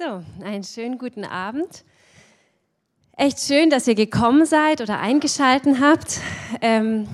So, 0.00 0.22
einen 0.44 0.62
schönen 0.62 0.96
guten 0.96 1.24
Abend. 1.24 1.82
Echt 3.16 3.40
schön, 3.40 3.68
dass 3.68 3.88
ihr 3.88 3.96
gekommen 3.96 4.46
seid 4.46 4.80
oder 4.80 5.00
eingeschalten 5.00 5.80
habt. 5.80 6.20
Ähm, 6.60 7.08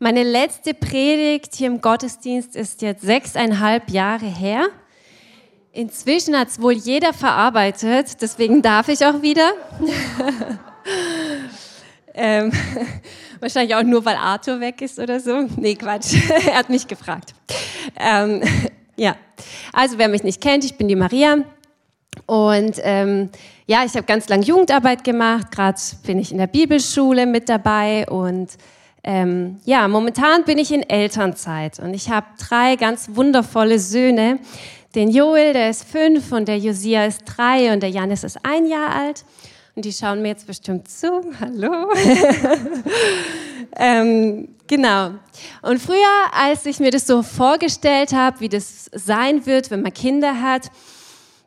meine 0.00 0.24
letzte 0.24 0.74
Predigt 0.74 1.54
hier 1.54 1.68
im 1.68 1.80
Gottesdienst 1.80 2.56
ist 2.56 2.82
jetzt 2.82 3.02
sechseinhalb 3.02 3.90
Jahre 3.90 4.26
her. 4.26 4.66
Inzwischen 5.70 6.36
hat 6.36 6.48
es 6.48 6.60
wohl 6.60 6.72
jeder 6.72 7.12
verarbeitet, 7.12 8.20
deswegen 8.20 8.60
darf 8.60 8.88
ich 8.88 9.06
auch 9.06 9.22
wieder. 9.22 9.52
ähm, 12.12 12.50
wahrscheinlich 13.38 13.76
auch 13.76 13.84
nur, 13.84 14.04
weil 14.04 14.16
Arthur 14.16 14.58
weg 14.58 14.82
ist 14.82 14.98
oder 14.98 15.20
so. 15.20 15.42
Nee, 15.54 15.76
Quatsch, 15.76 16.16
er 16.44 16.56
hat 16.56 16.70
mich 16.70 16.88
gefragt. 16.88 17.34
Ähm, 17.96 18.42
ja, 18.96 19.14
also 19.72 19.96
wer 19.96 20.08
mich 20.08 20.24
nicht 20.24 20.40
kennt, 20.40 20.64
ich 20.64 20.76
bin 20.76 20.88
die 20.88 20.96
Maria. 20.96 21.44
Und 22.24 22.80
ähm, 22.82 23.30
ja, 23.66 23.84
ich 23.84 23.94
habe 23.94 24.04
ganz 24.04 24.28
lang 24.28 24.42
Jugendarbeit 24.42 25.04
gemacht, 25.04 25.50
gerade 25.50 25.78
bin 26.06 26.18
ich 26.18 26.32
in 26.32 26.38
der 26.38 26.46
Bibelschule 26.46 27.26
mit 27.26 27.48
dabei 27.48 28.08
und 28.08 28.48
ähm, 29.04 29.60
ja, 29.64 29.86
momentan 29.86 30.44
bin 30.44 30.58
ich 30.58 30.72
in 30.72 30.82
Elternzeit 30.82 31.78
und 31.78 31.94
ich 31.94 32.10
habe 32.10 32.26
drei 32.38 32.74
ganz 32.76 33.10
wundervolle 33.12 33.78
Söhne. 33.78 34.40
Den 34.96 35.10
Joel, 35.10 35.52
der 35.52 35.70
ist 35.70 35.84
fünf 35.84 36.32
und 36.32 36.48
der 36.48 36.58
Josia 36.58 37.04
ist 37.04 37.22
drei 37.24 37.72
und 37.72 37.82
der 37.82 37.90
Janis 37.90 38.24
ist 38.24 38.38
ein 38.42 38.66
Jahr 38.66 38.94
alt. 38.94 39.24
Und 39.76 39.84
die 39.84 39.92
schauen 39.92 40.22
mir 40.22 40.28
jetzt 40.28 40.46
bestimmt 40.46 40.88
zu. 40.88 41.20
Hallo. 41.40 41.92
ähm, 43.76 44.48
genau. 44.66 45.10
Und 45.60 45.80
früher, 45.80 45.98
als 46.32 46.64
ich 46.64 46.80
mir 46.80 46.90
das 46.90 47.06
so 47.06 47.22
vorgestellt 47.22 48.14
habe, 48.14 48.40
wie 48.40 48.48
das 48.48 48.90
sein 48.94 49.44
wird, 49.44 49.70
wenn 49.70 49.82
man 49.82 49.92
Kinder 49.92 50.40
hat, 50.40 50.70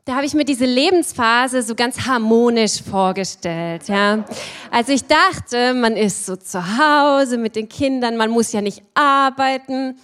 da 0.05 0.15
habe 0.15 0.25
ich 0.25 0.33
mir 0.33 0.45
diese 0.45 0.65
Lebensphase 0.65 1.61
so 1.61 1.75
ganz 1.75 2.07
harmonisch 2.07 2.81
vorgestellt. 2.81 3.87
Ja. 3.87 4.25
Also 4.71 4.91
ich 4.91 5.05
dachte, 5.05 5.73
man 5.73 5.95
ist 5.95 6.25
so 6.25 6.35
zu 6.35 6.77
Hause 6.77 7.37
mit 7.37 7.55
den 7.55 7.69
Kindern, 7.69 8.17
man 8.17 8.31
muss 8.31 8.51
ja 8.51 8.61
nicht 8.61 8.81
arbeiten 8.95 9.99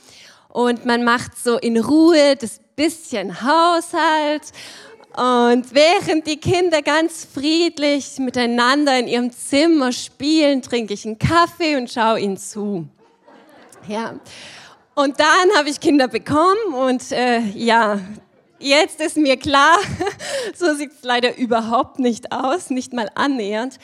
und 0.50 0.86
man 0.86 1.04
macht 1.04 1.38
so 1.38 1.58
in 1.58 1.78
Ruhe 1.78 2.36
das 2.36 2.60
bisschen 2.76 3.42
Haushalt. 3.42 4.52
Und 5.16 5.74
während 5.74 6.28
die 6.28 6.38
Kinder 6.38 6.82
ganz 6.82 7.26
friedlich 7.34 8.20
miteinander 8.20 9.00
in 9.00 9.08
ihrem 9.08 9.32
Zimmer 9.32 9.94
spielen, 9.94 10.62
trinke 10.62 10.94
ich 10.94 11.06
einen 11.06 11.18
Kaffee 11.18 11.78
und 11.78 11.90
schaue 11.90 12.20
ihnen 12.20 12.38
zu. 12.38 12.86
Ja. 13.88 14.16
Und 14.94 15.20
dann 15.20 15.58
habe 15.58 15.70
ich 15.70 15.80
Kinder 15.80 16.08
bekommen 16.08 16.74
und 16.74 17.12
äh, 17.12 17.40
ja, 17.54 18.00
Jetzt 18.66 19.00
ist 19.00 19.16
mir 19.16 19.38
klar, 19.38 19.78
so 20.56 20.74
sieht 20.74 20.92
es 20.92 21.04
leider 21.04 21.38
überhaupt 21.38 22.00
nicht 22.00 22.32
aus, 22.32 22.72
nicht 22.72 22.94
mal 22.94 23.12
annähernd. 23.14 23.78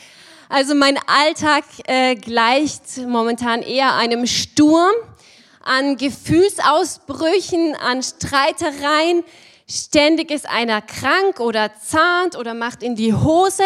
Also 0.49 0.73
mein 0.73 0.97
Alltag 1.05 1.65
äh, 1.85 2.15
gleicht 2.15 2.97
momentan 2.97 3.61
eher 3.61 3.93
einem 3.93 4.25
Sturm 4.25 4.89
an 5.63 5.97
Gefühlsausbrüchen, 5.97 7.75
an 7.75 8.01
Streitereien. 8.01 9.23
Ständig 9.69 10.31
ist 10.31 10.49
einer 10.49 10.81
krank 10.81 11.39
oder 11.39 11.69
zahnt 11.75 12.35
oder 12.35 12.55
macht 12.55 12.81
in 12.81 12.95
die 12.95 13.13
Hose. 13.13 13.61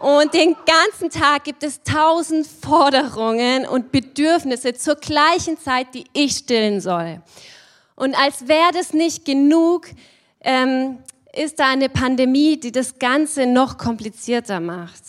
Und 0.00 0.34
den 0.34 0.54
ganzen 0.64 1.10
Tag 1.10 1.42
gibt 1.42 1.64
es 1.64 1.82
tausend 1.82 2.46
Forderungen 2.46 3.66
und 3.66 3.90
Bedürfnisse 3.90 4.74
zur 4.74 4.94
gleichen 4.94 5.58
Zeit, 5.58 5.88
die 5.94 6.04
ich 6.12 6.36
stillen 6.36 6.80
soll. 6.80 7.22
Und 7.96 8.14
als 8.14 8.46
wäre 8.46 8.70
das 8.72 8.92
nicht 8.92 9.24
genug, 9.24 9.88
ähm, 10.40 10.98
ist 11.34 11.58
da 11.58 11.70
eine 11.70 11.88
Pandemie, 11.88 12.58
die 12.58 12.72
das 12.72 12.98
Ganze 12.98 13.46
noch 13.46 13.78
komplizierter 13.78 14.60
macht. 14.60 15.02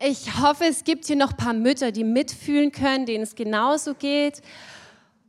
Ich 0.00 0.40
hoffe, 0.40 0.64
es 0.64 0.84
gibt 0.84 1.06
hier 1.06 1.16
noch 1.16 1.30
ein 1.30 1.36
paar 1.36 1.52
Mütter, 1.52 1.92
die 1.92 2.04
mitfühlen 2.04 2.72
können, 2.72 3.06
denen 3.06 3.22
es 3.22 3.34
genauso 3.34 3.94
geht. 3.94 4.42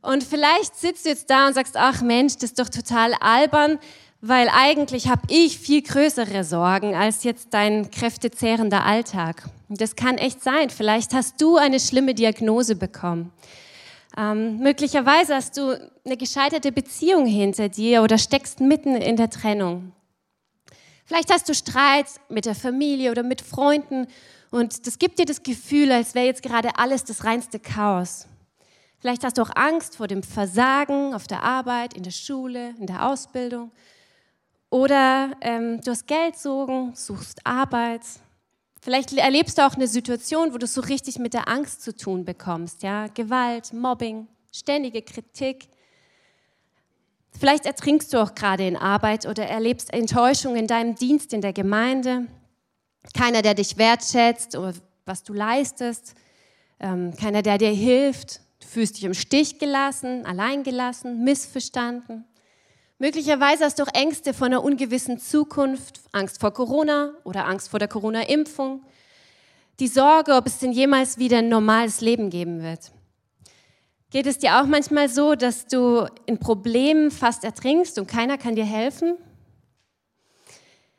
Und 0.02 0.22
vielleicht 0.24 0.76
sitzt 0.76 1.04
du 1.04 1.10
jetzt 1.10 1.30
da 1.30 1.46
und 1.46 1.54
sagst, 1.54 1.76
ach 1.76 2.02
Mensch, 2.02 2.34
das 2.34 2.50
ist 2.50 2.58
doch 2.58 2.68
total 2.68 3.14
albern, 3.14 3.78
weil 4.20 4.48
eigentlich 4.52 5.08
habe 5.08 5.22
ich 5.28 5.58
viel 5.58 5.82
größere 5.82 6.44
Sorgen 6.44 6.94
als 6.94 7.24
jetzt 7.24 7.48
dein 7.54 7.90
kräftezehrender 7.90 8.84
Alltag. 8.84 9.48
Und 9.68 9.80
das 9.80 9.96
kann 9.96 10.18
echt 10.18 10.42
sein. 10.42 10.70
Vielleicht 10.70 11.14
hast 11.14 11.40
du 11.40 11.56
eine 11.56 11.80
schlimme 11.80 12.14
Diagnose 12.14 12.76
bekommen. 12.76 13.32
Ähm, 14.16 14.58
möglicherweise 14.58 15.34
hast 15.34 15.56
du 15.56 15.78
eine 16.04 16.16
gescheiterte 16.16 16.72
Beziehung 16.72 17.26
hinter 17.26 17.68
dir 17.68 18.02
oder 18.02 18.16
steckst 18.16 18.60
mitten 18.60 18.94
in 18.94 19.16
der 19.16 19.28
Trennung. 19.28 19.92
Vielleicht 21.04 21.32
hast 21.32 21.48
du 21.48 21.54
Streit 21.54 22.06
mit 22.28 22.46
der 22.46 22.54
Familie 22.54 23.10
oder 23.10 23.22
mit 23.22 23.40
Freunden 23.42 24.06
und 24.50 24.86
das 24.86 24.98
gibt 24.98 25.18
dir 25.18 25.26
das 25.26 25.42
Gefühl, 25.42 25.92
als 25.92 26.14
wäre 26.14 26.26
jetzt 26.26 26.42
gerade 26.42 26.78
alles 26.78 27.04
das 27.04 27.24
reinste 27.24 27.58
Chaos. 27.58 28.26
Vielleicht 28.98 29.22
hast 29.22 29.36
du 29.36 29.42
auch 29.42 29.54
Angst 29.54 29.96
vor 29.96 30.06
dem 30.06 30.22
Versagen 30.22 31.14
auf 31.14 31.26
der 31.26 31.42
Arbeit, 31.42 31.94
in 31.94 32.02
der 32.02 32.10
Schule, 32.10 32.74
in 32.78 32.86
der 32.86 33.06
Ausbildung. 33.06 33.70
Oder 34.70 35.32
ähm, 35.42 35.80
du 35.82 35.90
hast 35.90 36.06
Geldsorgen, 36.06 36.94
suchst 36.94 37.46
Arbeit, 37.46 38.00
Vielleicht 38.86 39.12
erlebst 39.14 39.58
du 39.58 39.66
auch 39.66 39.74
eine 39.74 39.88
Situation, 39.88 40.54
wo 40.54 40.58
du 40.58 40.66
so 40.68 40.80
richtig 40.80 41.18
mit 41.18 41.34
der 41.34 41.48
Angst 41.48 41.82
zu 41.82 41.96
tun 41.96 42.24
bekommst, 42.24 42.84
ja? 42.84 43.08
Gewalt, 43.08 43.72
Mobbing, 43.72 44.28
ständige 44.52 45.02
Kritik. 45.02 45.66
Vielleicht 47.36 47.66
ertrinkst 47.66 48.12
du 48.12 48.22
auch 48.22 48.36
gerade 48.36 48.64
in 48.64 48.76
Arbeit 48.76 49.26
oder 49.26 49.44
erlebst 49.44 49.92
Enttäuschung 49.92 50.54
in 50.54 50.68
deinem 50.68 50.94
Dienst 50.94 51.32
in 51.32 51.40
der 51.40 51.52
Gemeinde. 51.52 52.28
Keiner, 53.12 53.42
der 53.42 53.54
dich 53.54 53.76
wertschätzt 53.76 54.54
oder 54.54 54.72
was 55.04 55.24
du 55.24 55.32
leistest. 55.32 56.14
Ähm, 56.78 57.12
keiner, 57.16 57.42
der 57.42 57.58
dir 57.58 57.72
hilft. 57.72 58.40
Du 58.60 58.68
fühlst 58.68 58.98
dich 58.98 59.04
im 59.04 59.14
Stich 59.14 59.58
gelassen, 59.58 60.24
alleingelassen, 60.24 61.24
missverstanden. 61.24 62.24
Möglicherweise 62.98 63.64
hast 63.64 63.78
du 63.78 63.82
auch 63.82 63.92
Ängste 63.92 64.32
vor 64.32 64.46
einer 64.46 64.64
ungewissen 64.64 65.18
Zukunft, 65.18 66.00
Angst 66.12 66.40
vor 66.40 66.52
Corona 66.52 67.12
oder 67.24 67.46
Angst 67.46 67.68
vor 67.68 67.78
der 67.78 67.88
Corona-Impfung. 67.88 68.82
Die 69.80 69.88
Sorge, 69.88 70.34
ob 70.34 70.46
es 70.46 70.58
denn 70.58 70.72
jemals 70.72 71.18
wieder 71.18 71.38
ein 71.38 71.50
normales 71.50 72.00
Leben 72.00 72.30
geben 72.30 72.62
wird. 72.62 72.90
Geht 74.10 74.26
es 74.26 74.38
dir 74.38 74.58
auch 74.58 74.66
manchmal 74.66 75.10
so, 75.10 75.34
dass 75.34 75.66
du 75.66 76.06
in 76.24 76.38
Problemen 76.38 77.10
fast 77.10 77.44
ertrinkst 77.44 77.98
und 77.98 78.06
keiner 78.06 78.38
kann 78.38 78.56
dir 78.56 78.64
helfen? 78.64 79.16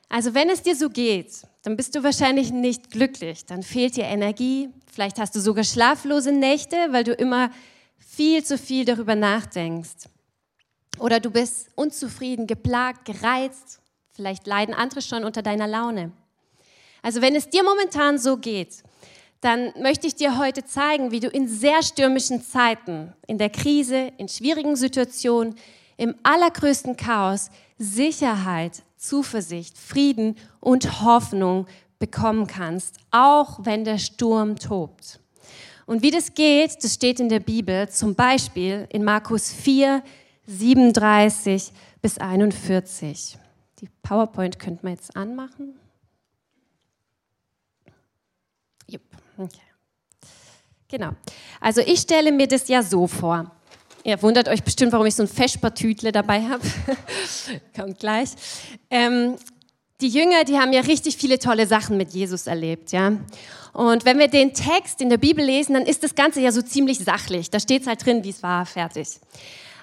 Also 0.08 0.36
wenn 0.36 0.50
es 0.52 0.62
dir 0.62 0.76
so 0.76 0.90
geht, 0.90 1.48
dann 1.64 1.76
bist 1.76 1.96
du 1.96 2.04
wahrscheinlich 2.04 2.52
nicht 2.52 2.92
glücklich, 2.92 3.46
dann 3.46 3.64
fehlt 3.64 3.98
dir 3.98 4.06
Energie, 4.06 4.70
vielleicht 4.94 5.20
hast 5.20 5.36
du 5.36 5.40
sogar 5.40 5.64
schlaflose 5.64 6.32
Nächte, 6.32 6.76
weil 6.92 7.04
du 7.04 7.14
immer 7.14 7.50
viel 7.98 8.44
zu 8.44 8.58
viel 8.58 8.86
darüber 8.86 9.16
nachdenkst. 9.16 10.08
Oder 11.00 11.20
du 11.20 11.30
bist 11.30 11.70
unzufrieden, 11.76 12.48
geplagt, 12.48 13.06
gereizt. 13.06 13.80
Vielleicht 14.14 14.48
leiden 14.48 14.74
andere 14.74 15.02
schon 15.02 15.24
unter 15.24 15.42
deiner 15.42 15.68
Laune. 15.68 16.12
Also 17.02 17.22
wenn 17.22 17.36
es 17.36 17.50
dir 17.50 17.64
momentan 17.64 18.18
so 18.18 18.38
geht, 18.38 18.84
dann 19.42 19.72
möchte 19.80 20.08
ich 20.08 20.16
dir 20.16 20.40
heute 20.40 20.66
zeigen, 20.66 21.12
wie 21.12 21.20
du 21.20 21.28
in 21.28 21.48
sehr 21.48 21.84
stürmischen 21.84 22.42
Zeiten, 22.42 23.14
in 23.28 23.38
der 23.38 23.52
Krise, 23.52 24.12
in 24.18 24.28
schwierigen 24.28 24.76
Situationen, 24.76 25.56
im 25.98 26.16
allergrößten 26.24 26.98
Chaos 26.98 27.50
Sicherheit, 27.78 28.82
Zuversicht, 28.98 29.78
Frieden 29.78 30.36
und 30.60 31.02
Hoffnung 31.04 31.68
bekommen 32.00 32.48
kannst, 32.48 32.96
auch 33.12 33.60
wenn 33.64 33.84
der 33.84 34.00
Sturm 34.00 34.58
tobt. 34.58 35.20
Und 35.86 36.02
wie 36.02 36.12
das 36.12 36.34
geht, 36.34 36.84
das 36.84 36.96
steht 36.96 37.20
in 37.20 37.30
der 37.30 37.40
Bibel, 37.40 37.88
zum 37.90 38.16
Beispiel 38.16 38.88
in 38.90 39.04
Markus 39.04 39.52
4, 39.52 40.04
37 40.48 41.72
bis 42.02 42.18
41. 42.18 43.38
Die 43.80 43.90
PowerPoint 44.02 44.58
könnte 44.58 44.84
man 44.84 44.94
jetzt 44.94 45.16
anmachen. 45.16 45.78
Jupp, 48.88 49.04
okay. 49.38 49.60
Genau. 50.88 51.12
Also 51.60 51.82
ich 51.82 52.00
stelle 52.00 52.32
mir 52.32 52.48
das 52.48 52.68
ja 52.70 52.82
so 52.82 53.08
vor. 53.08 53.52
Ihr 54.04 54.22
wundert 54.22 54.48
euch 54.48 54.64
bestimmt, 54.64 54.94
warum 54.94 55.06
ich 55.06 55.16
so 55.16 55.24
ein 55.24 55.28
Feschpertütle 55.28 56.14
dabei 56.14 56.42
habe. 56.44 56.64
Kommt 57.76 58.00
gleich. 58.00 58.30
Ähm, 58.90 59.36
die 60.00 60.08
Jünger, 60.08 60.46
die 60.46 60.58
haben 60.58 60.72
ja 60.72 60.82
richtig 60.82 61.18
viele 61.18 61.40
tolle 61.40 61.68
Sachen 61.68 61.98
mit 61.98 62.14
Jesus 62.14 62.48
erlebt, 62.48 62.92
ja. 62.94 63.18
Und 63.74 64.06
wenn 64.06 64.18
wir 64.18 64.28
den 64.28 64.54
Text 64.54 65.02
in 65.02 65.10
der 65.10 65.18
Bibel 65.18 65.44
lesen, 65.44 65.74
dann 65.74 65.84
ist 65.84 66.04
das 66.04 66.16
Ganze 66.16 66.40
ja 66.40 66.52
so 66.52 66.62
ziemlich 66.62 67.00
sachlich. 67.00 67.50
Da 67.50 67.60
steht 67.60 67.82
es 67.82 67.88
halt 67.88 68.06
drin, 68.06 68.24
wie 68.24 68.30
es 68.30 68.42
war, 68.42 68.66
fertig. 68.66 69.20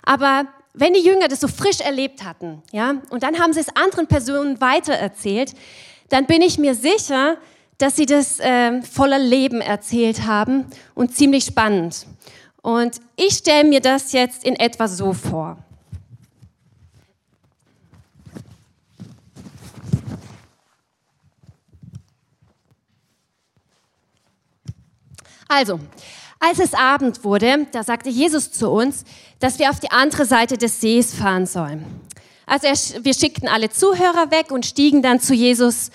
Aber 0.05 0.47
wenn 0.75 0.93
die 0.93 1.01
Jünger 1.01 1.29
das 1.29 1.41
so 1.41 1.49
frisch 1.49 1.81
erlebt 1.81 2.25
hatten, 2.25 2.62
ja, 2.73 2.97
und 3.11 3.23
dann 3.23 3.39
haben 3.39 3.53
sie 3.53 3.61
es 3.61 3.75
anderen 3.77 4.06
Personen 4.06 4.61
weitererzählt, 4.61 5.55
dann 6.09 6.27
bin 6.27 6.43
ich 6.43 6.59
mir 6.59 6.75
sicher, 6.75 7.37
dass 7.79 7.97
sie 7.97 8.06
das 8.06 8.39
äh, 8.41 8.83
voller 8.83 9.19
Leben 9.19 9.61
erzählt 9.61 10.27
haben 10.27 10.67
und 10.95 11.15
ziemlich 11.15 11.45
spannend. 11.45 12.06
Und 12.62 13.01
ich 13.17 13.35
stelle 13.35 13.69
mir 13.69 13.81
das 13.81 14.12
jetzt 14.12 14.45
in 14.45 14.56
etwa 14.56 14.89
so 14.89 15.12
vor. 15.12 15.59
Also, 25.49 25.79
als 26.46 26.58
es 26.58 26.75
Abend 26.75 27.25
wurde, 27.25 27.67
da 27.73 27.82
sagte 27.82 28.11
Jesus 28.11 28.52
zu 28.52 28.70
uns, 28.70 29.05
dass 29.38 29.58
wir 29.58 29.70
auf 29.70 29.81
die 29.81 29.91
andere 29.91 30.26
Seite 30.26 30.58
des 30.58 30.81
Sees 30.81 31.14
fahren 31.14 31.46
sollen. 31.46 31.85
Also 32.46 32.67
er, 32.67 33.05
wir 33.05 33.14
schickten 33.14 33.49
alle 33.49 33.70
Zuhörer 33.70 34.31
weg 34.31 34.50
und 34.50 34.67
stiegen 34.67 35.00
dann 35.00 35.20
zu 35.20 35.32
Jesus 35.32 35.91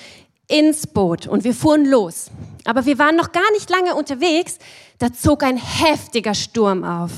ins 0.48 0.88
Boot 0.88 1.28
und 1.28 1.44
wir 1.44 1.54
fuhren 1.54 1.86
los. 1.86 2.32
Aber 2.66 2.86
wir 2.86 2.98
waren 2.98 3.16
noch 3.16 3.32
gar 3.32 3.52
nicht 3.52 3.70
lange 3.70 3.96
unterwegs, 3.96 4.58
da 4.98 5.14
zog 5.14 5.44
ein 5.44 5.58
heftiger 5.58 6.34
Sturm 6.34 6.84
auf. 6.84 7.12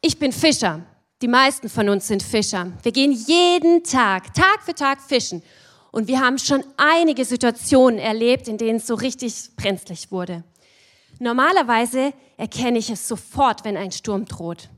Ich 0.00 0.18
bin 0.18 0.32
Fischer. 0.32 0.80
Die 1.22 1.28
meisten 1.28 1.68
von 1.68 1.88
uns 1.88 2.08
sind 2.08 2.22
Fischer. 2.22 2.72
Wir 2.82 2.92
gehen 2.92 3.12
jeden 3.12 3.84
Tag, 3.84 4.34
Tag 4.34 4.62
für 4.64 4.74
Tag 4.74 5.00
fischen. 5.00 5.42
Und 5.90 6.08
wir 6.08 6.20
haben 6.20 6.38
schon 6.38 6.62
einige 6.76 7.24
Situationen 7.24 7.98
erlebt, 7.98 8.48
in 8.48 8.58
denen 8.58 8.78
es 8.78 8.86
so 8.86 8.94
richtig 8.94 9.50
brenzlig 9.56 10.10
wurde. 10.10 10.44
Normalerweise 11.18 12.12
erkenne 12.36 12.78
ich 12.78 12.90
es 12.90 13.08
sofort, 13.08 13.64
wenn 13.64 13.76
ein 13.76 13.92
Sturm 13.92 14.26
droht. 14.26 14.68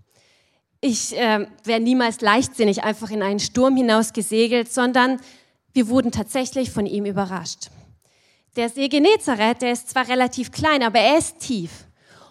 Ich 0.81 1.17
äh, 1.17 1.47
wäre 1.65 1.81
niemals 1.81 2.21
leichtsinnig 2.21 2.85
einfach 2.85 3.11
in 3.11 3.23
einen 3.23 3.41
Sturm 3.41 3.77
hinaus 3.77 4.13
gesegelt, 4.13 4.73
sondern 4.73 5.21
wir 5.73 5.89
wurden 5.89 6.13
tatsächlich 6.13 6.71
von 6.71 6.87
ihm 6.87 7.05
überrascht. 7.05 7.71
Der 8.57 8.69
See 8.69 8.89
Genezareth, 8.89 9.63
der 9.63 9.73
ist 9.73 9.91
zwar 9.91 10.09
relativ 10.09 10.53
klein, 10.53 10.83
aber 10.83 11.01
er 11.01 11.19
ist 11.19 11.41
tief. 11.41 11.87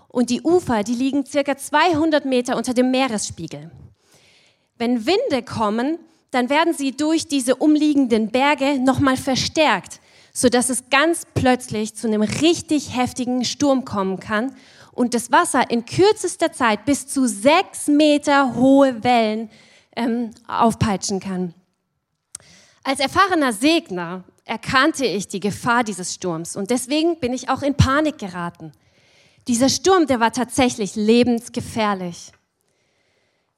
Und 0.07 0.29
die 0.29 0.41
Ufer, 0.41 0.83
die 0.83 0.95
liegen 0.95 1.25
circa 1.25 1.57
200 1.57 2.25
Meter 2.25 2.55
unter 2.55 2.73
dem 2.73 2.91
Meeresspiegel. 2.91 3.69
Wenn 4.77 5.05
Winde 5.05 5.43
kommen, 5.43 5.99
dann 6.31 6.49
werden 6.49 6.73
sie 6.73 6.91
durch 6.91 7.27
diese 7.27 7.55
umliegenden 7.55 8.31
Berge 8.31 8.79
nochmal 8.79 9.17
verstärkt 9.17 9.99
sodass 10.37 10.69
es 10.69 10.91
ganz 10.91 11.23
plötzlich 11.33 11.95
zu 11.95 12.05
einem 12.05 12.21
richtig 12.21 12.95
heftigen 12.95 13.43
Sturm 13.43 13.85
kommen 13.85 14.19
kann 14.19 14.55
und 14.91 15.15
das 15.15 15.31
Wasser 15.31 15.71
in 15.71 15.83
kürzester 15.83 16.51
Zeit 16.51 16.85
bis 16.85 17.07
zu 17.07 17.27
sechs 17.27 17.87
Meter 17.87 18.53
hohe 18.53 19.03
Wellen 19.03 19.49
ähm, 19.95 20.29
aufpeitschen 20.47 21.19
kann. 21.19 21.55
Als 22.83 22.99
erfahrener 22.99 23.51
Segner 23.51 24.25
erkannte 24.45 25.07
ich 25.07 25.27
die 25.27 25.39
Gefahr 25.39 25.83
dieses 25.83 26.13
Sturms 26.13 26.55
und 26.55 26.69
deswegen 26.69 27.19
bin 27.19 27.33
ich 27.33 27.49
auch 27.49 27.63
in 27.63 27.73
Panik 27.73 28.19
geraten. 28.19 28.73
Dieser 29.47 29.69
Sturm, 29.69 30.05
der 30.05 30.19
war 30.19 30.33
tatsächlich 30.33 30.95
lebensgefährlich. 30.95 32.31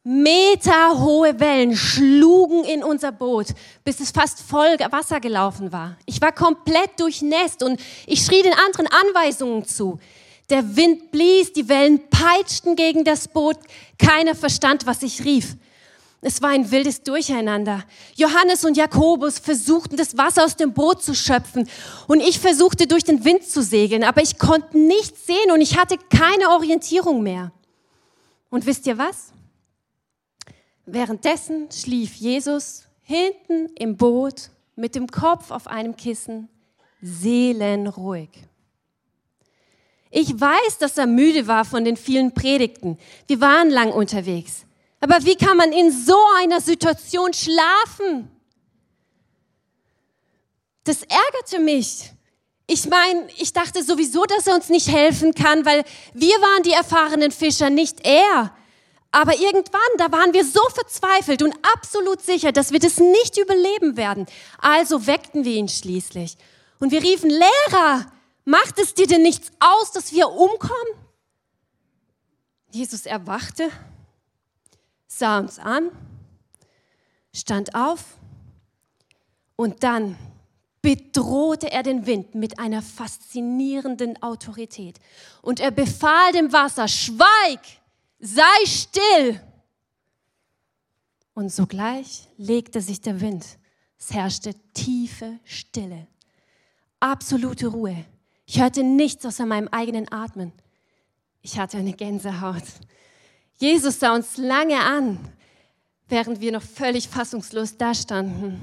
Meterhohe 0.03 1.39
Wellen 1.39 1.75
schlugen 1.75 2.63
in 2.63 2.83
unser 2.83 3.11
Boot, 3.11 3.47
bis 3.83 3.99
es 3.99 4.11
fast 4.11 4.39
voll 4.41 4.77
Wasser 4.91 5.19
gelaufen 5.19 5.73
war. 5.73 5.97
Ich 6.05 6.21
war 6.21 6.31
komplett 6.31 6.99
durchnässt 6.99 7.63
und 7.63 7.79
ich 8.07 8.23
schrie 8.23 8.41
den 8.41 8.53
anderen 8.53 8.87
Anweisungen 8.87 9.65
zu. 9.65 9.99
Der 10.49 10.75
Wind 10.75 11.11
blies, 11.11 11.51
die 11.53 11.67
Wellen 11.67 12.09
peitschten 12.09 12.75
gegen 12.75 13.03
das 13.03 13.27
Boot. 13.27 13.57
Keiner 13.97 14.35
verstand, 14.35 14.85
was 14.85 15.03
ich 15.03 15.23
rief. 15.25 15.55
Es 16.21 16.41
war 16.41 16.49
ein 16.49 16.71
wildes 16.71 17.03
Durcheinander. 17.03 17.83
Johannes 18.15 18.65
und 18.65 18.75
Jakobus 18.75 19.37
versuchten, 19.39 19.95
das 19.95 20.17
Wasser 20.17 20.43
aus 20.43 20.55
dem 20.55 20.73
Boot 20.73 21.03
zu 21.03 21.13
schöpfen. 21.13 21.69
Und 22.07 22.19
ich 22.21 22.39
versuchte, 22.39 22.87
durch 22.87 23.03
den 23.03 23.23
Wind 23.25 23.45
zu 23.45 23.61
segeln. 23.61 24.03
Aber 24.03 24.21
ich 24.21 24.37
konnte 24.37 24.77
nichts 24.77 25.27
sehen 25.27 25.51
und 25.53 25.61
ich 25.61 25.77
hatte 25.77 25.97
keine 26.09 26.49
Orientierung 26.49 27.21
mehr. 27.21 27.51
Und 28.49 28.65
wisst 28.65 28.87
ihr 28.87 28.97
was? 28.97 29.33
Währenddessen 30.91 31.71
schlief 31.71 32.15
Jesus 32.15 32.85
hinten 33.01 33.67
im 33.75 33.95
Boot 33.95 34.49
mit 34.75 34.95
dem 34.95 35.07
Kopf 35.07 35.51
auf 35.51 35.67
einem 35.67 35.95
Kissen, 35.95 36.49
seelenruhig. 37.01 38.29
Ich 40.09 40.39
weiß, 40.39 40.79
dass 40.79 40.97
er 40.97 41.05
müde 41.05 41.45
war 41.47 41.65
von 41.65 41.85
den 41.85 41.95
vielen 41.95 42.33
Predigten. 42.33 42.97
Wir 43.27 43.39
waren 43.39 43.69
lang 43.69 43.91
unterwegs. 43.91 44.65
Aber 44.99 45.23
wie 45.25 45.35
kann 45.35 45.57
man 45.57 45.71
in 45.71 45.91
so 45.91 46.17
einer 46.39 46.59
Situation 46.59 47.33
schlafen? 47.33 48.31
Das 50.83 51.03
ärgerte 51.03 51.59
mich. 51.59 52.11
Ich 52.65 52.87
meine, 52.87 53.27
ich 53.37 53.53
dachte 53.53 53.83
sowieso, 53.83 54.25
dass 54.25 54.47
er 54.47 54.55
uns 54.55 54.69
nicht 54.69 54.87
helfen 54.87 55.33
kann, 55.35 55.65
weil 55.65 55.83
wir 56.13 56.35
waren 56.35 56.63
die 56.63 56.71
erfahrenen 56.71 57.31
Fischer, 57.31 57.69
nicht 57.69 58.05
er. 58.05 58.55
Aber 59.11 59.33
irgendwann, 59.33 59.81
da 59.97 60.11
waren 60.11 60.33
wir 60.33 60.45
so 60.45 60.61
verzweifelt 60.69 61.41
und 61.41 61.55
absolut 61.73 62.21
sicher, 62.21 62.51
dass 62.51 62.71
wir 62.71 62.79
das 62.79 62.97
nicht 62.97 63.37
überleben 63.37 63.97
werden. 63.97 64.27
Also 64.59 65.07
weckten 65.07 65.45
wir 65.45 65.53
ihn 65.53 65.67
schließlich. 65.67 66.37
Und 66.79 66.91
wir 66.91 67.01
riefen, 67.01 67.29
Lehrer, 67.29 68.05
macht 68.45 68.79
es 68.79 68.93
dir 68.93 69.07
denn 69.07 69.23
nichts 69.23 69.51
aus, 69.59 69.91
dass 69.91 70.13
wir 70.13 70.29
umkommen? 70.29 70.93
Jesus 72.71 73.07
erwachte, 73.07 73.71
sah 75.07 75.39
uns 75.39 75.57
an, 75.57 75.89
stand 77.33 77.73
auf 77.73 78.03
und 79.55 79.83
dann 79.83 80.17
bedrohte 80.81 81.71
er 81.71 81.81
den 81.81 82.05
Wind 82.05 82.35
mit 82.35 82.59
einer 82.59 82.83
faszinierenden 82.83 84.21
Autorität. 84.21 84.99
Und 85.41 85.59
er 85.59 85.71
befahl 85.71 86.31
dem 86.31 86.53
Wasser, 86.53 86.87
schweig! 86.87 87.59
Sei 88.19 88.65
still. 88.65 89.41
Und 91.33 91.51
sogleich 91.51 92.27
legte 92.37 92.81
sich 92.81 93.01
der 93.01 93.21
Wind. 93.21 93.45
Es 93.97 94.13
herrschte 94.13 94.53
tiefe 94.73 95.39
Stille, 95.43 96.07
absolute 96.99 97.67
Ruhe. 97.67 98.05
Ich 98.45 98.61
hörte 98.61 98.83
nichts 98.83 99.25
außer 99.25 99.45
meinem 99.45 99.67
eigenen 99.67 100.11
Atmen. 100.11 100.53
Ich 101.41 101.59
hatte 101.59 101.77
eine 101.77 101.93
Gänsehaut. 101.93 102.63
Jesus 103.57 103.99
sah 103.99 104.15
uns 104.15 104.37
lange 104.37 104.79
an, 104.79 105.19
während 106.07 106.39
wir 106.39 106.51
noch 106.51 106.63
völlig 106.63 107.09
fassungslos 107.09 107.77
dastanden. 107.77 108.59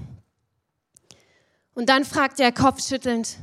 Und 1.74 1.88
dann 1.90 2.04
fragte 2.04 2.42
er 2.42 2.52
kopfschüttelnd, 2.52 3.36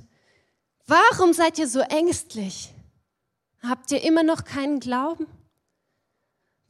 warum 0.88 1.34
seid 1.34 1.60
ihr 1.60 1.68
so 1.68 1.80
ängstlich? 1.80 2.74
Habt 3.62 3.92
ihr 3.92 4.04
immer 4.04 4.24
noch 4.24 4.44
keinen 4.44 4.80
Glauben? 4.80 5.28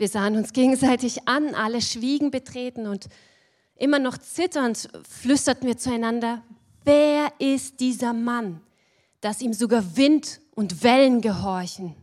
Wir 0.03 0.09
sahen 0.09 0.35
uns 0.35 0.51
gegenseitig 0.51 1.29
an, 1.29 1.55
alle 1.55 1.81
schwiegen 1.81 2.29
betreten 2.29 2.87
und 2.87 3.07
immer 3.77 3.99
noch 3.99 4.17
zitternd 4.17 4.89
flüsterten 5.09 5.65
wir 5.65 5.77
zueinander, 5.77 6.43
wer 6.83 7.31
ist 7.39 7.79
dieser 7.79 8.11
Mann, 8.11 8.59
dass 9.21 9.39
ihm 9.39 9.53
sogar 9.53 9.95
Wind 9.95 10.41
und 10.55 10.83
Wellen 10.83 11.21
gehorchen? 11.21 11.95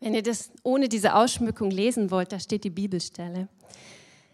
Wenn 0.00 0.14
ihr 0.14 0.24
das 0.24 0.50
ohne 0.64 0.88
diese 0.88 1.14
Ausschmückung 1.14 1.70
lesen 1.70 2.10
wollt, 2.10 2.32
da 2.32 2.40
steht 2.40 2.64
die 2.64 2.70
Bibelstelle. 2.70 3.46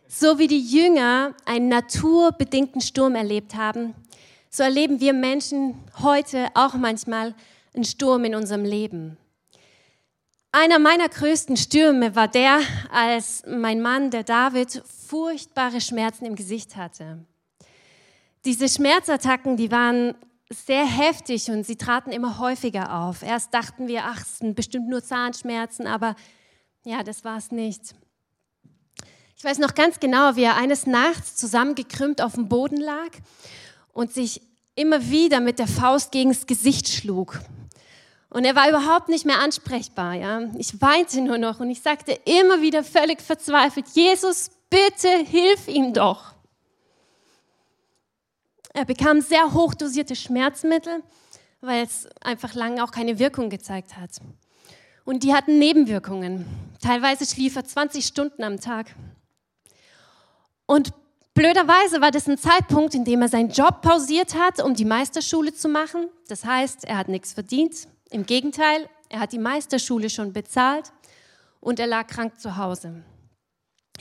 So 0.09 0.39
wie 0.39 0.47
die 0.47 0.67
Jünger 0.67 1.35
einen 1.45 1.69
naturbedingten 1.69 2.81
Sturm 2.81 3.15
erlebt 3.15 3.57
haben, 3.57 3.95
so 4.57 4.63
erleben 4.63 5.01
wir 5.01 5.13
Menschen 5.13 5.75
heute 5.99 6.49
auch 6.55 6.73
manchmal 6.75 7.35
einen 7.75 7.85
Sturm 7.85 8.25
in 8.25 8.35
unserem 8.35 8.65
Leben. 8.65 9.19
Einer 10.51 10.79
meiner 10.79 11.11
größten 11.11 11.59
Stürme 11.59 12.17
war 12.17 12.27
der, 12.27 12.61
als 12.91 13.45
mein 13.47 13.83
Mann, 13.83 14.11
der 14.11 14.25
David, 14.25 14.83
furchtbare 15.09 15.83
Schmerzen 15.83 16.25
im 16.25 16.37
Gesicht 16.37 16.75
hatte. 16.77 17.19
Diese 18.47 18.67
Schmerzattacken, 18.67 19.59
die 19.59 19.71
waren 19.71 20.15
sehr 20.49 20.87
heftig 20.87 21.51
und 21.51 21.67
sie 21.67 21.77
traten 21.77 22.11
immer 22.11 22.39
häufiger 22.39 22.99
auf. 22.99 23.23
Erst 23.23 23.53
dachten 23.53 23.89
wir, 23.89 24.05
ach, 24.05 24.23
es 24.23 24.39
sind 24.39 24.55
bestimmt 24.55 24.89
nur 24.89 25.05
Zahnschmerzen, 25.05 25.87
aber 25.87 26.17
ja, 26.85 27.03
das 27.03 27.25
war 27.25 27.37
es 27.37 27.51
nicht. 27.51 27.95
Ich 29.37 29.45
weiß 29.45 29.59
noch 29.59 29.75
ganz 29.75 30.01
genau, 30.01 30.35
wie 30.37 30.45
er 30.45 30.57
eines 30.57 30.87
Nachts 30.87 31.37
zusammengekrümmt 31.37 32.23
auf 32.23 32.37
dem 32.37 32.49
Boden 32.49 32.81
lag 32.81 33.11
und 33.97 34.13
sich 34.13 34.43
immer 34.75 35.09
wieder 35.11 35.41
mit 35.41 35.59
der 35.59 35.67
Faust 35.67 36.13
gegens 36.13 36.47
Gesicht 36.47 36.89
schlug. 36.89 37.41
Und 38.29 38.45
er 38.45 38.55
war 38.55 38.69
überhaupt 38.69 39.09
nicht 39.09 39.25
mehr 39.25 39.41
ansprechbar. 39.41 40.13
Ja? 40.13 40.43
Ich 40.59 40.83
weinte 40.83 41.23
nur 41.23 41.39
noch 41.39 41.61
und 41.61 41.71
ich 41.71 41.81
sagte 41.81 42.13
immer 42.27 42.61
wieder 42.61 42.85
völlig 42.85 43.23
verzweifelt, 43.23 43.87
Jesus, 43.95 44.51
bitte 44.69 45.09
hilf 45.09 45.67
ihm 45.67 45.95
doch. 45.95 46.35
Er 48.75 48.85
bekam 48.85 49.23
sehr 49.23 49.55
hochdosierte 49.55 50.15
Schmerzmittel, 50.15 51.03
weil 51.63 51.83
es 51.83 52.07
einfach 52.21 52.53
lange 52.53 52.85
auch 52.85 52.91
keine 52.91 53.19
Wirkung 53.19 53.49
gezeigt 53.49 53.97
hat. 53.97 54.11
Und 55.07 55.23
die 55.23 55.33
hatten 55.33 55.59
Nebenwirkungen. 55.59 56.45
Teilweise 56.83 57.25
schlief 57.25 57.57
er 57.57 57.65
20 57.65 58.05
Stunden 58.05 58.43
am 58.43 58.61
Tag. 58.61 58.95
Und 60.67 60.93
Blöderweise 61.37 62.01
war 62.01 62.11
das 62.11 62.27
ein 62.31 62.39
Zeitpunkt, 62.39 62.95
in 62.95 63.05
dem 63.05 63.21
er 63.21 63.29
seinen 63.29 63.51
Job 63.51 63.83
pausiert 63.83 64.35
hat, 64.35 64.59
um 64.65 64.73
die 64.73 64.87
Meisterschule 64.87 65.53
zu 65.53 65.69
machen. 65.69 66.09
Das 66.29 66.47
heißt, 66.47 66.85
er 66.85 66.97
hat 66.97 67.09
nichts 67.09 67.35
verdient. 67.35 67.89
Im 68.09 68.25
Gegenteil, 68.25 68.89
er 69.11 69.21
hat 69.21 69.33
die 69.33 69.39
Meisterschule 69.39 70.09
schon 70.09 70.33
bezahlt 70.33 70.93
und 71.61 71.79
er 71.79 71.89
lag 71.89 72.07
krank 72.07 72.41
zu 72.41 72.57
Hause. 72.57 73.05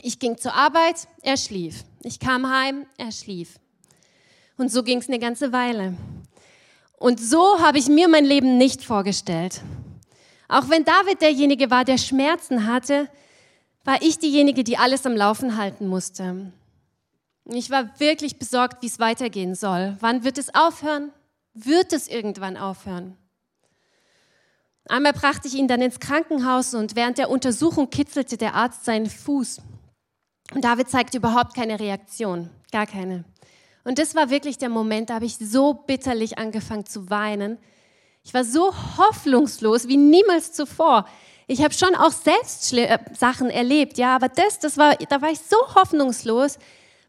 Ich 0.02 0.20
ging 0.20 0.38
zur 0.38 0.54
Arbeit, 0.54 1.10
er 1.24 1.36
schlief. 1.36 1.84
Ich 2.04 2.22
kam 2.22 2.50
heim, 2.50 2.86
er 2.98 3.12
schlief. 3.12 3.60
Und 4.56 4.72
so 4.72 4.82
ging 4.82 5.00
es 5.00 5.10
eine 5.10 5.20
ganze 5.20 5.52
Weile. 5.52 5.98
Und 6.98 7.20
so 7.20 7.60
habe 7.60 7.80
ich 7.80 7.90
mir 7.90 8.08
mein 8.08 8.24
Leben 8.24 8.58
nicht 8.58 8.82
vorgestellt. 8.82 9.62
Auch 10.48 10.70
wenn 10.70 10.86
David 10.86 11.22
derjenige 11.22 11.70
war, 11.70 11.84
der 11.84 11.98
Schmerzen 11.98 12.66
hatte, 12.66 13.10
war 13.84 14.02
ich 14.02 14.20
diejenige, 14.20 14.64
die 14.64 14.78
alles 14.78 15.06
am 15.06 15.18
Laufen 15.18 15.58
halten 15.58 15.86
musste. 15.86 16.54
Ich 17.46 17.70
war 17.70 18.00
wirklich 18.00 18.40
besorgt, 18.40 18.82
wie 18.82 18.88
es 18.88 19.00
weitergehen 19.00 19.54
soll. 19.54 19.96
Wann 20.00 20.24
wird 20.24 20.38
es 20.38 20.54
aufhören? 20.56 21.12
Wird 21.54 21.94
es 21.94 22.08
irgendwann 22.08 22.58
aufhören? 22.58 23.16
Einmal 24.88 25.14
brachte 25.14 25.48
ich 25.48 25.56
ihn 25.56 25.68
dann 25.68 25.82
ins 25.82 26.00
Krankenhaus 26.00 26.74
und 26.74 26.96
während 26.96 27.18
der 27.18 27.30
Untersuchung 27.30 27.90
kitzelte 27.90 28.38
der 28.38 28.56
Arzt 28.56 28.86
seinen 28.86 29.10
Fuß. 29.10 29.62
Und 30.54 30.64
David 30.64 30.90
zeigte 30.90 31.18
überhaupt 31.18 31.56
keine 31.56 31.80
Reaktion, 31.80 32.50
gar 32.72 32.86
keine. 32.86 33.26
Und 33.84 34.00
das 34.00 34.16
war 34.16 34.30
wirklich 34.30 34.58
der 34.58 34.70
Moment, 34.70 35.10
da 35.10 35.16
habe 35.16 35.26
ich 35.26 35.38
so 35.38 35.74
bitterlich 35.74 36.38
angefangen 36.38 36.86
zu 36.86 37.10
weinen. 37.10 37.58
Ich 38.24 38.34
war 38.34 38.44
so 38.44 38.74
hoffnungslos 38.98 39.88
wie 39.88 39.98
niemals 39.98 40.52
zuvor. 40.54 41.08
Ich 41.48 41.64
habe 41.64 41.74
schon 41.74 41.96
auch 41.96 42.12
selbst 42.12 42.74
äh, 42.74 42.98
Sachen 43.14 43.52
erlebt, 43.52 44.00
ja, 44.00 44.16
aber 44.16 44.30
das, 44.30 44.60
das 44.60 44.78
war, 44.78 44.96
da 44.96 45.22
war 45.22 45.30
ich 45.30 45.40
so 45.40 45.58
hoffnungslos, 45.76 46.58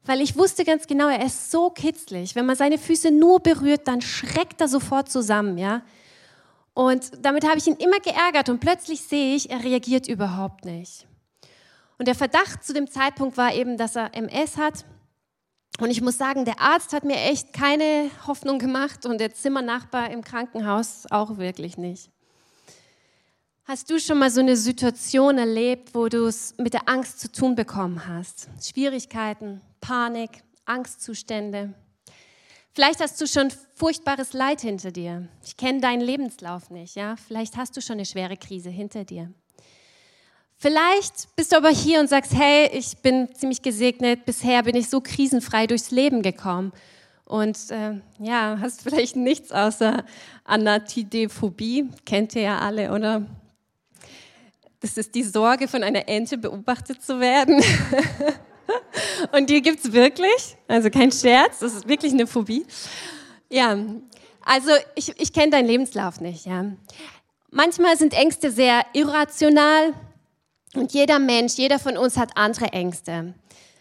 weil 0.06 0.20
ich 0.20 0.36
wusste 0.36 0.64
ganz 0.64 0.86
genau, 0.86 1.08
er 1.08 1.26
ist 1.26 1.50
so 1.50 1.70
kitzlig. 1.70 2.34
Wenn 2.34 2.46
man 2.46 2.56
seine 2.56 2.78
Füße 2.78 3.10
nur 3.10 3.40
berührt, 3.40 3.86
dann 3.88 4.00
schreckt 4.00 4.60
er 4.60 4.68
sofort 4.68 5.10
zusammen, 5.10 5.58
ja. 5.58 5.82
Und 6.74 7.10
damit 7.22 7.46
habe 7.46 7.58
ich 7.58 7.66
ihn 7.66 7.76
immer 7.76 7.98
geärgert 8.00 8.48
und 8.48 8.60
plötzlich 8.60 9.02
sehe 9.02 9.34
ich, 9.34 9.50
er 9.50 9.64
reagiert 9.64 10.08
überhaupt 10.08 10.64
nicht. 10.64 11.06
Und 11.98 12.06
der 12.06 12.14
Verdacht 12.14 12.62
zu 12.64 12.72
dem 12.74 12.90
Zeitpunkt 12.90 13.36
war 13.36 13.54
eben, 13.54 13.76
dass 13.76 13.96
er 13.96 14.14
MS 14.14 14.56
hat. 14.58 14.84
Und 15.80 15.90
ich 15.90 16.00
muss 16.00 16.18
sagen, 16.18 16.44
der 16.44 16.60
Arzt 16.60 16.92
hat 16.92 17.04
mir 17.04 17.16
echt 17.16 17.52
keine 17.52 18.10
Hoffnung 18.26 18.58
gemacht 18.58 19.06
und 19.06 19.18
der 19.18 19.34
Zimmernachbar 19.34 20.10
im 20.10 20.22
Krankenhaus 20.22 21.04
auch 21.10 21.38
wirklich 21.38 21.76
nicht. 21.76 22.10
Hast 23.64 23.90
du 23.90 23.98
schon 23.98 24.18
mal 24.18 24.30
so 24.30 24.40
eine 24.40 24.56
Situation 24.56 25.38
erlebt, 25.38 25.94
wo 25.94 26.08
du 26.08 26.26
es 26.26 26.54
mit 26.56 26.72
der 26.72 26.88
Angst 26.88 27.20
zu 27.20 27.32
tun 27.32 27.56
bekommen 27.56 28.06
hast? 28.06 28.48
Schwierigkeiten, 28.62 29.60
Panik, 29.86 30.42
Angstzustände. 30.64 31.72
Vielleicht 32.72 32.98
hast 32.98 33.20
du 33.20 33.28
schon 33.28 33.52
furchtbares 33.76 34.32
Leid 34.32 34.60
hinter 34.60 34.90
dir. 34.90 35.28
Ich 35.44 35.56
kenne 35.56 35.80
deinen 35.80 36.00
Lebenslauf 36.00 36.70
nicht, 36.70 36.96
ja? 36.96 37.14
Vielleicht 37.14 37.56
hast 37.56 37.76
du 37.76 37.80
schon 37.80 37.94
eine 37.94 38.04
schwere 38.04 38.36
Krise 38.36 38.68
hinter 38.68 39.04
dir. 39.04 39.32
Vielleicht 40.56 41.36
bist 41.36 41.52
du 41.52 41.56
aber 41.56 41.68
hier 41.68 42.00
und 42.00 42.08
sagst, 42.08 42.34
hey, 42.34 42.68
ich 42.72 42.96
bin 42.96 43.32
ziemlich 43.36 43.62
gesegnet, 43.62 44.24
bisher 44.24 44.64
bin 44.64 44.74
ich 44.74 44.90
so 44.90 45.00
krisenfrei 45.00 45.68
durchs 45.68 45.92
Leben 45.92 46.22
gekommen. 46.22 46.72
Und 47.24 47.70
äh, 47.70 48.00
ja, 48.18 48.58
hast 48.60 48.82
vielleicht 48.82 49.14
nichts 49.14 49.52
außer 49.52 50.04
Anatidephobie, 50.42 51.90
kennt 52.04 52.34
ihr 52.34 52.42
ja 52.42 52.58
alle, 52.58 52.92
oder? 52.92 53.24
Das 54.80 54.96
ist 54.96 55.14
die 55.14 55.22
Sorge, 55.22 55.68
von 55.68 55.84
einer 55.84 56.08
Ente 56.08 56.38
beobachtet 56.38 57.04
zu 57.04 57.20
werden. 57.20 57.62
Und 59.32 59.50
die 59.50 59.62
es 59.62 59.92
wirklich, 59.92 60.56
also 60.68 60.90
kein 60.90 61.12
Scherz, 61.12 61.60
das 61.60 61.74
ist 61.74 61.88
wirklich 61.88 62.12
eine 62.12 62.26
Phobie. 62.26 62.66
Ja, 63.50 63.78
also 64.44 64.70
ich, 64.94 65.12
ich 65.20 65.32
kenne 65.32 65.50
deinen 65.50 65.66
Lebenslauf 65.66 66.20
nicht. 66.20 66.46
Ja. 66.46 66.66
Manchmal 67.50 67.96
sind 67.96 68.14
Ängste 68.14 68.50
sehr 68.50 68.84
irrational 68.92 69.94
und 70.74 70.92
jeder 70.92 71.18
Mensch, 71.18 71.54
jeder 71.54 71.78
von 71.78 71.96
uns 71.96 72.16
hat 72.16 72.36
andere 72.36 72.66
Ängste. 72.66 73.34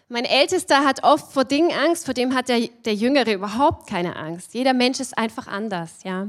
Mein 0.08 0.26
Ältester 0.26 0.86
hat 0.86 1.04
oft 1.04 1.34
vor 1.34 1.46
Dingen 1.46 1.72
Angst, 1.72 2.06
vor 2.06 2.14
dem 2.14 2.36
hat 2.36 2.48
der, 2.48 2.68
der 2.86 2.94
Jüngere 2.94 3.34
überhaupt 3.34 3.88
keine 3.88 4.16
Angst. 4.16 4.54
Jeder 4.54 4.74
Mensch 4.74 5.00
ist 5.00 5.18
einfach 5.18 5.48
anders, 5.48 6.04
ja. 6.04 6.28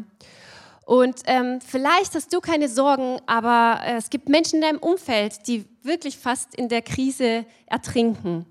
Und 0.87 1.23
ähm, 1.27 1.59
vielleicht 1.61 2.15
hast 2.15 2.33
du 2.33 2.41
keine 2.41 2.69
Sorgen, 2.69 3.21
aber 3.27 3.81
äh, 3.85 3.97
es 3.97 4.09
gibt 4.09 4.29
Menschen 4.29 4.57
in 4.57 4.63
deinem 4.63 4.79
Umfeld, 4.79 5.49
die 5.49 5.65
wirklich 5.83 6.17
fast 6.17 6.55
in 6.55 6.69
der 6.69 6.81
Krise 6.81 7.45
ertrinken. 7.67 8.47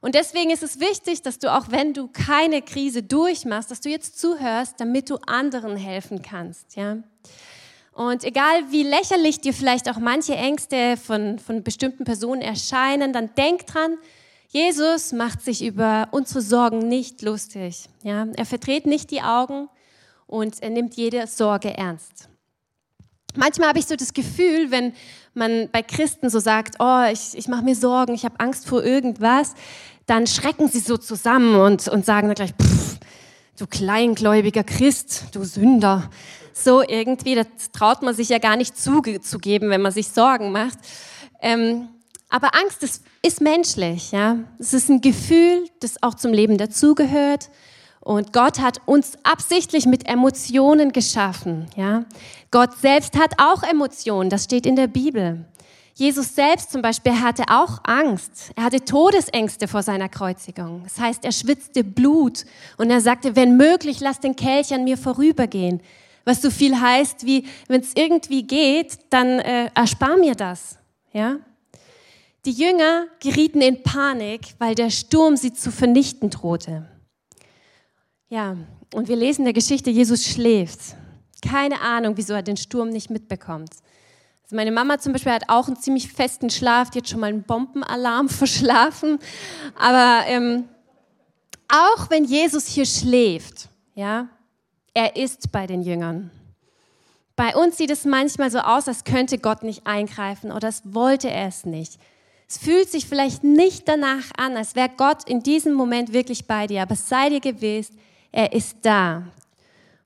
Und 0.00 0.14
deswegen 0.14 0.50
ist 0.50 0.62
es 0.62 0.78
wichtig, 0.78 1.22
dass 1.22 1.40
du 1.40 1.52
auch 1.52 1.70
wenn 1.70 1.92
du 1.92 2.06
keine 2.06 2.62
Krise 2.62 3.02
durchmachst, 3.02 3.72
dass 3.72 3.80
du 3.80 3.88
jetzt 3.88 4.20
zuhörst, 4.20 4.78
damit 4.78 5.10
du 5.10 5.16
anderen 5.26 5.76
helfen 5.76 6.22
kannst. 6.22 6.76
Ja? 6.76 6.98
Und 7.92 8.22
egal 8.22 8.70
wie 8.70 8.84
lächerlich 8.84 9.40
dir 9.40 9.52
vielleicht 9.52 9.90
auch 9.90 9.98
manche 9.98 10.36
Ängste 10.36 10.96
von, 10.96 11.40
von 11.40 11.64
bestimmten 11.64 12.04
Personen 12.04 12.42
erscheinen, 12.42 13.12
dann 13.12 13.34
denk 13.34 13.66
dran, 13.66 13.98
Jesus 14.46 15.12
macht 15.12 15.42
sich 15.42 15.64
über 15.64 16.06
unsere 16.12 16.40
Sorgen 16.40 16.86
nicht 16.86 17.22
lustig. 17.22 17.88
Ja? 18.04 18.28
Er 18.36 18.46
verdreht 18.46 18.86
nicht 18.86 19.10
die 19.10 19.22
Augen, 19.22 19.68
und 20.26 20.62
er 20.62 20.70
nimmt 20.70 20.94
jede 20.94 21.26
Sorge 21.26 21.76
ernst. 21.76 22.28
Manchmal 23.36 23.68
habe 23.68 23.78
ich 23.78 23.86
so 23.86 23.96
das 23.96 24.12
Gefühl, 24.12 24.70
wenn 24.70 24.92
man 25.34 25.68
bei 25.72 25.82
Christen 25.82 26.30
so 26.30 26.38
sagt, 26.38 26.76
oh, 26.78 27.02
ich, 27.12 27.36
ich 27.36 27.48
mache 27.48 27.64
mir 27.64 27.74
Sorgen, 27.74 28.14
ich 28.14 28.24
habe 28.24 28.38
Angst 28.38 28.68
vor 28.68 28.84
irgendwas, 28.84 29.54
dann 30.06 30.26
schrecken 30.26 30.68
sie 30.68 30.78
so 30.78 30.96
zusammen 30.96 31.56
und, 31.56 31.88
und 31.88 32.06
sagen 32.06 32.28
dann 32.28 32.36
gleich, 32.36 32.52
pff, 32.52 32.98
du 33.58 33.66
kleingläubiger 33.66 34.62
Christ, 34.62 35.24
du 35.32 35.44
Sünder. 35.44 36.10
So 36.52 36.82
irgendwie, 36.82 37.34
das 37.34 37.46
traut 37.72 38.02
man 38.02 38.14
sich 38.14 38.28
ja 38.28 38.38
gar 38.38 38.56
nicht 38.56 38.76
zugeben, 38.76 39.70
wenn 39.70 39.82
man 39.82 39.92
sich 39.92 40.08
Sorgen 40.08 40.52
macht. 40.52 40.78
Ähm, 41.42 41.88
aber 42.28 42.54
Angst 42.54 42.82
ist, 42.82 43.02
ist 43.22 43.40
menschlich, 43.40 44.12
ja. 44.12 44.38
Es 44.58 44.74
ist 44.74 44.88
ein 44.88 45.00
Gefühl, 45.00 45.68
das 45.80 46.02
auch 46.02 46.14
zum 46.14 46.32
Leben 46.32 46.58
dazugehört. 46.58 47.50
Und 48.04 48.34
Gott 48.34 48.60
hat 48.60 48.82
uns 48.84 49.16
absichtlich 49.22 49.86
mit 49.86 50.06
Emotionen 50.06 50.92
geschaffen. 50.92 51.66
Ja? 51.74 52.04
Gott 52.50 52.76
selbst 52.78 53.18
hat 53.18 53.32
auch 53.38 53.62
Emotionen, 53.62 54.28
das 54.28 54.44
steht 54.44 54.66
in 54.66 54.76
der 54.76 54.86
Bibel. 54.88 55.46
Jesus 55.94 56.34
selbst 56.34 56.72
zum 56.72 56.82
Beispiel 56.82 57.20
hatte 57.20 57.44
auch 57.48 57.78
Angst. 57.84 58.50
Er 58.56 58.64
hatte 58.64 58.84
Todesängste 58.84 59.68
vor 59.68 59.82
seiner 59.82 60.08
Kreuzigung. 60.08 60.82
Das 60.82 60.98
heißt, 60.98 61.24
er 61.24 61.32
schwitzte 61.32 61.84
Blut 61.84 62.44
und 62.76 62.90
er 62.90 63.00
sagte, 63.00 63.36
wenn 63.36 63.56
möglich, 63.56 64.00
lass 64.00 64.20
den 64.20 64.36
Kelch 64.36 64.74
an 64.74 64.84
mir 64.84 64.98
vorübergehen. 64.98 65.80
Was 66.24 66.42
so 66.42 66.50
viel 66.50 66.78
heißt, 66.78 67.24
wie 67.26 67.46
wenn 67.68 67.80
es 67.80 67.92
irgendwie 67.94 68.42
geht, 68.42 68.98
dann 69.10 69.38
äh, 69.38 69.70
erspar 69.74 70.16
mir 70.16 70.34
das. 70.34 70.78
Ja? 71.12 71.36
Die 72.44 72.52
Jünger 72.52 73.06
gerieten 73.20 73.60
in 73.60 73.82
Panik, 73.82 74.40
weil 74.58 74.74
der 74.74 74.90
Sturm 74.90 75.36
sie 75.36 75.54
zu 75.54 75.70
vernichten 75.70 76.28
drohte. 76.28 76.88
Ja, 78.34 78.56
und 78.92 79.06
wir 79.06 79.14
lesen 79.14 79.42
in 79.42 79.44
der 79.44 79.52
Geschichte, 79.52 79.90
Jesus 79.90 80.24
schläft. 80.24 80.96
Keine 81.40 81.80
Ahnung, 81.80 82.16
wieso 82.16 82.34
er 82.34 82.42
den 82.42 82.56
Sturm 82.56 82.88
nicht 82.88 83.08
mitbekommt. 83.08 83.70
Also 84.42 84.56
meine 84.56 84.72
Mama 84.72 84.98
zum 84.98 85.12
Beispiel 85.12 85.30
hat 85.30 85.44
auch 85.46 85.68
einen 85.68 85.76
ziemlich 85.76 86.08
festen 86.08 86.50
Schlaf, 86.50 86.90
die 86.90 86.98
hat 86.98 87.08
schon 87.08 87.20
mal 87.20 87.28
einen 87.28 87.44
Bombenalarm 87.44 88.28
verschlafen. 88.40 89.20
Aber 89.78 90.26
ähm, 90.26 90.64
auch 91.68 92.10
wenn 92.10 92.24
Jesus 92.24 92.66
hier 92.66 92.86
schläft, 92.86 93.68
ja, 93.94 94.26
er 94.94 95.14
ist 95.14 95.52
bei 95.52 95.68
den 95.68 95.82
Jüngern. 95.82 96.32
Bei 97.36 97.54
uns 97.54 97.76
sieht 97.76 97.92
es 97.92 98.04
manchmal 98.04 98.50
so 98.50 98.58
aus, 98.58 98.88
als 98.88 99.04
könnte 99.04 99.38
Gott 99.38 99.62
nicht 99.62 99.86
eingreifen 99.86 100.50
oder 100.50 100.66
als 100.66 100.82
wollte 100.86 101.30
er 101.30 101.46
es 101.46 101.64
nicht. 101.64 102.00
Es 102.48 102.58
fühlt 102.58 102.90
sich 102.90 103.06
vielleicht 103.06 103.44
nicht 103.44 103.86
danach 103.86 104.32
an, 104.36 104.56
als 104.56 104.74
wäre 104.74 104.90
Gott 104.96 105.22
in 105.28 105.44
diesem 105.44 105.74
Moment 105.74 106.12
wirklich 106.12 106.48
bei 106.48 106.66
dir, 106.66 106.82
aber 106.82 106.96
sei 106.96 107.28
dir 107.28 107.40
gewiss, 107.40 107.92
er 108.34 108.52
ist 108.52 108.78
da. 108.82 109.28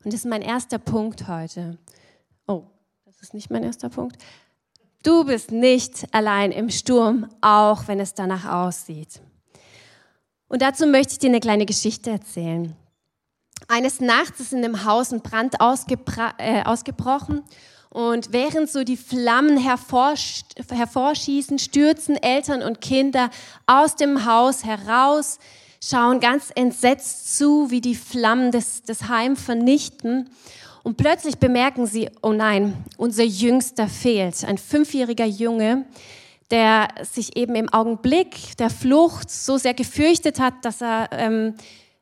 Und 0.05 0.13
das 0.13 0.21
ist 0.21 0.27
mein 0.27 0.43
erster 0.43 0.79
Punkt 0.79 1.27
heute. 1.29 1.79
Oh, 2.47 2.65
das 3.07 3.23
ist 3.23 3.33
nicht 3.33 3.51
mein 3.51 3.63
erster 3.63 3.89
Punkt. 3.89 4.23
Du 5.03 5.25
bist 5.25 5.51
nicht 5.51 6.07
allein 6.13 6.53
im 6.53 6.69
Sturm, 6.69 7.31
auch 7.41 7.89
wenn 7.89 8.01
es 8.01 8.13
danach 8.13 8.45
aussieht. 8.45 9.23
Und 10.49 10.61
dazu 10.61 10.87
möchte 10.87 11.15
ich 11.15 11.19
dir 11.19 11.31
eine 11.31 11.41
kleine 11.41 11.65
Geschichte 11.65 12.11
erzählen. 12.11 12.77
Eines 13.67 14.01
Nachts 14.01 14.41
ist 14.41 14.53
in 14.53 14.61
dem 14.63 14.85
Haus 14.85 15.11
ein 15.11 15.23
Brand 15.23 15.55
äh, 16.39 16.63
ausgebrochen 16.65 17.45
und 17.89 18.33
während 18.33 18.69
so 18.69 18.85
die 18.85 18.99
Flammen 18.99 19.57
hervorschießen, 19.57 21.59
stürzen 21.59 22.17
Eltern 22.17 22.63
und 22.63 22.83
Kinder 22.83 23.31
aus 23.67 23.97
dem 23.97 24.27
Haus 24.27 24.65
heraus 24.65 25.39
schauen 25.83 26.21
ganz 26.21 26.51
entsetzt 26.55 27.37
zu, 27.37 27.71
wie 27.71 27.81
die 27.81 27.95
Flammen 27.95 28.51
des, 28.51 28.83
des 28.83 29.09
Heim 29.09 29.37
vernichten. 29.37 30.31
Und 30.83 30.97
plötzlich 30.97 31.39
bemerken 31.39 31.87
sie, 31.87 32.09
oh 32.23 32.33
nein, 32.33 32.85
unser 32.97 33.25
Jüngster 33.25 33.89
fehlt. 33.89 34.45
Ein 34.45 34.59
fünfjähriger 34.59 35.27
Junge, 35.27 35.85
der 36.51 36.89
sich 37.03 37.37
eben 37.37 37.55
im 37.55 37.69
Augenblick 37.69 38.57
der 38.57 38.71
Flucht 38.71 39.31
so 39.31 39.59
sehr 39.59 39.75
gefürchtet 39.75 40.41
hat, 40.41 40.55
dass 40.63 40.81
er 40.81 41.11
ähm, 41.13 41.55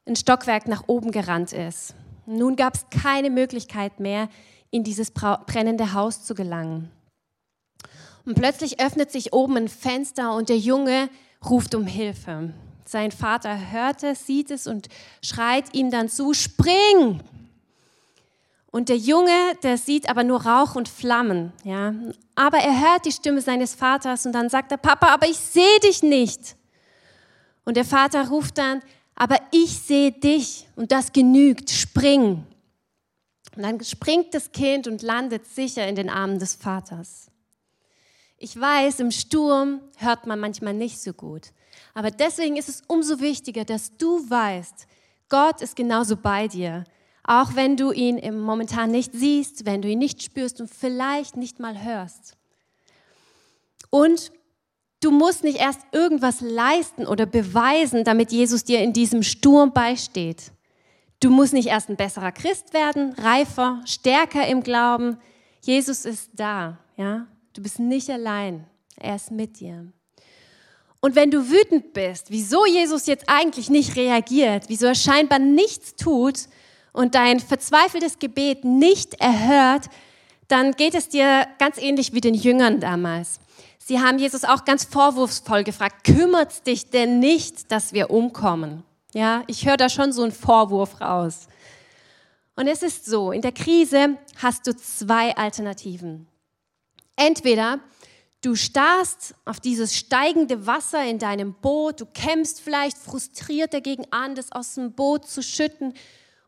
ein 0.06 0.16
Stockwerk 0.16 0.68
nach 0.68 0.84
oben 0.86 1.10
gerannt 1.10 1.52
ist. 1.52 1.94
Nun 2.26 2.56
gab 2.56 2.74
es 2.74 2.86
keine 2.90 3.30
Möglichkeit 3.30 3.98
mehr, 3.98 4.28
in 4.70 4.84
dieses 4.84 5.10
brennende 5.10 5.92
Haus 5.94 6.24
zu 6.24 6.34
gelangen. 6.34 6.90
Und 8.24 8.34
plötzlich 8.34 8.80
öffnet 8.80 9.10
sich 9.12 9.32
oben 9.32 9.56
ein 9.56 9.68
Fenster 9.68 10.34
und 10.34 10.48
der 10.48 10.58
Junge 10.58 11.08
ruft 11.48 11.74
um 11.74 11.86
Hilfe. 11.86 12.52
Sein 12.88 13.10
Vater 13.10 13.72
hört 13.72 14.02
es, 14.04 14.26
sieht 14.26 14.50
es 14.50 14.66
und 14.66 14.88
schreit 15.22 15.74
ihm 15.74 15.90
dann 15.90 16.08
zu, 16.08 16.32
spring! 16.34 17.20
Und 18.70 18.88
der 18.90 18.96
Junge, 18.96 19.54
der 19.62 19.78
sieht 19.78 20.08
aber 20.08 20.22
nur 20.22 20.44
Rauch 20.44 20.74
und 20.74 20.88
Flammen, 20.88 21.52
ja. 21.64 21.94
Aber 22.34 22.58
er 22.58 22.80
hört 22.80 23.06
die 23.06 23.12
Stimme 23.12 23.40
seines 23.40 23.74
Vaters 23.74 24.26
und 24.26 24.32
dann 24.32 24.50
sagt 24.50 24.70
er, 24.70 24.76
Papa, 24.76 25.08
aber 25.08 25.26
ich 25.28 25.38
sehe 25.38 25.80
dich 25.82 26.02
nicht. 26.02 26.56
Und 27.64 27.76
der 27.76 27.86
Vater 27.86 28.28
ruft 28.28 28.58
dann, 28.58 28.82
aber 29.14 29.38
ich 29.50 29.78
sehe 29.78 30.12
dich 30.12 30.68
und 30.76 30.92
das 30.92 31.12
genügt, 31.12 31.70
spring. 31.70 32.44
Und 33.56 33.62
dann 33.62 33.82
springt 33.82 34.34
das 34.34 34.52
Kind 34.52 34.86
und 34.86 35.02
landet 35.02 35.46
sicher 35.46 35.88
in 35.88 35.96
den 35.96 36.10
Armen 36.10 36.38
des 36.38 36.54
Vaters. 36.54 37.28
Ich 38.36 38.60
weiß, 38.60 39.00
im 39.00 39.10
Sturm 39.10 39.80
hört 39.96 40.26
man 40.26 40.38
manchmal 40.38 40.74
nicht 40.74 41.00
so 41.00 41.14
gut. 41.14 41.52
Aber 41.96 42.10
deswegen 42.10 42.58
ist 42.58 42.68
es 42.68 42.82
umso 42.88 43.20
wichtiger, 43.20 43.64
dass 43.64 43.96
du 43.96 44.28
weißt, 44.28 44.86
Gott 45.30 45.62
ist 45.62 45.76
genauso 45.76 46.18
bei 46.18 46.46
dir. 46.46 46.84
Auch 47.24 47.54
wenn 47.54 47.78
du 47.78 47.90
ihn 47.90 48.18
im 48.18 48.38
momentan 48.38 48.90
nicht 48.90 49.14
siehst, 49.14 49.64
wenn 49.64 49.80
du 49.80 49.88
ihn 49.88 49.98
nicht 49.98 50.22
spürst 50.22 50.60
und 50.60 50.68
vielleicht 50.68 51.38
nicht 51.38 51.58
mal 51.58 51.82
hörst. 51.82 52.36
Und 53.88 54.30
du 55.00 55.10
musst 55.10 55.42
nicht 55.42 55.56
erst 55.56 55.80
irgendwas 55.90 56.42
leisten 56.42 57.06
oder 57.06 57.24
beweisen, 57.24 58.04
damit 58.04 58.30
Jesus 58.30 58.62
dir 58.62 58.80
in 58.82 58.92
diesem 58.92 59.22
Sturm 59.22 59.72
beisteht. 59.72 60.52
Du 61.20 61.30
musst 61.30 61.54
nicht 61.54 61.68
erst 61.68 61.88
ein 61.88 61.96
besserer 61.96 62.30
Christ 62.30 62.74
werden, 62.74 63.14
reifer, 63.14 63.80
stärker 63.86 64.46
im 64.46 64.62
Glauben. 64.62 65.16
Jesus 65.62 66.04
ist 66.04 66.28
da, 66.34 66.78
ja? 66.98 67.26
Du 67.54 67.62
bist 67.62 67.78
nicht 67.78 68.10
allein. 68.10 68.66
Er 68.96 69.16
ist 69.16 69.30
mit 69.30 69.60
dir. 69.60 69.90
Und 71.06 71.14
wenn 71.14 71.30
du 71.30 71.48
wütend 71.48 71.92
bist, 71.92 72.32
wieso 72.32 72.66
Jesus 72.66 73.06
jetzt 73.06 73.28
eigentlich 73.28 73.70
nicht 73.70 73.94
reagiert, 73.94 74.64
wieso 74.66 74.86
er 74.86 74.96
scheinbar 74.96 75.38
nichts 75.38 75.94
tut 75.94 76.48
und 76.92 77.14
dein 77.14 77.38
verzweifeltes 77.38 78.18
Gebet 78.18 78.64
nicht 78.64 79.14
erhört, 79.20 79.84
dann 80.48 80.72
geht 80.72 80.96
es 80.96 81.08
dir 81.08 81.46
ganz 81.60 81.78
ähnlich 81.78 82.12
wie 82.12 82.20
den 82.20 82.34
Jüngern 82.34 82.80
damals. 82.80 83.38
Sie 83.78 84.00
haben 84.00 84.18
Jesus 84.18 84.42
auch 84.42 84.64
ganz 84.64 84.82
vorwurfsvoll 84.82 85.62
gefragt, 85.62 86.02
kümmert 86.02 86.66
dich 86.66 86.90
denn 86.90 87.20
nicht, 87.20 87.70
dass 87.70 87.92
wir 87.92 88.10
umkommen? 88.10 88.82
Ja, 89.14 89.44
ich 89.46 89.64
höre 89.64 89.76
da 89.76 89.88
schon 89.88 90.12
so 90.12 90.24
einen 90.24 90.32
Vorwurf 90.32 91.00
raus. 91.00 91.46
Und 92.56 92.66
es 92.66 92.82
ist 92.82 93.06
so, 93.06 93.30
in 93.30 93.42
der 93.42 93.52
Krise 93.52 94.18
hast 94.42 94.66
du 94.66 94.74
zwei 94.74 95.36
Alternativen. 95.36 96.26
Entweder 97.14 97.78
du 98.42 98.54
starrst 98.54 99.34
auf 99.44 99.60
dieses 99.60 99.96
steigende 99.96 100.66
Wasser 100.66 101.04
in 101.04 101.18
deinem 101.18 101.54
Boot, 101.54 102.00
du 102.00 102.06
kämpfst 102.06 102.60
vielleicht 102.60 102.96
frustriert 102.98 103.74
dagegen 103.74 104.04
an, 104.10 104.34
das 104.34 104.52
aus 104.52 104.74
dem 104.74 104.92
Boot 104.92 105.26
zu 105.28 105.42
schütten 105.42 105.94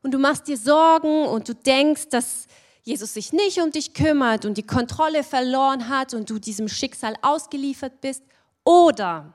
und 0.02 0.12
du 0.12 0.18
machst 0.18 0.48
dir 0.48 0.56
Sorgen 0.56 1.26
und 1.26 1.48
du 1.48 1.54
denkst, 1.54 2.08
dass 2.10 2.46
Jesus 2.82 3.12
sich 3.12 3.32
nicht 3.32 3.60
um 3.60 3.70
dich 3.70 3.92
kümmert 3.92 4.44
und 4.44 4.56
die 4.56 4.66
Kontrolle 4.66 5.22
verloren 5.22 5.88
hat 5.88 6.14
und 6.14 6.30
du 6.30 6.38
diesem 6.38 6.68
Schicksal 6.68 7.14
ausgeliefert 7.20 8.00
bist. 8.00 8.22
Oder, 8.64 9.34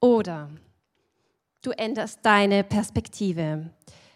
oder 0.00 0.50
du 1.62 1.70
änderst 1.70 2.18
deine 2.22 2.64
Perspektive. 2.64 3.70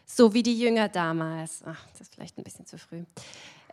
So 0.07 0.35
wie 0.35 0.43
die 0.43 0.59
Jünger 0.59 0.89
damals. 0.89 1.63
Ach, 1.65 1.87
das 1.93 2.03
ist 2.03 2.15
vielleicht 2.15 2.37
ein 2.37 2.45
bisschen 2.45 2.67
zu 2.67 2.79
früh. 2.79 3.05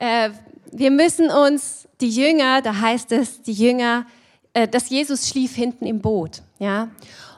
Äh, 0.01 0.31
wir 0.71 0.89
müssen 0.89 1.29
uns, 1.29 1.87
die 2.01 2.09
Jünger, 2.09 2.63
da 2.63 2.75
heißt 2.75 3.11
es, 3.11 3.43
die 3.43 3.53
Jünger, 3.53 4.07
äh, 4.53 4.67
dass 4.67 4.89
Jesus 4.89 5.29
schlief 5.29 5.53
hinten 5.53 5.85
im 5.85 6.01
Boot. 6.01 6.41
Ja? 6.57 6.89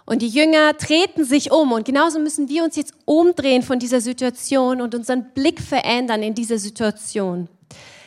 Und 0.05 0.22
die 0.22 0.29
Jünger 0.29 0.77
treten 0.77 1.25
sich 1.25 1.51
um. 1.51 1.74
Und 1.74 1.83
genauso 1.83 2.20
müssen 2.20 2.48
wir 2.48 2.64
uns 2.64 2.77
jetzt 2.77 2.94
umdrehen 3.03 3.64
von 3.64 3.79
dieser 3.79 4.00
Situation 4.00 4.79
und 4.79 4.96
unseren 4.96 5.33
Blick 5.33 5.59
verändern 5.59 6.24
in 6.24 6.35
dieser 6.35 6.57
Situation. 6.57 7.50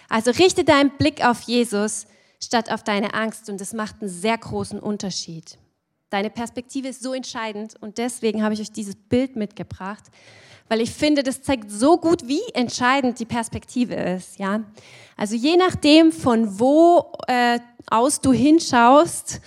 Also 0.09 0.31
richte 0.31 0.65
deinen 0.65 0.91
Blick 0.97 1.23
auf 1.23 1.43
Jesus 1.43 2.07
statt 2.43 2.73
auf 2.73 2.83
deine 2.83 3.13
Angst. 3.13 3.51
Und 3.51 3.61
das 3.61 3.75
macht 3.75 4.01
einen 4.01 4.09
sehr 4.09 4.39
großen 4.39 4.81
Unterschied. 4.81 5.59
Deine 6.09 6.31
Perspektive 6.31 6.89
ist 6.89 7.03
so 7.03 7.13
entscheidend 7.13 7.75
und 7.81 7.99
deswegen 7.99 8.43
habe 8.43 8.55
ich 8.55 8.61
euch 8.61 8.73
dieses 8.73 8.95
Bild 8.95 9.37
mitgebracht, 9.37 10.05
weil 10.69 10.81
ich 10.81 10.91
finde, 10.91 11.23
das 11.23 11.43
zeigt 11.43 11.71
so 11.71 11.99
gut, 11.99 12.27
wie 12.27 12.43
entscheidend 12.55 13.19
die 13.19 13.25
Perspektive 13.25 13.95
ist. 13.95 14.39
Ja? 14.39 14.65
Also 15.17 15.35
je 15.35 15.57
nachdem, 15.57 16.13
von 16.13 16.59
wo 16.59 17.13
äh, 17.29 17.59
aus 17.91 18.21
du 18.21 18.33
hinschaust, 18.33 19.41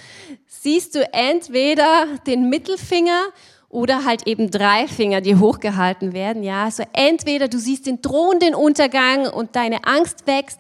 siehst 0.48 0.96
du 0.96 1.14
entweder 1.14 2.06
den 2.26 2.50
Mittelfinger 2.50 3.22
oder 3.70 4.04
halt 4.04 4.26
eben 4.28 4.50
drei 4.50 4.88
Finger, 4.88 5.22
die 5.22 5.36
hochgehalten 5.36 6.14
werden. 6.14 6.44
Ja, 6.44 6.66
also 6.66 6.84
entweder 6.94 7.48
du 7.48 7.60
siehst 7.60 7.86
den 7.86 8.02
drohenden 8.02 8.56
Untergang 8.56 9.30
und 9.30 9.56
deine 9.56 9.86
Angst 9.86 10.26
wächst, 10.26 10.60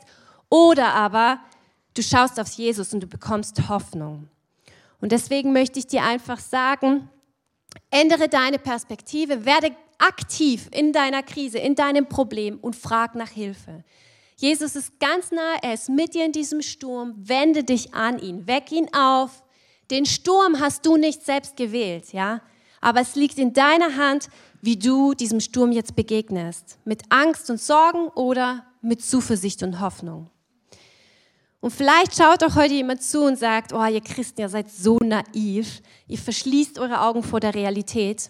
oder 0.50 0.94
aber 0.94 1.40
du 1.96 2.02
schaust 2.02 2.40
auf 2.40 2.50
Jesus 2.52 2.94
und 2.94 3.02
du 3.02 3.08
bekommst 3.08 3.70
Hoffnung. 3.70 4.30
Und 5.00 5.12
deswegen 5.12 5.54
möchte 5.54 5.80
ich 5.80 5.88
dir 5.88 6.04
einfach 6.04 6.40
sagen, 6.40 7.10
ändere 7.92 8.28
deine 8.28 8.60
Perspektive, 8.60 9.46
werde 9.46 9.76
aktiv 10.00 10.68
in 10.72 10.92
deiner 10.94 11.22
Krise, 11.24 11.60
in 11.60 11.76
deinem 11.76 12.08
Problem 12.08 12.58
und 12.60 12.76
frag 12.76 13.16
nach 13.16 13.30
Hilfe. 13.30 13.84
Jesus 14.38 14.76
ist 14.76 15.00
ganz 15.00 15.32
nah, 15.32 15.56
er 15.62 15.74
ist 15.74 15.90
mit 15.90 16.14
dir 16.14 16.26
in 16.26 16.32
diesem 16.32 16.62
Sturm, 16.62 17.14
wende 17.18 17.64
dich 17.64 17.94
an 17.94 18.20
ihn, 18.20 18.48
weck 18.48 18.72
ihn 18.72 18.88
auf. 18.94 19.44
Den 19.92 20.06
Sturm 20.06 20.60
hast 20.60 20.86
du 20.86 20.96
nicht 20.96 21.26
selbst 21.26 21.58
gewählt, 21.58 22.14
ja? 22.14 22.42
Aber 22.82 23.02
es 23.02 23.16
liegt 23.16 23.38
in 23.38 23.52
deiner 23.52 23.98
Hand, 23.98 24.30
wie 24.62 24.78
du 24.78 25.14
diesem 25.14 25.42
Sturm 25.42 25.74
jetzt 25.74 25.96
begegnest. 25.96 26.78
Mit 26.86 27.04
Angst 27.10 27.50
und 27.50 27.60
Sorgen 27.60 28.08
oder 28.10 28.66
mit 28.82 29.04
Zuversicht 29.04 29.62
und 29.64 29.82
Hoffnung. 29.82 30.30
Und 31.60 31.72
vielleicht 31.72 32.16
schaut 32.16 32.42
auch 32.44 32.56
heute 32.56 32.74
jemand 32.74 33.04
zu 33.04 33.26
und 33.26 33.38
sagt, 33.38 33.74
oh, 33.74 33.86
ihr 33.86 34.00
Christen, 34.00 34.40
ihr 34.42 34.50
seid 34.50 34.70
so 34.70 34.98
naiv. 35.04 35.82
Ihr 36.08 36.18
verschließt 36.18 36.80
eure 36.80 37.02
Augen 37.02 37.22
vor 37.22 37.42
der 37.42 37.54
Realität. 37.54 38.30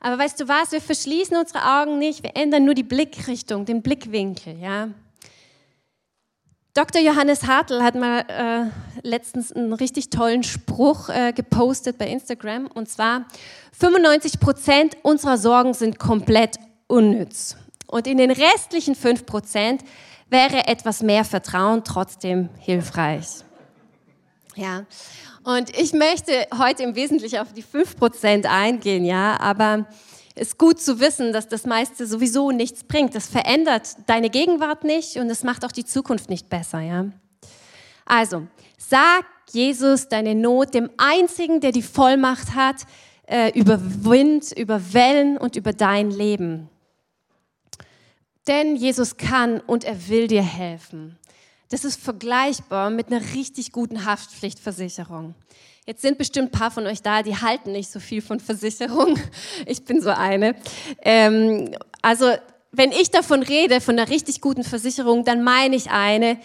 Aber 0.00 0.18
weißt 0.18 0.40
du 0.40 0.48
was? 0.48 0.72
Wir 0.72 0.80
verschließen 0.80 1.36
unsere 1.36 1.80
Augen 1.80 1.98
nicht. 1.98 2.22
Wir 2.22 2.36
ändern 2.36 2.64
nur 2.64 2.74
die 2.74 2.84
Blickrichtung, 2.84 3.64
den 3.64 3.82
Blickwinkel, 3.82 4.58
ja. 4.58 4.90
Dr. 6.74 7.02
Johannes 7.02 7.44
Hartl 7.48 7.82
hat 7.82 7.96
mal 7.96 8.20
äh, 8.28 9.06
letztens 9.06 9.50
einen 9.50 9.72
richtig 9.72 10.10
tollen 10.10 10.44
Spruch 10.44 11.08
äh, 11.08 11.32
gepostet 11.32 11.98
bei 11.98 12.06
Instagram. 12.06 12.68
Und 12.68 12.88
zwar, 12.88 13.26
95 13.72 14.38
Prozent 14.38 14.96
unserer 15.02 15.38
Sorgen 15.38 15.74
sind 15.74 15.98
komplett 15.98 16.56
unnütz. 16.86 17.56
Und 17.88 18.06
in 18.06 18.18
den 18.18 18.30
restlichen 18.30 18.94
5 18.94 19.26
Prozent 19.26 19.82
wäre 20.30 20.68
etwas 20.68 21.02
mehr 21.02 21.24
Vertrauen 21.24 21.82
trotzdem 21.82 22.48
hilfreich. 22.60 23.26
Ja. 24.54 24.84
Und 25.44 25.76
ich 25.78 25.92
möchte 25.92 26.46
heute 26.58 26.82
im 26.82 26.94
Wesentlichen 26.94 27.38
auf 27.38 27.52
die 27.52 27.62
5% 27.62 28.46
eingehen, 28.46 29.04
ja, 29.04 29.38
aber 29.40 29.86
es 30.34 30.48
ist 30.48 30.58
gut 30.58 30.80
zu 30.80 31.00
wissen, 31.00 31.32
dass 31.32 31.48
das 31.48 31.64
meiste 31.64 32.06
sowieso 32.06 32.50
nichts 32.50 32.84
bringt. 32.84 33.14
Das 33.14 33.26
verändert 33.26 33.96
deine 34.06 34.30
Gegenwart 34.30 34.84
nicht 34.84 35.16
und 35.16 35.30
es 35.30 35.42
macht 35.42 35.64
auch 35.64 35.72
die 35.72 35.84
Zukunft 35.84 36.30
nicht 36.30 36.48
besser, 36.48 36.80
ja. 36.80 37.06
Also, 38.04 38.46
sag 38.78 39.24
Jesus 39.50 40.08
deine 40.08 40.34
Not 40.34 40.74
dem 40.74 40.90
einzigen, 40.96 41.60
der 41.60 41.72
die 41.72 41.82
Vollmacht 41.82 42.54
hat 42.54 42.86
äh, 43.26 43.50
über 43.58 43.78
Wind, 43.82 44.52
über 44.52 44.92
Wellen 44.92 45.36
und 45.38 45.56
über 45.56 45.72
dein 45.72 46.10
Leben. 46.10 46.68
Denn 48.46 48.76
Jesus 48.76 49.16
kann 49.16 49.60
und 49.60 49.84
er 49.84 50.08
will 50.08 50.26
dir 50.26 50.42
helfen. 50.42 51.18
Das 51.70 51.84
ist 51.84 52.00
vergleichbar 52.00 52.90
mit 52.90 53.08
einer 53.08 53.20
richtig 53.34 53.72
guten 53.72 54.04
Haftpflichtversicherung. 54.04 55.34
Jetzt 55.86 56.02
sind 56.02 56.18
bestimmt 56.18 56.48
ein 56.48 56.58
paar 56.58 56.70
von 56.70 56.86
euch 56.86 57.02
da, 57.02 57.22
die 57.22 57.36
halten 57.36 57.72
nicht 57.72 57.90
so 57.90 58.00
viel 58.00 58.22
von 58.22 58.40
Versicherung. 58.40 59.18
Ich 59.66 59.84
bin 59.84 60.00
so 60.00 60.10
eine. 60.10 60.54
Ähm, 61.02 61.74
also 62.02 62.32
wenn 62.72 62.92
ich 62.92 63.10
davon 63.10 63.42
rede, 63.42 63.80
von 63.80 63.98
einer 63.98 64.10
richtig 64.10 64.40
guten 64.40 64.64
Versicherung, 64.64 65.24
dann 65.24 65.42
meine 65.42 65.76
ich 65.76 65.90
eine, 65.90 66.38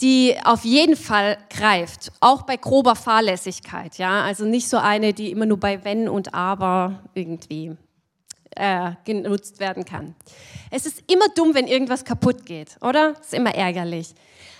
die 0.00 0.34
auf 0.44 0.64
jeden 0.64 0.96
Fall 0.96 1.38
greift, 1.48 2.12
auch 2.20 2.42
bei 2.42 2.56
grober 2.56 2.96
Fahrlässigkeit. 2.96 3.96
Ja, 3.98 4.22
also 4.22 4.44
nicht 4.44 4.68
so 4.68 4.76
eine, 4.76 5.12
die 5.12 5.30
immer 5.30 5.46
nur 5.46 5.58
bei 5.58 5.84
Wenn 5.84 6.08
und 6.08 6.34
Aber 6.34 7.02
irgendwie 7.14 7.76
äh, 8.56 8.92
genutzt 9.04 9.60
werden 9.60 9.84
kann. 9.84 10.14
Es 10.70 10.86
ist 10.86 11.02
immer 11.10 11.28
dumm, 11.34 11.54
wenn 11.54 11.66
irgendwas 11.66 12.04
kaputt 12.04 12.44
geht, 12.44 12.76
oder? 12.80 13.14
Es 13.20 13.28
ist 13.28 13.34
immer 13.34 13.54
ärgerlich. 13.54 14.14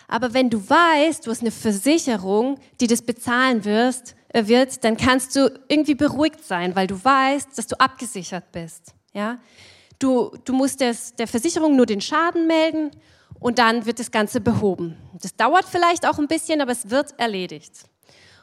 Aber 0.08 0.34
wenn 0.34 0.50
du 0.50 0.68
weißt, 0.68 1.26
du 1.26 1.30
hast 1.30 1.40
eine 1.40 1.50
Versicherung, 1.50 2.58
die 2.80 2.86
das 2.86 3.02
bezahlen 3.02 3.64
wirst, 3.64 4.14
äh, 4.28 4.46
wird, 4.46 4.84
dann 4.84 4.96
kannst 4.96 5.34
du 5.34 5.52
irgendwie 5.68 5.94
beruhigt 5.94 6.44
sein, 6.44 6.76
weil 6.76 6.86
du 6.86 7.02
weißt, 7.02 7.56
dass 7.56 7.66
du 7.66 7.80
abgesichert 7.80 8.52
bist. 8.52 8.94
Ja? 9.12 9.38
Du, 9.98 10.32
du 10.44 10.52
musst 10.52 10.80
des, 10.80 11.14
der 11.14 11.26
Versicherung 11.26 11.74
nur 11.74 11.86
den 11.86 12.00
Schaden 12.00 12.46
melden 12.46 12.90
und 13.40 13.58
dann 13.58 13.86
wird 13.86 13.98
das 13.98 14.10
Ganze 14.10 14.40
behoben. 14.40 14.96
Das 15.20 15.34
dauert 15.34 15.64
vielleicht 15.64 16.06
auch 16.06 16.18
ein 16.18 16.28
bisschen, 16.28 16.60
aber 16.60 16.72
es 16.72 16.90
wird 16.90 17.18
erledigt. 17.18 17.72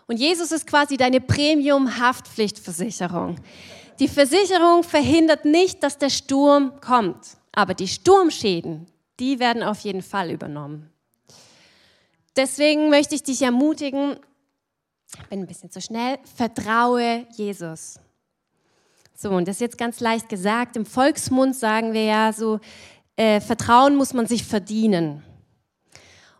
Und 0.08 0.17
Jesus 0.17 0.52
ist 0.52 0.67
quasi 0.67 0.97
deine 0.97 1.21
Premium-Haftpflichtversicherung. 1.21 3.38
Die 3.99 4.08
Versicherung 4.08 4.84
verhindert 4.84 5.45
nicht, 5.45 5.84
dass 5.84 5.97
der 5.97 6.10
Sturm 6.10 6.73
kommt, 6.82 7.38
aber 7.52 7.73
die 7.73 7.88
Sturmschäden, 7.88 8.86
die 9.19 9.39
werden 9.39 9.63
auf 9.63 9.80
jeden 9.82 10.02
Fall 10.02 10.32
übernommen. 10.32 10.92
Deswegen 12.36 12.89
möchte 12.89 13.15
ich 13.15 13.24
dich 13.24 13.41
ermutigen, 13.41 14.17
bin 15.30 15.41
ein 15.41 15.48
bisschen 15.48 15.69
zu 15.69 15.82
schnell, 15.82 16.17
vertraue 16.36 17.28
Jesus. 17.36 18.00
So, 19.15 19.30
und 19.30 19.48
das 19.48 19.58
ist 19.58 19.62
jetzt 19.62 19.78
ganz 19.78 20.00
leicht 20.00 20.30
gesagt. 20.30 20.76
Im 20.76 20.86
Volksmund 20.86 21.56
sagen 21.56 21.93
wir 21.93 22.04
ja 22.04 22.34
so, 22.34 22.60
äh, 23.15 23.39
Vertrauen 23.39 23.96
muss 23.96 24.13
man 24.13 24.26
sich 24.26 24.43
verdienen. 24.43 25.24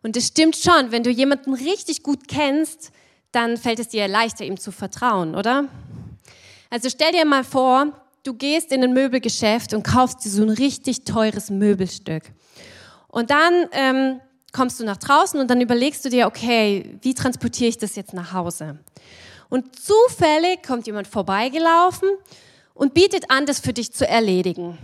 Und 0.02 0.16
das 0.16 0.28
stimmt 0.28 0.56
schon, 0.56 0.92
wenn 0.92 1.04
du 1.04 1.12
jemanden 1.12 1.54
richtig 1.54 2.04
gut 2.04 2.28
kennst, 2.28 2.92
dann 3.32 3.58
fällt 3.58 3.80
es 3.80 3.90
dir 3.90 4.08
leichter, 4.08 4.44
ihm 4.44 4.60
zu 4.60 4.72
vertrauen, 4.72 5.36
oder? 5.36 5.70
Also 6.70 6.90
stell 6.90 7.12
dir 7.12 7.26
mal 7.26 7.44
vor, 7.44 7.94
du 8.24 8.34
gehst 8.34 8.72
in 8.72 8.84
ein 8.84 8.94
Möbelgeschäft 8.94 9.74
und 9.74 9.84
kaufst 9.84 10.26
dir 10.26 10.30
so 10.30 10.42
ein 10.42 10.50
richtig 10.50 11.04
teures 11.04 11.52
Möbelstück. 11.52 12.24
Und 13.08 13.30
dann 13.30 13.54
ähm, 13.72 14.20
kommst 14.54 14.80
du 14.80 14.86
nach 14.86 14.98
draußen 14.98 15.40
und 15.40 15.50
dann 15.50 15.60
überlegst 15.60 16.06
du 16.06 16.10
dir, 16.10 16.28
okay, 16.28 16.98
wie 17.02 17.14
transportiere 17.14 17.70
ich 17.70 17.78
das 17.78 17.96
jetzt 17.96 18.14
nach 18.14 18.32
Hause? 18.32 18.80
Und 19.50 19.76
zufällig 19.76 20.64
kommt 20.66 20.88
jemand 20.88 21.08
vorbeigelaufen 21.08 22.10
und 22.74 22.94
bietet 22.94 23.30
an, 23.30 23.46
das 23.46 23.60
für 23.60 23.74
dich 23.74 23.92
zu 23.92 24.08
erledigen. 24.08 24.78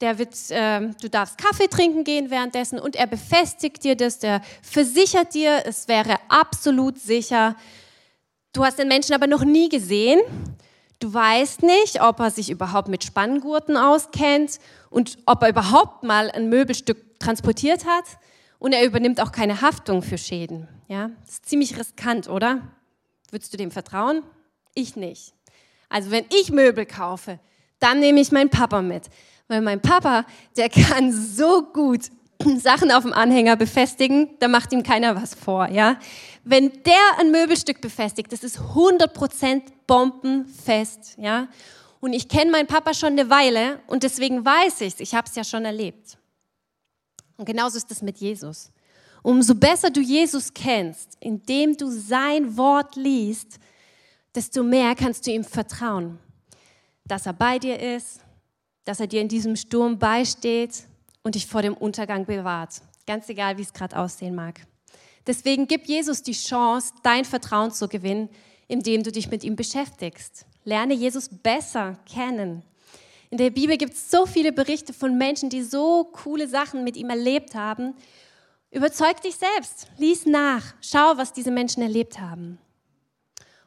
Der 0.00 0.18
wird, 0.18 0.34
äh, 0.50 0.90
du 1.00 1.08
darfst 1.08 1.38
Kaffee 1.38 1.66
trinken 1.66 2.04
gehen 2.04 2.30
währenddessen 2.30 2.78
und 2.78 2.94
er 2.94 3.06
befestigt 3.06 3.82
dir 3.82 3.96
das, 3.96 4.18
der 4.18 4.42
versichert 4.62 5.34
dir, 5.34 5.62
es 5.64 5.88
wäre 5.88 6.16
absolut 6.28 6.98
sicher. 7.00 7.56
Du 8.52 8.64
hast 8.64 8.78
den 8.78 8.86
Menschen 8.88 9.14
aber 9.14 9.26
noch 9.26 9.44
nie 9.44 9.68
gesehen. 9.68 10.20
Du 11.00 11.12
weißt 11.12 11.62
nicht, 11.62 12.00
ob 12.00 12.20
er 12.20 12.30
sich 12.30 12.50
überhaupt 12.50 12.88
mit 12.88 13.04
Spanngurten 13.04 13.76
auskennt 13.76 14.58
und 14.90 15.18
ob 15.26 15.42
er 15.42 15.48
überhaupt 15.48 16.04
mal 16.04 16.30
ein 16.30 16.48
Möbelstück 16.48 17.18
transportiert 17.18 17.84
hat. 17.84 18.04
Und 18.58 18.72
er 18.72 18.84
übernimmt 18.84 19.20
auch 19.20 19.32
keine 19.32 19.60
Haftung 19.60 20.02
für 20.02 20.18
Schäden. 20.18 20.68
Ja, 20.88 21.10
das 21.24 21.34
ist 21.34 21.46
ziemlich 21.46 21.78
riskant, 21.78 22.28
oder? 22.28 22.62
Würdest 23.30 23.52
du 23.52 23.56
dem 23.56 23.70
vertrauen? 23.70 24.22
Ich 24.74 24.96
nicht. 24.96 25.34
Also 25.88 26.10
wenn 26.10 26.24
ich 26.40 26.50
Möbel 26.50 26.86
kaufe, 26.86 27.38
dann 27.78 28.00
nehme 28.00 28.20
ich 28.20 28.32
meinen 28.32 28.50
Papa 28.50 28.82
mit. 28.82 29.04
Weil 29.48 29.60
mein 29.60 29.80
Papa, 29.80 30.24
der 30.56 30.68
kann 30.70 31.12
so 31.12 31.62
gut 31.62 32.10
Sachen 32.58 32.92
auf 32.92 33.02
dem 33.02 33.12
Anhänger 33.12 33.56
befestigen, 33.56 34.30
da 34.38 34.48
macht 34.48 34.72
ihm 34.72 34.82
keiner 34.82 35.16
was 35.20 35.34
vor, 35.34 35.68
ja. 35.68 35.98
Wenn 36.44 36.70
der 36.84 37.18
ein 37.18 37.30
Möbelstück 37.30 37.80
befestigt, 37.80 38.32
das 38.32 38.44
ist 38.44 38.58
100% 38.58 39.62
bombenfest, 39.86 41.16
ja. 41.18 41.48
Und 42.00 42.12
ich 42.12 42.28
kenne 42.28 42.52
meinen 42.52 42.68
Papa 42.68 42.94
schon 42.94 43.12
eine 43.12 43.28
Weile 43.28 43.80
und 43.88 44.04
deswegen 44.04 44.44
weiß 44.44 44.82
ich 44.82 44.94
es, 44.94 45.00
ich 45.00 45.14
habe 45.14 45.28
es 45.28 45.34
ja 45.34 45.42
schon 45.42 45.64
erlebt. 45.64 46.17
Und 47.38 47.46
genauso 47.46 47.78
ist 47.78 47.90
es 47.90 48.02
mit 48.02 48.18
Jesus. 48.18 48.70
Umso 49.22 49.54
besser 49.54 49.90
du 49.90 50.00
Jesus 50.00 50.52
kennst, 50.52 51.16
indem 51.20 51.76
du 51.76 51.90
sein 51.90 52.56
Wort 52.56 52.96
liest, 52.96 53.58
desto 54.34 54.62
mehr 54.62 54.94
kannst 54.94 55.26
du 55.26 55.30
ihm 55.30 55.44
vertrauen, 55.44 56.18
dass 57.04 57.26
er 57.26 57.32
bei 57.32 57.58
dir 57.58 57.78
ist, 57.78 58.20
dass 58.84 59.00
er 59.00 59.06
dir 59.06 59.20
in 59.20 59.28
diesem 59.28 59.56
Sturm 59.56 59.98
beisteht 59.98 60.84
und 61.22 61.34
dich 61.34 61.46
vor 61.46 61.62
dem 61.62 61.74
Untergang 61.74 62.26
bewahrt. 62.26 62.80
Ganz 63.06 63.28
egal, 63.28 63.56
wie 63.56 63.62
es 63.62 63.72
gerade 63.72 63.96
aussehen 63.96 64.34
mag. 64.34 64.60
Deswegen 65.26 65.66
gib 65.66 65.86
Jesus 65.86 66.22
die 66.22 66.32
Chance, 66.32 66.92
dein 67.02 67.24
Vertrauen 67.24 67.70
zu 67.70 67.88
gewinnen, 67.88 68.28
indem 68.66 69.02
du 69.02 69.12
dich 69.12 69.30
mit 69.30 69.44
ihm 69.44 69.56
beschäftigst. 69.56 70.46
Lerne 70.64 70.94
Jesus 70.94 71.28
besser 71.28 71.98
kennen. 72.10 72.62
In 73.30 73.38
der 73.38 73.50
Bibel 73.50 73.76
gibt 73.76 73.92
es 73.92 74.10
so 74.10 74.26
viele 74.26 74.52
Berichte 74.52 74.92
von 74.92 75.18
Menschen, 75.18 75.50
die 75.50 75.62
so 75.62 76.04
coole 76.04 76.48
Sachen 76.48 76.84
mit 76.84 76.96
ihm 76.96 77.10
erlebt 77.10 77.54
haben. 77.54 77.94
Überzeug 78.70 79.20
dich 79.20 79.36
selbst, 79.36 79.88
lies 79.98 80.26
nach, 80.26 80.74
schau, 80.80 81.16
was 81.16 81.32
diese 81.32 81.50
Menschen 81.50 81.82
erlebt 81.82 82.18
haben. 82.18 82.58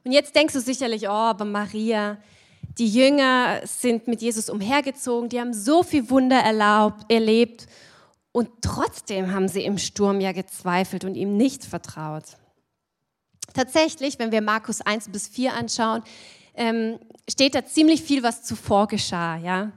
Und 0.03 0.11
jetzt 0.11 0.35
denkst 0.35 0.53
du 0.53 0.61
sicherlich, 0.61 1.07
oh, 1.07 1.11
aber 1.11 1.45
Maria, 1.45 2.17
die 2.77 2.87
Jünger 2.87 3.61
sind 3.65 4.07
mit 4.07 4.21
Jesus 4.21 4.49
umhergezogen, 4.49 5.29
die 5.29 5.39
haben 5.39 5.53
so 5.53 5.83
viel 5.83 6.09
Wunder 6.09 6.37
erlaubt, 6.37 7.11
erlebt 7.11 7.67
und 8.31 8.49
trotzdem 8.61 9.31
haben 9.31 9.47
sie 9.47 9.63
im 9.63 9.77
Sturm 9.77 10.21
ja 10.21 10.31
gezweifelt 10.31 11.03
und 11.03 11.15
ihm 11.15 11.37
nicht 11.37 11.65
vertraut. 11.65 12.23
Tatsächlich, 13.53 14.17
wenn 14.17 14.31
wir 14.31 14.41
Markus 14.41 14.81
1 14.81 15.09
bis 15.09 15.27
4 15.27 15.53
anschauen, 15.53 16.03
ähm, 16.55 16.99
steht 17.29 17.55
da 17.55 17.65
ziemlich 17.65 18.01
viel, 18.01 18.23
was 18.23 18.43
zuvor 18.43 18.87
geschah. 18.87 19.37
Ja? 19.37 19.71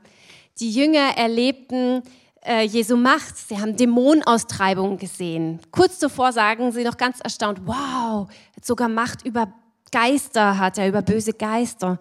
Die 0.58 0.70
Jünger 0.70 1.16
erlebten 1.16 2.02
äh, 2.44 2.62
Jesu 2.62 2.96
Macht, 2.96 3.36
sie 3.36 3.58
haben 3.58 3.76
Dämonenaustreibungen 3.76 4.98
gesehen. 4.98 5.60
Kurz 5.70 5.98
zuvor 5.98 6.32
sagen 6.32 6.72
sie 6.72 6.84
noch 6.84 6.96
ganz 6.96 7.20
erstaunt, 7.20 7.60
wow, 7.64 8.28
sogar 8.62 8.88
Macht 8.88 9.24
über 9.24 9.52
Geister 9.90 10.58
hat 10.58 10.78
er, 10.78 10.88
über 10.88 11.02
böse 11.02 11.32
Geister. 11.32 11.98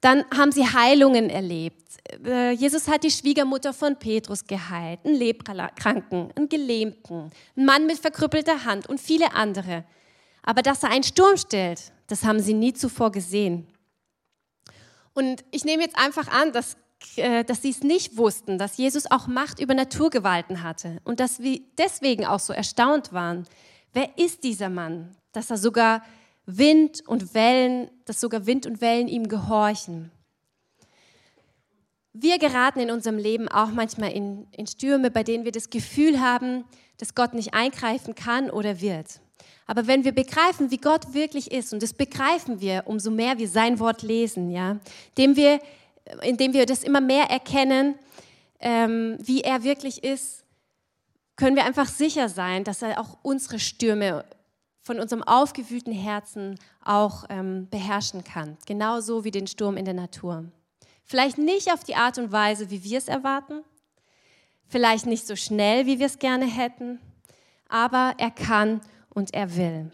Dann 0.00 0.24
haben 0.36 0.52
sie 0.52 0.64
Heilungen 0.64 1.28
erlebt. 1.28 1.82
Äh, 2.24 2.52
Jesus 2.52 2.88
hat 2.88 3.02
die 3.02 3.10
Schwiegermutter 3.10 3.72
von 3.72 3.96
Petrus 3.96 4.46
geheilt, 4.46 5.00
einen 5.04 5.16
Leprakranken, 5.16 6.30
einen 6.36 6.48
Gelähmten, 6.48 7.30
einen 7.56 7.66
Mann 7.66 7.86
mit 7.86 7.98
verkrüppelter 7.98 8.64
Hand 8.64 8.88
und 8.88 9.00
viele 9.00 9.34
andere. 9.34 9.84
Aber 10.42 10.62
dass 10.62 10.82
er 10.82 10.90
einen 10.90 11.02
Sturm 11.02 11.36
stellt, 11.36 11.92
das 12.06 12.24
haben 12.24 12.40
sie 12.40 12.54
nie 12.54 12.72
zuvor 12.72 13.10
gesehen. 13.10 13.66
Und 15.16 15.46
ich 15.50 15.64
nehme 15.64 15.82
jetzt 15.82 15.96
einfach 15.96 16.28
an, 16.28 16.52
dass, 16.52 16.76
äh, 17.16 17.42
dass 17.42 17.62
sie 17.62 17.70
es 17.70 17.82
nicht 17.82 18.18
wussten, 18.18 18.58
dass 18.58 18.76
Jesus 18.76 19.10
auch 19.10 19.26
Macht 19.26 19.60
über 19.60 19.72
Naturgewalten 19.72 20.62
hatte 20.62 21.00
und 21.04 21.20
dass 21.20 21.40
wir 21.40 21.62
deswegen 21.78 22.26
auch 22.26 22.38
so 22.38 22.52
erstaunt 22.52 23.14
waren. 23.14 23.48
Wer 23.94 24.18
ist 24.18 24.44
dieser 24.44 24.68
Mann, 24.68 25.16
dass 25.32 25.50
er 25.50 25.56
sogar 25.56 26.02
Wind 26.44 27.02
und 27.08 27.32
Wellen, 27.32 27.90
dass 28.04 28.20
sogar 28.20 28.44
Wind 28.44 28.66
und 28.66 28.82
Wellen 28.82 29.08
ihm 29.08 29.26
gehorchen? 29.28 30.10
Wir 32.12 32.38
geraten 32.38 32.80
in 32.80 32.90
unserem 32.90 33.16
Leben 33.16 33.48
auch 33.48 33.70
manchmal 33.70 34.12
in, 34.12 34.46
in 34.52 34.66
Stürme, 34.66 35.10
bei 35.10 35.22
denen 35.22 35.46
wir 35.46 35.52
das 35.52 35.70
Gefühl 35.70 36.20
haben, 36.20 36.64
dass 36.98 37.14
Gott 37.14 37.32
nicht 37.32 37.54
eingreifen 37.54 38.14
kann 38.14 38.50
oder 38.50 38.82
wird. 38.82 39.20
Aber 39.66 39.86
wenn 39.86 40.04
wir 40.04 40.12
begreifen, 40.12 40.70
wie 40.70 40.78
Gott 40.78 41.12
wirklich 41.12 41.50
ist, 41.50 41.72
und 41.72 41.82
das 41.82 41.92
begreifen 41.92 42.60
wir, 42.60 42.84
umso 42.86 43.10
mehr 43.10 43.38
wir 43.38 43.48
sein 43.48 43.80
Wort 43.80 44.02
lesen, 44.02 44.50
ja, 44.50 44.78
indem 45.16 45.36
wir, 45.36 45.60
indem 46.22 46.52
wir 46.52 46.66
das 46.66 46.84
immer 46.84 47.00
mehr 47.00 47.24
erkennen, 47.24 47.96
ähm, 48.60 49.18
wie 49.20 49.42
er 49.42 49.64
wirklich 49.64 50.04
ist, 50.04 50.44
können 51.34 51.56
wir 51.56 51.64
einfach 51.64 51.88
sicher 51.88 52.28
sein, 52.28 52.64
dass 52.64 52.82
er 52.82 53.00
auch 53.00 53.18
unsere 53.22 53.58
Stürme 53.58 54.24
von 54.82 55.00
unserem 55.00 55.24
aufgewühlten 55.24 55.92
Herzen 55.92 56.58
auch 56.82 57.24
ähm, 57.28 57.68
beherrschen 57.68 58.22
kann. 58.22 58.56
Genauso 58.66 59.24
wie 59.24 59.32
den 59.32 59.48
Sturm 59.48 59.76
in 59.76 59.84
der 59.84 59.94
Natur. 59.94 60.44
Vielleicht 61.04 61.38
nicht 61.38 61.72
auf 61.72 61.82
die 61.82 61.96
Art 61.96 62.18
und 62.18 62.30
Weise, 62.32 62.70
wie 62.70 62.84
wir 62.84 62.98
es 62.98 63.08
erwarten, 63.08 63.62
vielleicht 64.68 65.06
nicht 65.06 65.26
so 65.26 65.36
schnell, 65.36 65.86
wie 65.86 65.98
wir 65.98 66.06
es 66.06 66.18
gerne 66.18 66.46
hätten, 66.46 67.00
aber 67.68 68.14
er 68.18 68.30
kann 68.30 68.80
und 69.16 69.32
er 69.34 69.56
will. 69.56 69.90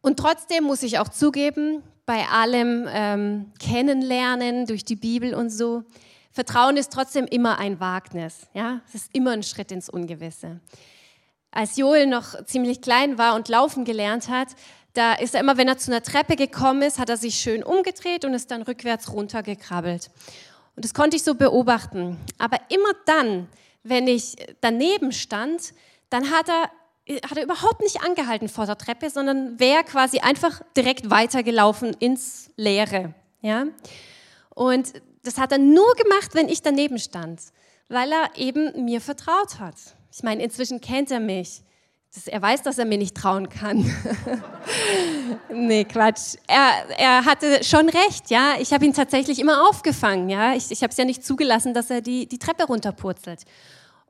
Und 0.00 0.18
trotzdem 0.18 0.64
muss 0.64 0.82
ich 0.82 0.98
auch 0.98 1.08
zugeben, 1.08 1.82
bei 2.04 2.26
allem 2.26 2.86
ähm, 2.90 3.52
Kennenlernen 3.58 4.66
durch 4.66 4.84
die 4.84 4.96
Bibel 4.96 5.34
und 5.34 5.50
so, 5.50 5.84
Vertrauen 6.32 6.76
ist 6.76 6.92
trotzdem 6.92 7.26
immer 7.26 7.58
ein 7.58 7.78
Wagnis. 7.78 8.48
Ja? 8.52 8.80
Es 8.88 8.96
ist 8.96 9.14
immer 9.14 9.30
ein 9.30 9.44
Schritt 9.44 9.70
ins 9.70 9.88
Ungewisse. 9.88 10.60
Als 11.52 11.76
Joel 11.76 12.08
noch 12.08 12.44
ziemlich 12.44 12.82
klein 12.82 13.18
war 13.18 13.36
und 13.36 13.48
laufen 13.48 13.84
gelernt 13.84 14.28
hat, 14.28 14.48
da 14.92 15.14
ist 15.14 15.34
er 15.34 15.40
immer, 15.40 15.56
wenn 15.56 15.68
er 15.68 15.78
zu 15.78 15.92
einer 15.92 16.02
Treppe 16.02 16.34
gekommen 16.34 16.82
ist, 16.82 16.98
hat 16.98 17.08
er 17.08 17.16
sich 17.16 17.36
schön 17.36 17.62
umgedreht 17.62 18.24
und 18.24 18.34
ist 18.34 18.50
dann 18.50 18.62
rückwärts 18.62 19.12
runtergekrabbelt. 19.12 20.10
Und 20.74 20.84
das 20.84 20.92
konnte 20.92 21.16
ich 21.16 21.22
so 21.22 21.36
beobachten. 21.36 22.18
Aber 22.38 22.58
immer 22.68 22.92
dann, 23.06 23.48
wenn 23.84 24.08
ich 24.08 24.36
daneben 24.60 25.12
stand, 25.12 25.72
dann 26.10 26.30
hat 26.30 26.48
er 26.48 26.70
hat 27.08 27.36
er 27.36 27.44
überhaupt 27.44 27.80
nicht 27.80 28.02
angehalten 28.02 28.48
vor 28.48 28.66
der 28.66 28.78
Treppe, 28.78 29.10
sondern 29.10 29.60
wäre 29.60 29.84
quasi 29.84 30.20
einfach 30.20 30.62
direkt 30.76 31.10
weitergelaufen 31.10 31.94
ins 31.98 32.50
Leere. 32.56 33.14
Ja? 33.42 33.66
Und 34.54 34.92
das 35.22 35.38
hat 35.38 35.52
er 35.52 35.58
nur 35.58 35.94
gemacht, 35.94 36.34
wenn 36.34 36.48
ich 36.48 36.62
daneben 36.62 36.98
stand, 36.98 37.40
weil 37.88 38.10
er 38.10 38.30
eben 38.36 38.84
mir 38.84 39.00
vertraut 39.00 39.58
hat. 39.58 39.74
Ich 40.12 40.22
meine, 40.22 40.42
inzwischen 40.42 40.80
kennt 40.80 41.10
er 41.10 41.20
mich. 41.20 41.62
Das, 42.14 42.28
er 42.28 42.40
weiß, 42.40 42.62
dass 42.62 42.78
er 42.78 42.84
mir 42.84 42.98
nicht 42.98 43.16
trauen 43.16 43.48
kann. 43.48 43.78
nee, 45.52 45.84
Quatsch. 45.84 46.36
Er, 46.46 46.88
er 46.96 47.24
hatte 47.24 47.64
schon 47.64 47.88
recht, 47.88 48.30
ja. 48.30 48.54
Ich 48.60 48.72
habe 48.72 48.84
ihn 48.84 48.94
tatsächlich 48.94 49.40
immer 49.40 49.68
aufgefangen, 49.68 50.28
ja. 50.28 50.54
Ich, 50.54 50.70
ich 50.70 50.82
habe 50.82 50.92
es 50.92 50.96
ja 50.96 51.04
nicht 51.04 51.24
zugelassen, 51.24 51.74
dass 51.74 51.90
er 51.90 52.00
die, 52.00 52.28
die 52.28 52.38
Treppe 52.38 52.64
runterpurzelt. 52.64 53.40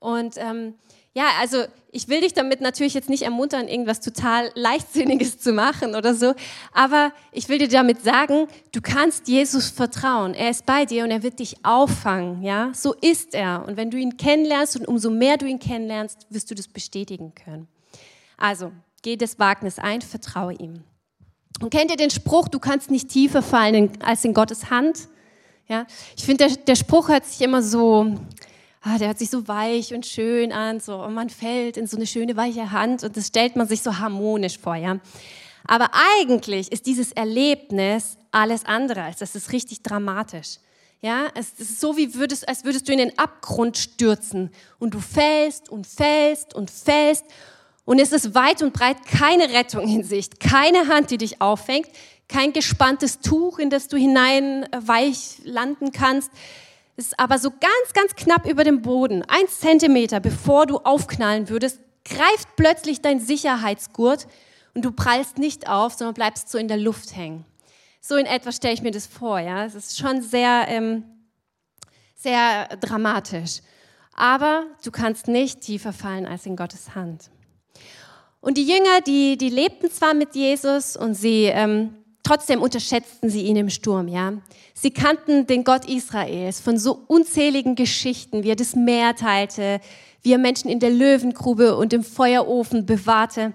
Und 0.00 0.36
ähm, 0.36 0.74
Ja, 1.16 1.26
also 1.40 1.64
ich 1.92 2.08
will 2.08 2.22
dich 2.22 2.34
damit 2.34 2.60
natürlich 2.60 2.92
jetzt 2.92 3.08
nicht 3.08 3.22
ermuntern, 3.22 3.68
irgendwas 3.68 4.00
total 4.00 4.50
Leichtsinniges 4.56 5.38
zu 5.38 5.52
machen 5.52 5.94
oder 5.94 6.12
so, 6.12 6.34
aber 6.72 7.12
ich 7.30 7.48
will 7.48 7.58
dir 7.58 7.68
damit 7.68 8.02
sagen, 8.02 8.48
du 8.72 8.80
kannst 8.80 9.28
Jesus 9.28 9.70
vertrauen. 9.70 10.34
Er 10.34 10.50
ist 10.50 10.66
bei 10.66 10.86
dir 10.86 11.04
und 11.04 11.12
er 11.12 11.22
wird 11.22 11.38
dich 11.38 11.64
auffangen, 11.64 12.42
ja? 12.42 12.72
So 12.74 12.94
ist 12.94 13.34
er. 13.34 13.64
Und 13.64 13.76
wenn 13.76 13.92
du 13.92 13.96
ihn 13.96 14.16
kennenlernst 14.16 14.76
und 14.76 14.88
umso 14.88 15.08
mehr 15.08 15.36
du 15.36 15.46
ihn 15.46 15.60
kennenlernst, 15.60 16.26
wirst 16.30 16.50
du 16.50 16.56
das 16.56 16.66
bestätigen 16.66 17.32
können. 17.32 17.68
Also, 18.36 18.72
geh 19.02 19.16
das 19.16 19.38
Wagnis 19.38 19.78
ein, 19.78 20.02
vertraue 20.02 20.54
ihm. 20.54 20.82
Und 21.60 21.70
kennt 21.70 21.92
ihr 21.92 21.96
den 21.96 22.10
Spruch, 22.10 22.48
du 22.48 22.58
kannst 22.58 22.90
nicht 22.90 23.08
tiefer 23.08 23.40
fallen 23.40 23.92
als 24.02 24.24
in 24.24 24.34
Gottes 24.34 24.68
Hand? 24.68 25.08
Ja, 25.68 25.86
ich 26.16 26.24
finde, 26.24 26.48
der, 26.48 26.56
der 26.56 26.74
Spruch 26.74 27.08
hört 27.08 27.24
sich 27.24 27.40
immer 27.40 27.62
so, 27.62 28.16
ah, 28.84 28.98
der 28.98 29.08
hört 29.08 29.18
sich 29.18 29.30
so 29.30 29.48
weich 29.48 29.94
und 29.94 30.06
schön 30.06 30.52
an, 30.52 30.80
so, 30.80 30.96
und 30.96 31.14
man 31.14 31.30
fällt 31.30 31.76
in 31.76 31.86
so 31.86 31.96
eine 31.96 32.06
schöne 32.06 32.36
weiche 32.36 32.70
Hand 32.70 33.02
und 33.02 33.16
das 33.16 33.28
stellt 33.28 33.56
man 33.56 33.66
sich 33.66 33.82
so 33.82 33.98
harmonisch 33.98 34.58
vor, 34.58 34.76
ja. 34.76 34.98
Aber 35.66 35.90
eigentlich 36.18 36.70
ist 36.70 36.86
dieses 36.86 37.12
Erlebnis 37.12 38.18
alles 38.30 38.66
andere 38.66 39.02
als 39.02 39.18
das 39.18 39.34
ist 39.34 39.52
richtig 39.52 39.82
dramatisch. 39.82 40.58
Ja, 41.00 41.26
es 41.34 41.52
ist 41.58 41.80
so, 41.80 41.96
wie 41.96 42.14
würdest, 42.14 42.48
als 42.48 42.64
würdest 42.64 42.88
du 42.88 42.92
in 42.92 42.98
den 42.98 43.18
Abgrund 43.18 43.76
stürzen 43.76 44.50
und 44.78 44.94
du 44.94 45.00
fällst 45.00 45.68
und 45.68 45.86
fällst 45.86 46.54
und 46.54 46.70
fällst 46.70 47.24
und 47.84 47.98
es 47.98 48.12
ist 48.12 48.34
weit 48.34 48.62
und 48.62 48.72
breit 48.72 49.04
keine 49.06 49.50
Rettung 49.50 49.86
in 49.86 50.02
Sicht, 50.02 50.40
keine 50.40 50.88
Hand, 50.88 51.10
die 51.10 51.18
dich 51.18 51.42
auffängt, 51.42 51.88
kein 52.28 52.52
gespanntes 52.52 53.20
Tuch, 53.20 53.58
in 53.58 53.68
das 53.68 53.88
du 53.88 53.96
hinein 53.96 54.64
äh, 54.64 54.80
weich 54.80 55.38
landen 55.44 55.92
kannst. 55.92 56.30
Ist 56.96 57.18
aber 57.18 57.38
so 57.38 57.50
ganz, 57.50 57.92
ganz 57.92 58.14
knapp 58.14 58.46
über 58.46 58.62
dem 58.62 58.82
Boden, 58.82 59.24
ein 59.26 59.48
Zentimeter, 59.48 60.20
bevor 60.20 60.66
du 60.66 60.78
aufknallen 60.78 61.48
würdest, 61.48 61.80
greift 62.04 62.56
plötzlich 62.56 63.00
dein 63.00 63.18
Sicherheitsgurt 63.18 64.26
und 64.74 64.84
du 64.84 64.92
prallst 64.92 65.38
nicht 65.38 65.68
auf, 65.68 65.94
sondern 65.94 66.14
bleibst 66.14 66.50
so 66.50 66.58
in 66.58 66.68
der 66.68 66.76
Luft 66.76 67.16
hängen. 67.16 67.44
So 68.00 68.16
in 68.16 68.26
etwa 68.26 68.52
stelle 68.52 68.74
ich 68.74 68.82
mir 68.82 68.90
das 68.90 69.06
vor. 69.06 69.40
Ja, 69.40 69.64
es 69.64 69.74
ist 69.74 69.98
schon 69.98 70.20
sehr, 70.22 70.66
ähm, 70.68 71.04
sehr 72.14 72.68
dramatisch. 72.76 73.60
Aber 74.12 74.66
du 74.84 74.90
kannst 74.90 75.26
nicht 75.26 75.62
tiefer 75.62 75.92
fallen 75.92 76.26
als 76.26 76.46
in 76.46 76.54
Gottes 76.54 76.94
Hand. 76.94 77.30
Und 78.40 78.58
die 78.58 78.66
Jünger, 78.66 79.00
die, 79.00 79.38
die 79.38 79.48
lebten 79.48 79.90
zwar 79.90 80.12
mit 80.12 80.34
Jesus 80.34 80.96
und 80.96 81.14
sie 81.14 81.44
ähm, 81.46 82.03
trotzdem 82.24 82.60
unterschätzten 82.60 83.30
sie 83.30 83.42
ihn 83.42 83.56
im 83.56 83.70
Sturm, 83.70 84.08
ja. 84.08 84.32
Sie 84.74 84.90
kannten 84.90 85.46
den 85.46 85.62
Gott 85.62 85.88
Israels 85.88 86.58
von 86.60 86.78
so 86.78 87.04
unzähligen 87.06 87.76
Geschichten, 87.76 88.42
wie 88.42 88.50
er 88.50 88.56
das 88.56 88.74
Meer 88.74 89.14
teilte, 89.14 89.80
wie 90.22 90.32
er 90.32 90.38
Menschen 90.38 90.68
in 90.68 90.80
der 90.80 90.90
Löwengrube 90.90 91.76
und 91.76 91.92
im 91.92 92.02
Feuerofen 92.02 92.86
bewahrte. 92.86 93.52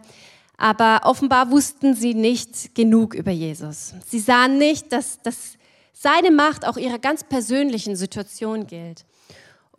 Aber 0.56 1.02
offenbar 1.04 1.52
wussten 1.52 1.94
sie 1.94 2.14
nicht 2.14 2.76
genug 2.76 3.14
über 3.14 3.32
Jesus. 3.32 3.94
Sie 4.06 4.20
sahen 4.20 4.58
nicht, 4.58 4.92
dass, 4.92 5.22
dass 5.22 5.58
seine 5.94 6.32
Macht 6.32 6.66
auch 6.66 6.78
ihrer 6.78 7.00
ganz 7.00 7.24
persönlichen 7.24 7.96
Situation 7.96 8.68
gilt. 8.68 9.06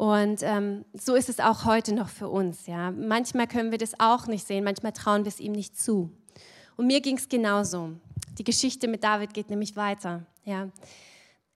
Und 0.00 0.40
ähm, 0.42 0.86
so 0.94 1.14
ist 1.14 1.28
es 1.28 1.40
auch 1.40 1.66
heute 1.66 1.94
noch 1.94 2.08
für 2.08 2.28
uns. 2.28 2.66
Ja. 2.66 2.90
Manchmal 2.90 3.46
können 3.46 3.70
wir 3.70 3.78
das 3.78 4.00
auch 4.00 4.26
nicht 4.26 4.46
sehen, 4.46 4.64
manchmal 4.64 4.92
trauen 4.92 5.24
wir 5.24 5.28
es 5.28 5.40
ihm 5.40 5.52
nicht 5.52 5.78
zu. 5.78 6.10
Und 6.76 6.86
mir 6.86 7.02
ging 7.02 7.18
es 7.18 7.28
genauso. 7.28 7.90
Die 8.40 8.44
Geschichte 8.44 8.88
mit 8.88 9.04
David 9.04 9.34
geht 9.34 9.50
nämlich 9.50 9.76
weiter. 9.76 10.24
Ja. 10.46 10.70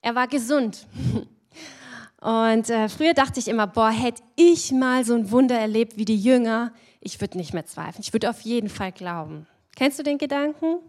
Er 0.02 0.14
war 0.14 0.28
gesund. 0.28 0.86
Und 2.20 2.68
äh, 2.68 2.90
früher 2.90 3.14
dachte 3.14 3.40
ich 3.40 3.48
immer, 3.48 3.66
boah, 3.66 3.88
hätte 3.88 4.22
ich 4.36 4.70
mal 4.70 5.02
so 5.02 5.14
ein 5.14 5.30
Wunder 5.30 5.58
erlebt 5.58 5.96
wie 5.96 6.04
die 6.04 6.18
Jünger, 6.18 6.74
ich 7.00 7.22
würde 7.22 7.38
nicht 7.38 7.54
mehr 7.54 7.64
zweifeln. 7.64 8.02
Ich 8.02 8.12
würde 8.12 8.28
auf 8.28 8.42
jeden 8.42 8.68
Fall 8.68 8.92
glauben. 8.92 9.46
Kennst 9.74 9.98
du 9.98 10.02
den 10.02 10.18
Gedanken? 10.18 10.80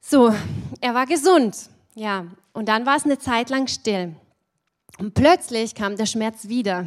So, 0.00 0.32
er 0.80 0.94
war 0.94 1.06
gesund. 1.06 1.68
Ja, 1.96 2.26
und 2.52 2.68
dann 2.68 2.86
war 2.86 2.96
es 2.96 3.04
eine 3.04 3.18
Zeit 3.18 3.50
lang 3.50 3.66
still. 3.66 4.14
Und 5.00 5.14
plötzlich 5.14 5.74
kam 5.74 5.96
der 5.96 6.06
Schmerz 6.06 6.46
wieder. 6.46 6.86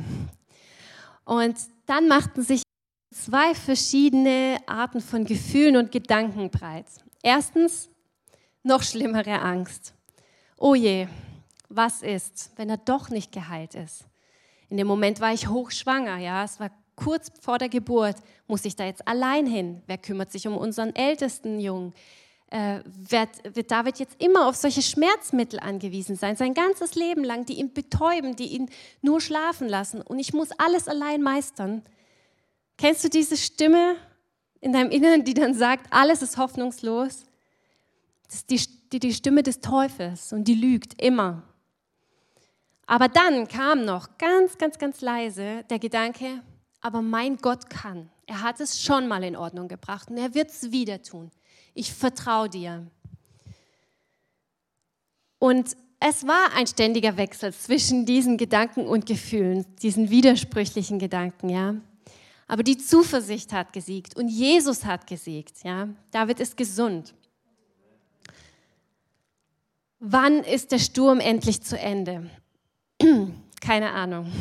Und 1.26 1.58
dann 1.86 2.08
machten 2.08 2.44
sich 2.44 2.62
zwei 3.14 3.54
verschiedene 3.54 4.58
Arten 4.68 5.02
von 5.02 5.26
Gefühlen 5.26 5.76
und 5.76 5.92
Gedanken 5.92 6.50
breit. 6.50 6.86
Erstens, 7.24 7.90
noch 8.64 8.84
schlimmere 8.84 9.42
Angst. 9.42 9.94
Oh 10.58 10.76
je, 10.76 11.08
was 11.70 12.02
ist, 12.02 12.52
wenn 12.56 12.70
er 12.70 12.78
doch 12.78 13.10
nicht 13.10 13.32
geheilt 13.32 13.76
ist? 13.76 14.06
In 14.70 14.78
dem 14.78 14.88
Moment 14.88 15.20
war 15.20 15.34
ich 15.34 15.48
hochschwanger, 15.48 16.18
ja, 16.18 16.44
es 16.44 16.60
war 16.60 16.72
kurz 16.96 17.32
vor 17.42 17.58
der 17.58 17.70
Geburt. 17.70 18.18
Muss 18.48 18.66
ich 18.66 18.76
da 18.76 18.86
jetzt 18.86 19.08
allein 19.08 19.46
hin? 19.46 19.82
Wer 19.88 19.98
kümmert 19.98 20.32
sich 20.32 20.48
um 20.48 20.58
unseren 20.58 20.96
ältesten 20.96 21.60
Jungen? 21.60 21.94
äh, 22.50 22.80
wird, 22.86 23.56
wird 23.56 23.72
David 23.72 24.00
jetzt 24.00 24.22
immer 24.22 24.48
auf 24.48 24.56
solche 24.56 24.82
Schmerzmittel 24.82 25.60
angewiesen 25.60 26.16
sein, 26.16 26.36
sein 26.36 26.54
ganzes 26.54 26.96
Leben 26.96 27.24
lang, 27.24 27.46
die 27.46 27.60
ihn 27.60 27.74
betäuben, 27.74 28.36
die 28.36 28.48
ihn 28.48 28.70
nur 29.02 29.20
schlafen 29.22 29.68
lassen. 29.68 30.02
Und 30.02 30.20
ich 30.20 30.34
muss 30.34 30.52
alles 30.58 30.88
allein 30.88 31.22
meistern. 31.22 31.84
Kennst 32.78 33.04
du 33.04 33.10
diese 33.10 33.38
Stimme 33.38 33.96
in 34.62 34.74
deinem 34.74 34.92
Inneren, 34.92 35.24
die 35.24 35.34
dann 35.34 35.54
sagt, 35.54 35.88
alles 35.92 36.22
ist 36.22 36.38
hoffnungslos? 36.38 37.26
Das 38.26 38.36
ist 38.36 38.50
die, 38.50 38.62
die, 38.92 39.00
die 39.00 39.14
Stimme 39.14 39.44
des 39.44 39.60
Teufels 39.62 40.34
und 40.34 40.46
die 40.46 40.56
lügt 40.56 41.02
immer. 41.02 41.44
Aber 42.86 43.08
dann 43.08 43.48
kam 43.48 43.86
noch 43.86 44.18
ganz, 44.18 44.58
ganz, 44.58 44.78
ganz 44.78 45.02
leise 45.02 45.64
der 45.70 45.80
Gedanke, 45.80 46.42
aber 46.82 47.02
mein 47.02 47.38
Gott 47.38 47.70
kann. 47.70 48.10
Er 48.26 48.42
hat 48.42 48.60
es 48.60 48.82
schon 48.82 49.08
mal 49.08 49.24
in 49.24 49.36
Ordnung 49.36 49.68
gebracht 49.68 50.10
und 50.10 50.18
er 50.18 50.34
wird 50.34 50.50
es 50.50 50.72
wieder 50.72 51.02
tun 51.02 51.32
ich 51.78 51.94
vertraue 51.94 52.50
dir. 52.50 52.88
Und 55.40 55.78
es 56.00 56.26
war 56.28 56.54
ein 56.56 56.68
ständiger 56.68 57.18
Wechsel 57.18 57.54
zwischen 57.54 58.06
diesen 58.06 58.38
Gedanken 58.38 58.88
und 58.88 59.06
Gefühlen, 59.06 59.66
diesen 59.82 60.10
widersprüchlichen 60.10 61.00
Gedanken, 61.00 61.50
ja. 61.50 61.76
Aber 62.48 62.64
die 62.64 62.78
Zuversicht 62.78 63.52
hat 63.52 63.74
gesiegt 63.74 64.16
und 64.16 64.30
Jesus 64.30 64.86
hat 64.86 65.06
gesiegt, 65.06 65.64
ja. 65.64 65.90
David 66.12 66.40
ist 66.40 66.56
gesund. 66.56 67.14
Wann 70.00 70.44
ist 70.44 70.72
der 70.72 70.80
Sturm 70.80 71.20
endlich 71.20 71.62
zu 71.62 71.78
Ende? 71.78 72.30
Keine 73.62 73.92
Ahnung. 73.92 74.32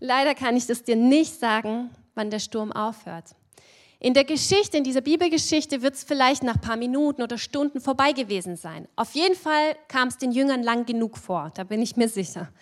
Leider 0.00 0.34
kann 0.34 0.56
ich 0.56 0.66
das 0.66 0.82
dir 0.82 0.96
nicht 0.96 1.38
sagen, 1.38 1.90
wann 2.14 2.30
der 2.30 2.40
Sturm 2.40 2.72
aufhört. 2.72 3.36
In 4.00 4.14
der 4.14 4.24
Geschichte, 4.24 4.76
in 4.76 4.82
dieser 4.82 5.00
Bibelgeschichte 5.00 5.80
wird 5.80 5.94
es 5.94 6.02
vielleicht 6.02 6.42
nach 6.42 6.56
ein 6.56 6.60
paar 6.60 6.76
Minuten 6.76 7.22
oder 7.22 7.38
Stunden 7.38 7.80
vorbei 7.80 8.10
gewesen 8.10 8.56
sein. 8.56 8.88
Auf 8.96 9.14
jeden 9.14 9.36
Fall 9.36 9.76
kam 9.86 10.08
es 10.08 10.18
den 10.18 10.32
Jüngern 10.32 10.64
lang 10.64 10.84
genug 10.84 11.16
vor, 11.16 11.52
da 11.54 11.62
bin 11.62 11.80
ich 11.80 11.96
mir 11.96 12.08
sicher. 12.08 12.52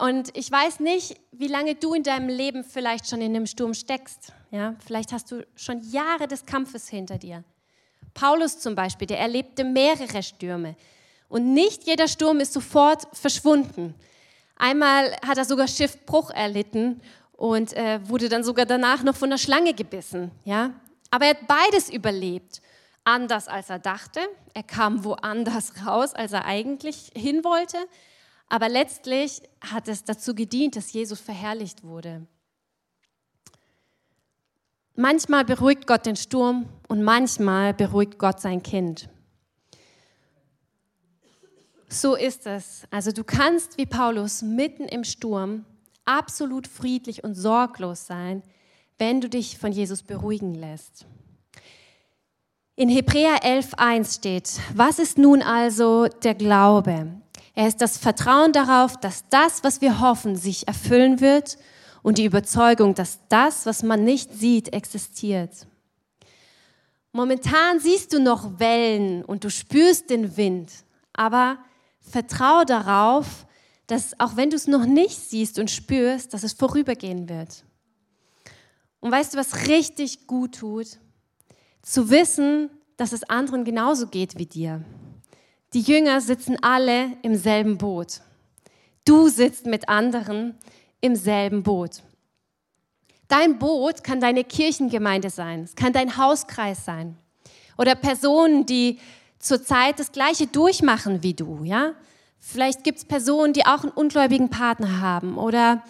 Und 0.00 0.34
ich 0.34 0.50
weiß 0.50 0.80
nicht, 0.80 1.20
wie 1.30 1.46
lange 1.46 1.74
du 1.74 1.92
in 1.92 2.02
deinem 2.02 2.30
Leben 2.30 2.64
vielleicht 2.64 3.06
schon 3.06 3.20
in 3.20 3.34
dem 3.34 3.44
Sturm 3.44 3.74
steckst. 3.74 4.32
Ja, 4.50 4.74
vielleicht 4.84 5.12
hast 5.12 5.30
du 5.30 5.46
schon 5.54 5.82
Jahre 5.90 6.26
des 6.26 6.46
Kampfes 6.46 6.88
hinter 6.88 7.18
dir. 7.18 7.44
Paulus 8.14 8.58
zum 8.58 8.74
Beispiel, 8.74 9.06
der 9.06 9.18
erlebte 9.18 9.62
mehrere 9.62 10.22
Stürme. 10.22 10.74
Und 11.28 11.52
nicht 11.52 11.84
jeder 11.84 12.08
Sturm 12.08 12.40
ist 12.40 12.54
sofort 12.54 13.06
verschwunden. 13.12 13.94
Einmal 14.56 15.12
hat 15.26 15.36
er 15.36 15.44
sogar 15.44 15.68
Schiffbruch 15.68 16.30
erlitten 16.30 17.02
und 17.32 17.74
äh, 17.74 18.00
wurde 18.08 18.30
dann 18.30 18.42
sogar 18.42 18.64
danach 18.64 19.02
noch 19.02 19.16
von 19.16 19.28
der 19.28 19.38
Schlange 19.38 19.74
gebissen. 19.74 20.30
Ja? 20.44 20.72
Aber 21.10 21.26
er 21.26 21.30
hat 21.30 21.46
beides 21.46 21.90
überlebt. 21.90 22.62
Anders 23.04 23.48
als 23.48 23.68
er 23.68 23.78
dachte. 23.78 24.20
Er 24.54 24.62
kam 24.62 25.04
woanders 25.04 25.86
raus, 25.86 26.14
als 26.14 26.32
er 26.32 26.46
eigentlich 26.46 27.10
hin 27.14 27.44
wollte. 27.44 27.76
Aber 28.50 28.68
letztlich 28.68 29.40
hat 29.60 29.86
es 29.88 30.04
dazu 30.04 30.34
gedient, 30.34 30.74
dass 30.76 30.92
Jesus 30.92 31.20
verherrlicht 31.20 31.84
wurde. 31.84 32.26
Manchmal 34.96 35.44
beruhigt 35.44 35.86
Gott 35.86 36.04
den 36.04 36.16
Sturm 36.16 36.68
und 36.88 37.02
manchmal 37.02 37.72
beruhigt 37.72 38.18
Gott 38.18 38.40
sein 38.40 38.62
Kind. 38.62 39.08
So 41.88 42.16
ist 42.16 42.46
es. 42.46 42.82
Also 42.90 43.12
du 43.12 43.22
kannst 43.24 43.78
wie 43.78 43.86
Paulus 43.86 44.42
mitten 44.42 44.84
im 44.84 45.04
Sturm 45.04 45.64
absolut 46.04 46.66
friedlich 46.66 47.22
und 47.22 47.34
sorglos 47.34 48.06
sein, 48.06 48.42
wenn 48.98 49.20
du 49.20 49.28
dich 49.28 49.58
von 49.58 49.70
Jesus 49.70 50.02
beruhigen 50.02 50.54
lässt. 50.54 51.06
In 52.74 52.88
Hebräer 52.88 53.42
11.1 53.44 54.16
steht, 54.16 54.60
was 54.74 54.98
ist 54.98 55.18
nun 55.18 55.40
also 55.40 56.08
der 56.08 56.34
Glaube? 56.34 57.19
Er 57.54 57.68
ist 57.68 57.80
das 57.80 57.98
Vertrauen 57.98 58.52
darauf, 58.52 58.96
dass 58.98 59.24
das, 59.28 59.64
was 59.64 59.80
wir 59.80 60.00
hoffen, 60.00 60.36
sich 60.36 60.68
erfüllen 60.68 61.20
wird 61.20 61.58
und 62.02 62.18
die 62.18 62.24
Überzeugung, 62.24 62.94
dass 62.94 63.18
das, 63.28 63.66
was 63.66 63.82
man 63.82 64.04
nicht 64.04 64.32
sieht, 64.32 64.72
existiert. 64.72 65.66
Momentan 67.12 67.80
siehst 67.80 68.12
du 68.12 68.20
noch 68.20 68.60
Wellen 68.60 69.24
und 69.24 69.42
du 69.42 69.50
spürst 69.50 70.10
den 70.10 70.36
Wind, 70.36 70.70
aber 71.12 71.58
vertraue 72.00 72.64
darauf, 72.64 73.46
dass 73.88 74.18
auch 74.20 74.36
wenn 74.36 74.50
du 74.50 74.56
es 74.56 74.68
noch 74.68 74.86
nicht 74.86 75.18
siehst 75.18 75.58
und 75.58 75.70
spürst, 75.70 76.32
dass 76.32 76.44
es 76.44 76.52
vorübergehen 76.52 77.28
wird. 77.28 77.64
Und 79.00 79.10
weißt 79.10 79.34
du, 79.34 79.38
was 79.38 79.66
richtig 79.66 80.28
gut 80.28 80.58
tut? 80.58 80.98
Zu 81.82 82.10
wissen, 82.10 82.70
dass 82.96 83.12
es 83.12 83.24
anderen 83.24 83.64
genauso 83.64 84.06
geht 84.06 84.38
wie 84.38 84.46
dir. 84.46 84.84
Die 85.72 85.82
Jünger 85.82 86.20
sitzen 86.20 86.56
alle 86.62 87.12
im 87.22 87.36
selben 87.36 87.78
Boot. 87.78 88.20
Du 89.04 89.28
sitzt 89.28 89.66
mit 89.66 89.88
anderen 89.88 90.56
im 91.00 91.14
selben 91.14 91.62
Boot. 91.62 92.02
Dein 93.28 93.58
Boot 93.58 94.02
kann 94.02 94.20
deine 94.20 94.42
Kirchengemeinde 94.42 95.30
sein, 95.30 95.62
es 95.62 95.76
kann 95.76 95.92
dein 95.92 96.16
Hauskreis 96.16 96.84
sein 96.84 97.16
oder 97.78 97.94
Personen, 97.94 98.66
die 98.66 98.98
zurzeit 99.38 100.00
das 100.00 100.10
Gleiche 100.10 100.48
durchmachen 100.48 101.22
wie 101.22 101.34
du, 101.34 101.62
ja? 101.64 101.94
Vielleicht 102.40 102.84
gibt 102.84 102.98
es 102.98 103.04
Personen, 103.04 103.52
die 103.52 103.66
auch 103.66 103.82
einen 103.82 103.92
ungläubigen 103.92 104.48
Partner 104.50 105.00
haben 105.00 105.38
oder 105.38 105.84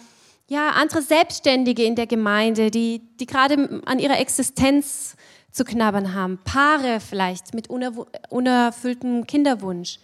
ja, 0.47 0.71
andere 0.71 1.01
Selbstständige 1.01 1.83
in 1.83 1.95
der 1.95 2.07
Gemeinde, 2.07 2.71
die, 2.71 3.01
die 3.19 3.25
gerade 3.25 3.81
an 3.85 3.99
ihrer 3.99 4.19
Existenz 4.19 5.15
zu 5.51 5.63
knabbern 5.63 6.13
haben. 6.13 6.39
Paare 6.43 6.99
vielleicht 6.99 7.53
mit 7.53 7.69
unerfülltem 7.69 9.25
Kinderwunsch 9.27 9.99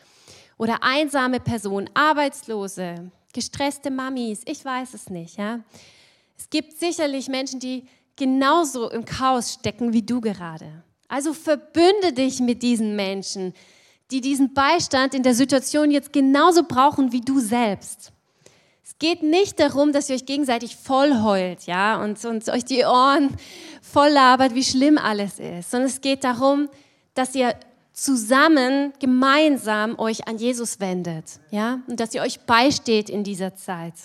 oder 0.57 0.83
einsame 0.83 1.39
Personen, 1.39 1.89
Arbeitslose, 1.93 3.11
gestresste 3.33 3.91
Mamis, 3.91 4.41
ich 4.45 4.63
weiß 4.63 4.93
es 4.93 5.09
nicht. 5.09 5.37
Ja? 5.37 5.59
Es 6.37 6.49
gibt 6.49 6.79
sicherlich 6.79 7.27
Menschen, 7.27 7.59
die 7.59 7.85
genauso 8.15 8.89
im 8.89 9.05
Chaos 9.05 9.53
stecken 9.53 9.93
wie 9.93 10.01
du 10.01 10.21
gerade. 10.21 10.83
Also 11.07 11.33
verbünde 11.33 12.13
dich 12.13 12.39
mit 12.39 12.61
diesen 12.63 12.95
Menschen, 12.95 13.53
die 14.11 14.21
diesen 14.21 14.53
Beistand 14.53 15.13
in 15.13 15.23
der 15.23 15.33
Situation 15.33 15.91
jetzt 15.91 16.13
genauso 16.13 16.63
brauchen 16.63 17.11
wie 17.11 17.21
du 17.21 17.39
selbst. 17.39 18.11
Es 18.83 18.97
geht 18.99 19.21
nicht 19.21 19.59
darum, 19.59 19.91
dass 19.91 20.09
ihr 20.09 20.15
euch 20.15 20.25
gegenseitig 20.25 20.75
voll 20.75 21.21
heult, 21.21 21.63
ja, 21.63 22.01
und, 22.01 22.23
und 22.23 22.47
euch 22.49 22.65
die 22.65 22.83
Ohren 22.85 23.35
voll 23.91 24.09
labert, 24.09 24.53
wie 24.53 24.63
schlimm 24.63 24.97
alles 24.97 25.39
ist, 25.39 25.71
sondern 25.71 25.89
es 25.89 26.01
geht 26.01 26.23
darum, 26.23 26.69
dass 27.13 27.35
ihr 27.35 27.55
zusammen, 27.93 28.93
gemeinsam 28.99 29.97
euch 29.97 30.27
an 30.27 30.37
Jesus 30.37 30.79
wendet, 30.79 31.39
ja, 31.49 31.79
und 31.87 31.99
dass 31.99 32.13
ihr 32.13 32.21
euch 32.21 32.39
beisteht 32.41 33.09
in 33.09 33.23
dieser 33.23 33.55
Zeit. 33.55 33.95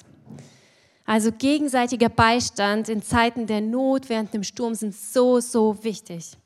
Also 1.04 1.30
gegenseitiger 1.30 2.08
Beistand 2.08 2.88
in 2.88 3.02
Zeiten 3.02 3.46
der 3.46 3.60
Not 3.60 4.08
während 4.08 4.32
dem 4.32 4.44
Sturm 4.44 4.74
sind 4.74 4.94
so, 4.94 5.40
so 5.40 5.82
wichtig. 5.84 6.38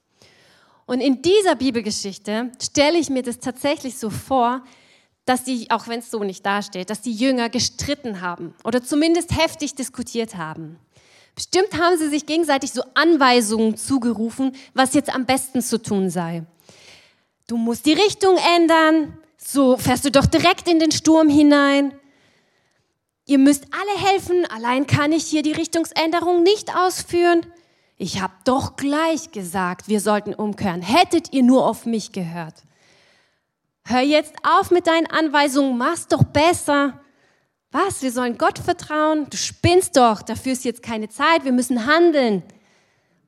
Und 0.87 1.01
in 1.01 1.21
dieser 1.21 1.55
Bibelgeschichte 1.57 2.51
stelle 2.61 2.99
ich 2.99 3.11
mir 3.11 3.23
das 3.23 3.39
tatsächlich 3.39 3.99
so 3.99 4.09
vor, 4.11 4.63
dass 5.25 5.45
die, 5.45 5.71
auch 5.71 5.89
wenn 5.89 5.99
es 5.99 6.11
so 6.11 6.23
nicht 6.23 6.47
dasteht, 6.47 6.89
dass 6.89 7.03
die 7.03 7.13
Jünger 7.13 7.49
gestritten 7.49 8.21
haben 8.21 8.55
oder 8.65 8.83
zumindest 8.83 9.37
heftig 9.37 9.75
diskutiert 9.75 10.37
haben. 10.37 10.79
Bestimmt 11.37 11.79
haben 11.79 11.99
sie 11.99 12.09
sich 12.09 12.25
gegenseitig 12.25 12.73
so 12.73 12.83
Anweisungen 12.95 13.77
zugerufen, 13.77 14.57
was 14.73 14.95
jetzt 14.95 15.15
am 15.15 15.27
besten 15.27 15.61
zu 15.61 15.81
tun 15.81 16.09
sei. 16.09 16.45
Du 17.47 17.59
musst 17.59 17.85
die 17.85 17.93
Richtung 17.93 18.39
ändern, 18.57 19.19
so 19.37 19.77
fährst 19.77 20.07
du 20.07 20.11
doch 20.11 20.25
direkt 20.25 20.67
in 20.67 20.81
den 20.81 20.91
Sturm 20.91 21.29
hinein. 21.29 21.93
Ihr 23.27 23.39
müsst 23.39 23.67
alle 23.71 24.11
helfen, 24.11 24.47
allein 24.47 24.87
kann 24.87 25.13
ich 25.13 25.27
hier 25.27 25.43
die 25.43 25.53
Richtungsänderung 25.53 26.43
nicht 26.43 26.75
ausführen. 26.75 27.45
Ich 27.99 28.23
habe 28.23 28.33
doch 28.45 28.77
gleich 28.77 29.31
gesagt, 29.31 29.89
wir 29.89 30.01
sollten 30.01 30.35
umkehren. 30.35 30.81
Hättet 30.81 31.35
ihr 31.35 31.43
nur 31.43 31.67
auf 31.67 31.85
mich 31.85 32.13
gehört. 32.13 32.55
Hör 33.85 34.01
jetzt 34.01 34.35
auf 34.43 34.71
mit 34.71 34.87
deinen 34.87 35.07
Anweisungen, 35.07 35.77
mach's 35.77 36.09
doch 36.09 36.25
besser. 36.25 36.99
Was? 37.73 38.03
Wir 38.03 38.13
sollen 38.13 38.39
Gott 38.39 38.59
vertrauen? 38.59 39.27
Du 39.29 39.37
spinnst 39.37 39.97
doch, 39.97 40.23
dafür 40.23 40.53
ist 40.53 40.65
jetzt 40.65 40.83
keine 40.83 41.09
Zeit, 41.09 41.45
wir 41.45 41.53
müssen 41.53 41.87
handeln. 41.87 42.43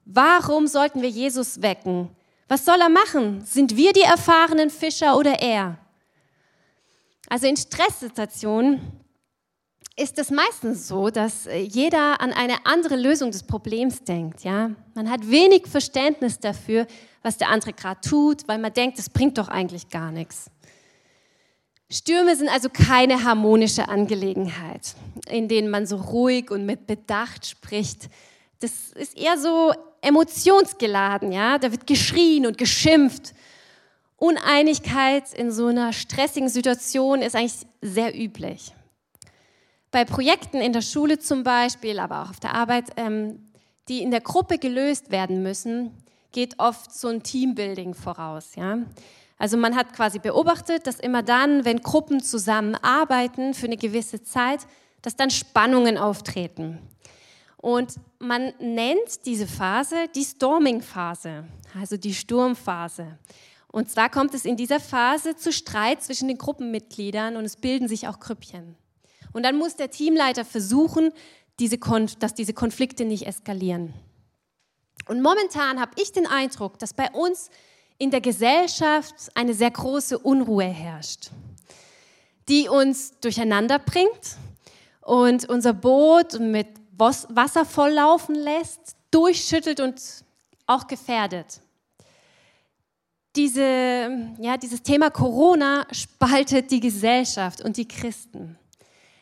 Warum 0.05 0.67
sollten 0.67 1.03
wir 1.03 1.11
Jesus 1.11 1.61
wecken? 1.61 2.09
Was 2.49 2.65
soll 2.65 2.81
er 2.81 2.89
machen? 2.89 3.45
Sind 3.45 3.77
wir 3.77 3.93
die 3.93 4.03
erfahrenen 4.03 4.71
Fischer 4.71 5.17
oder 5.19 5.41
er? 5.41 5.77
Also 7.29 7.47
in 7.47 7.59
Stresssituationen 7.59 8.81
ist 9.97 10.19
es 10.19 10.31
meistens 10.31 10.89
so, 10.89 11.11
dass 11.11 11.47
jeder 11.47 12.21
an 12.21 12.33
eine 12.33 12.65
andere 12.65 12.97
Lösung 12.97 13.31
des 13.31 13.43
Problems 13.43 14.03
denkt. 14.05 14.45
Ja? 14.45 14.71
Man 14.95 15.11
hat 15.11 15.29
wenig 15.29 15.67
Verständnis 15.67 16.39
dafür, 16.39 16.87
was 17.23 17.37
der 17.37 17.51
andere 17.51 17.73
gerade 17.73 18.01
tut, 18.01 18.47
weil 18.49 18.59
man 18.59 18.73
denkt, 18.73 18.99
das 18.99 19.11
bringt 19.11 19.37
doch 19.37 19.49
eigentlich 19.49 19.91
gar 19.91 20.11
nichts. 20.11 20.51
Stürme 21.91 22.37
sind 22.37 22.49
also 22.49 22.69
keine 22.69 23.25
harmonische 23.25 23.89
Angelegenheit, 23.89 24.95
in 25.31 25.49
denen 25.49 25.71
man 25.71 25.87
so 25.87 25.97
ruhig 25.97 26.51
und 26.51 26.67
mit 26.67 26.87
Bedacht 26.87 27.47
spricht. 27.47 28.11
Das 28.61 28.93
ist 28.93 29.17
eher 29.17 29.39
so 29.39 29.73
emotionsgeladen, 30.03 31.33
ja? 31.33 31.59
Da 31.59 31.73
wird 31.73 31.87
geschrien 31.87 32.47
und 32.47 32.59
geschimpft. 32.59 33.35
Uneinigkeit 34.17 35.33
in 35.33 35.51
so 35.51 35.67
einer 35.67 35.93
stressigen 35.93 36.49
Situation 36.49 37.23
ist 37.23 37.35
eigentlich 37.35 37.67
sehr 37.81 38.15
üblich. 38.15 38.75
Bei 39.91 40.05
Projekten 40.05 40.61
in 40.61 40.75
der 40.75 40.83
Schule 40.83 41.19
zum 41.19 41.43
Beispiel, 41.43 41.99
aber 41.99 42.23
auch 42.23 42.31
auf 42.31 42.41
der 42.41 42.55
Arbeit, 42.55 42.91
ähm, 42.97 43.49
die 43.89 44.03
in 44.03 44.11
der 44.11 44.21
Gruppe 44.21 44.59
gelöst 44.59 45.11
werden 45.11 45.43
müssen, 45.43 45.93
geht 46.33 46.59
oft 46.59 46.93
so 46.93 47.09
ein 47.09 47.23
Teambuilding 47.23 47.95
voraus. 47.95 48.55
Ja? 48.57 48.81
Also 49.39 49.57
man 49.57 49.77
hat 49.77 49.95
quasi 49.95 50.19
beobachtet, 50.19 50.87
dass 50.87 50.99
immer 50.99 51.23
dann, 51.23 51.65
wenn 51.65 51.81
Gruppen 51.81 52.23
zusammenarbeiten 52.23 53.55
für 53.55 53.67
eine 53.67 53.77
gewisse 53.77 54.23
Zeit, 54.23 54.67
dass 55.03 55.17
dann 55.17 55.31
Spannungen 55.31 55.97
auftreten. 55.97 56.79
Und 57.57 57.95
man 58.19 58.53
nennt 58.61 59.27
diese 59.27 59.47
Phase 59.47 60.07
die 60.15 60.25
Storming-Phase, 60.25 61.45
also 61.79 61.97
die 61.97 62.15
Sturmphase. 62.15 63.19
Und 63.71 63.91
zwar 63.91 64.11
kommt 64.11 64.35
es 64.35 64.45
in 64.45 64.57
dieser 64.57 64.81
Phase 64.81 65.37
zu 65.37 65.53
Streit 65.53 66.03
zwischen 66.03 66.29
den 66.29 66.39
Gruppenmitgliedern 66.39 67.37
und 67.37 67.45
es 67.45 67.57
bilden 67.57 67.89
sich 67.89 68.09
auch 68.09 68.19
Krüppchen. 68.19 68.77
Und 69.33 69.43
dann 69.45 69.57
muss 69.57 69.77
der 69.77 69.91
Teamleiter 69.91 70.45
versuchen, 70.45 71.13
diese 71.59 71.79
dass 72.19 72.35
diese 72.35 72.55
Konflikte 72.55 73.05
nicht 73.05 73.27
eskalieren. 73.27 73.93
Und 75.07 75.23
momentan 75.23 75.81
habe 75.81 75.93
ich 76.01 76.13
den 76.13 76.27
Eindruck, 76.27 76.79
dass 76.79 76.95
bei 76.95 77.11
uns 77.11 77.51
in 77.99 78.11
der 78.11 78.21
Gesellschaft 78.21 79.15
eine 79.35 79.55
sehr 79.55 79.71
große 79.71 80.19
Unruhe 80.19 80.65
herrscht, 80.65 81.31
die 82.49 82.69
uns 82.69 83.19
durcheinander 83.21 83.79
bringt 83.79 84.37
und 85.01 85.49
unser 85.49 85.73
Boot 85.73 86.39
mit 86.39 86.69
Wasser 86.97 87.65
volllaufen 87.65 88.35
lässt, 88.35 88.97
durchschüttelt 89.11 89.81
und 89.81 90.01
auch 90.67 90.87
gefährdet. 90.87 91.61
Diese, 93.37 93.61
ja, 94.41 94.57
dieses 94.57 94.83
Thema 94.83 95.11
Corona 95.11 95.87
spaltet 95.93 96.71
die 96.71 96.81
Gesellschaft 96.81 97.61
und 97.61 97.77
die 97.77 97.87
Christen. 97.87 98.59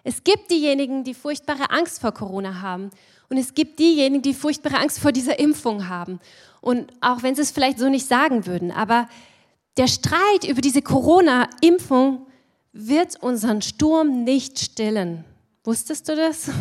Es 0.05 0.23
gibt 0.23 0.51
diejenigen, 0.51 1.03
die 1.03 1.15
furchtbare 1.15 1.71
Angst 1.71 2.01
vor 2.01 2.13
Corona 2.13 2.61
haben 2.61 2.91
und 3.29 3.39
es 3.39 3.53
gibt 3.55 3.79
diejenigen, 3.79 4.23
die 4.23 4.35
furchtbare 4.35 4.79
Angst 4.79 5.01
vor 5.01 5.13
dieser 5.13 5.39
Impfung 5.39 5.89
haben. 5.89 6.21
Und 6.67 6.93
auch 7.01 7.23
wenn 7.23 7.37
sie 7.37 7.43
es 7.43 7.53
vielleicht 7.53 7.79
so 7.79 7.89
nicht 7.89 8.09
sagen 8.09 8.45
würden, 8.45 8.73
aber 8.73 9.09
der 9.77 9.87
Streit 9.87 10.43
über 10.49 10.61
diese 10.61 10.83
Corona-Impfung 10.83 12.27
wird 12.73 13.23
unseren 13.23 13.63
Sturm 13.63 14.25
nicht 14.25 14.59
stillen. 14.59 15.25
Wusstest 15.63 16.09
du 16.09 16.17
das? 16.17 16.51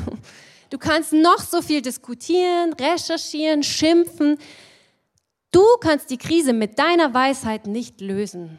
Du 0.71 0.79
kannst 0.79 1.13
noch 1.13 1.39
so 1.39 1.61
viel 1.61 1.81
diskutieren, 1.81 2.73
recherchieren, 2.73 3.63
schimpfen. 3.63 4.37
Du 5.51 5.63
kannst 5.79 6.09
die 6.09 6.17
Krise 6.17 6.53
mit 6.53 6.79
deiner 6.79 7.13
Weisheit 7.13 7.67
nicht 7.67 8.01
lösen. 8.01 8.57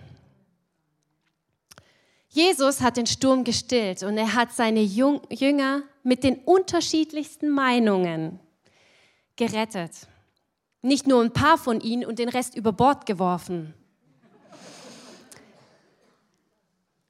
Jesus 2.29 2.81
hat 2.81 2.97
den 2.97 3.07
Sturm 3.07 3.43
gestillt 3.43 4.05
und 4.05 4.17
er 4.17 4.35
hat 4.35 4.53
seine 4.53 4.83
Jünger 4.83 5.83
mit 6.05 6.23
den 6.23 6.37
unterschiedlichsten 6.37 7.51
Meinungen 7.51 8.39
gerettet. 9.35 10.07
Nicht 10.87 11.09
nur 11.09 11.21
ein 11.21 11.33
paar 11.33 11.59
von 11.59 11.81
ihnen 11.81 12.05
und 12.05 12.21
den 12.21 12.29
Rest 12.29 12.55
über 12.57 12.73
Bord 12.73 13.07
geworfen. 13.07 13.75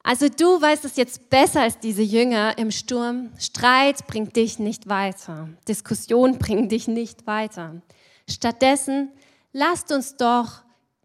Also 0.01 0.29
du 0.29 0.59
weißt 0.59 0.83
es 0.85 0.95
jetzt 0.95 1.29
besser 1.29 1.61
als 1.61 1.77
diese 1.77 2.01
Jünger 2.01 2.57
im 2.57 2.71
Sturm. 2.71 3.29
Streit 3.37 4.07
bringt 4.07 4.35
dich 4.35 4.57
nicht 4.57 4.89
weiter. 4.89 5.49
Diskussion 5.67 6.37
bringt 6.39 6.71
dich 6.71 6.87
nicht 6.87 7.27
weiter. 7.27 7.83
Stattdessen 8.27 9.11
lasst 9.53 9.91
uns 9.91 10.17
doch 10.17 10.63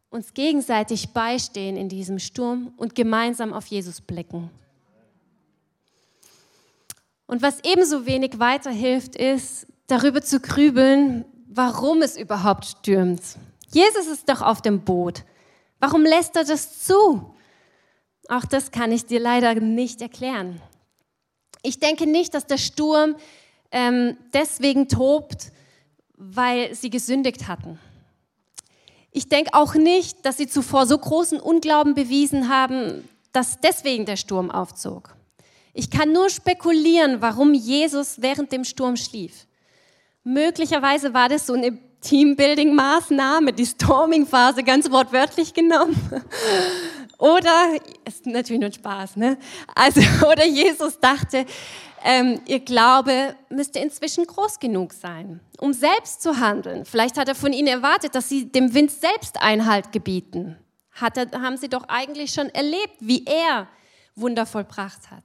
uns 0.08 0.32
gegenseitig 0.32 1.10
beistehen 1.10 1.76
in 1.76 1.90
diesem 1.90 2.18
Sturm 2.18 2.72
und 2.78 2.94
gemeinsam 2.94 3.52
auf 3.52 3.66
Jesus 3.66 4.00
blicken. 4.00 4.50
Und 7.26 7.42
was 7.42 7.60
ebenso 7.64 8.06
wenig 8.06 8.38
weiterhilft, 8.38 9.14
ist, 9.14 9.66
darüber 9.88 10.22
zu 10.22 10.40
grübeln, 10.40 11.26
warum 11.54 12.02
es 12.02 12.16
überhaupt 12.16 12.64
stürmt. 12.64 13.22
Jesus 13.72 14.06
ist 14.06 14.28
doch 14.28 14.42
auf 14.42 14.62
dem 14.62 14.80
Boot. 14.80 15.24
Warum 15.80 16.02
lässt 16.02 16.36
er 16.36 16.44
das 16.44 16.80
zu? 16.80 17.34
Auch 18.28 18.44
das 18.44 18.70
kann 18.70 18.92
ich 18.92 19.06
dir 19.06 19.20
leider 19.20 19.54
nicht 19.54 20.00
erklären. 20.00 20.60
Ich 21.62 21.78
denke 21.78 22.06
nicht, 22.06 22.34
dass 22.34 22.46
der 22.46 22.58
Sturm 22.58 23.16
ähm, 23.70 24.16
deswegen 24.32 24.88
tobt, 24.88 25.52
weil 26.14 26.74
sie 26.74 26.90
gesündigt 26.90 27.48
hatten. 27.48 27.78
Ich 29.10 29.28
denke 29.28 29.52
auch 29.54 29.74
nicht, 29.74 30.24
dass 30.24 30.38
sie 30.38 30.46
zuvor 30.46 30.86
so 30.86 30.96
großen 30.96 31.40
Unglauben 31.40 31.94
bewiesen 31.94 32.48
haben, 32.48 33.08
dass 33.32 33.60
deswegen 33.60 34.06
der 34.06 34.16
Sturm 34.16 34.50
aufzog. 34.50 35.14
Ich 35.74 35.90
kann 35.90 36.12
nur 36.12 36.30
spekulieren, 36.30 37.20
warum 37.20 37.54
Jesus 37.54 38.20
während 38.22 38.52
dem 38.52 38.64
Sturm 38.64 38.96
schlief. 38.96 39.46
Möglicherweise 40.24 41.12
war 41.14 41.28
das 41.28 41.46
so 41.46 41.54
eine 41.54 41.78
Teambuilding-Maßnahme, 42.02 43.52
die 43.52 43.66
Storming-Phase 43.66 44.62
ganz 44.62 44.90
wortwörtlich 44.90 45.54
genommen. 45.54 45.96
Oder, 47.18 47.76
ist 48.04 48.26
natürlich 48.26 48.60
nur 48.60 48.72
Spaß, 48.72 49.16
ne? 49.16 49.38
Also, 49.76 50.00
oder 50.26 50.44
Jesus 50.44 50.98
dachte, 50.98 51.46
ähm, 52.02 52.40
ihr 52.46 52.58
Glaube 52.58 53.36
müsste 53.48 53.78
inzwischen 53.78 54.26
groß 54.26 54.58
genug 54.58 54.92
sein, 54.92 55.38
um 55.60 55.72
selbst 55.72 56.20
zu 56.20 56.40
handeln. 56.40 56.84
Vielleicht 56.84 57.16
hat 57.16 57.28
er 57.28 57.36
von 57.36 57.52
ihnen 57.52 57.68
erwartet, 57.68 58.16
dass 58.16 58.28
sie 58.28 58.50
dem 58.50 58.74
Wind 58.74 58.90
selbst 58.90 59.40
Einhalt 59.40 59.92
gebieten. 59.92 60.56
Hat 60.90 61.16
er, 61.16 61.30
haben 61.40 61.56
sie 61.56 61.68
doch 61.68 61.84
eigentlich 61.88 62.32
schon 62.32 62.48
erlebt, 62.48 62.96
wie 62.98 63.24
er 63.24 63.68
Wunder 64.16 64.44
vollbracht 64.44 65.12
hat. 65.12 65.22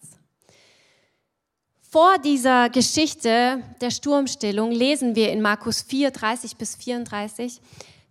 Vor 1.97 2.19
dieser 2.19 2.69
Geschichte 2.69 3.63
der 3.81 3.89
Sturmstillung 3.89 4.69
lesen 4.69 5.15
wir 5.15 5.31
in 5.31 5.41
Markus 5.41 5.81
4, 5.81 6.11
30 6.11 6.55
bis 6.55 6.75
34, 6.75 7.59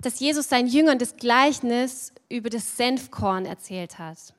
dass 0.01 0.19
Jesus 0.19 0.49
seinen 0.49 0.67
Jüngern 0.67 0.99
das 0.99 1.15
Gleichnis 1.15 2.13
über 2.29 2.51
das 2.51 2.77
Senfkorn 2.77 3.47
erzählt 3.47 4.01
hat. 4.01 4.35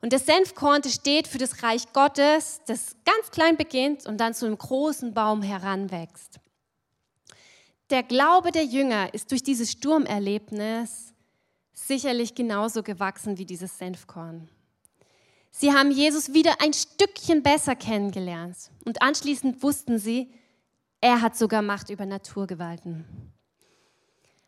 Und 0.00 0.12
das 0.12 0.24
Senfkorn 0.24 0.82
das 0.82 0.94
steht 0.94 1.26
für 1.26 1.38
das 1.38 1.64
Reich 1.64 1.92
Gottes, 1.92 2.60
das 2.68 2.94
ganz 3.04 3.32
klein 3.32 3.56
beginnt 3.56 4.06
und 4.06 4.18
dann 4.18 4.34
zu 4.34 4.46
einem 4.46 4.56
großen 4.56 5.14
Baum 5.14 5.42
heranwächst. 5.42 6.38
Der 7.90 8.04
Glaube 8.04 8.52
der 8.52 8.66
Jünger 8.66 9.12
ist 9.12 9.32
durch 9.32 9.42
dieses 9.42 9.72
Sturmerlebnis 9.72 11.12
sicherlich 11.72 12.36
genauso 12.36 12.84
gewachsen 12.84 13.36
wie 13.36 13.46
dieses 13.46 13.78
Senfkorn. 13.78 14.48
Sie 15.50 15.72
haben 15.72 15.90
Jesus 15.90 16.32
wieder 16.32 16.60
ein 16.60 16.72
Stückchen 16.72 17.42
besser 17.42 17.76
kennengelernt 17.76 18.56
und 18.84 19.02
anschließend 19.02 19.62
wussten 19.62 19.98
sie, 19.98 20.32
er 21.00 21.22
hat 21.22 21.36
sogar 21.36 21.62
Macht 21.62 21.90
über 21.90 22.06
Naturgewalten. 22.06 23.04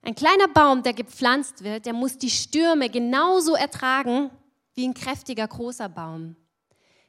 Ein 0.03 0.14
kleiner 0.14 0.48
Baum, 0.48 0.82
der 0.82 0.92
gepflanzt 0.92 1.64
wird, 1.64 1.86
der 1.86 1.92
muss 1.92 2.18
die 2.18 2.30
Stürme 2.30 2.90
genauso 2.90 3.55
ertragen 3.55 4.30
wie 4.74 4.86
ein 4.86 4.94
kräftiger 4.94 5.46
großer 5.46 5.88
Baum. 5.88 6.36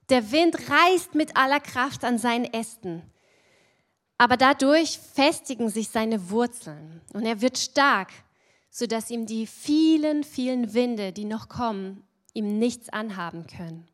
Der 0.09 0.31
Wind 0.31 0.57
reißt 0.69 1.15
mit 1.15 1.35
aller 1.35 1.59
Kraft 1.59 2.03
an 2.03 2.17
seinen 2.17 2.45
Ästen, 2.45 3.01
aber 4.17 4.37
dadurch 4.37 4.99
festigen 4.99 5.69
sich 5.69 5.89
seine 5.89 6.29
Wurzeln 6.29 7.01
und 7.13 7.25
er 7.25 7.41
wird 7.41 7.57
stark, 7.57 8.11
sodass 8.69 9.09
ihm 9.09 9.25
die 9.25 9.47
vielen, 9.47 10.23
vielen 10.23 10.73
Winde, 10.73 11.13
die 11.13 11.25
noch 11.25 11.49
kommen, 11.49 12.03
ihm 12.33 12.59
nichts 12.59 12.89
anhaben 12.89 13.47
können. 13.47 13.87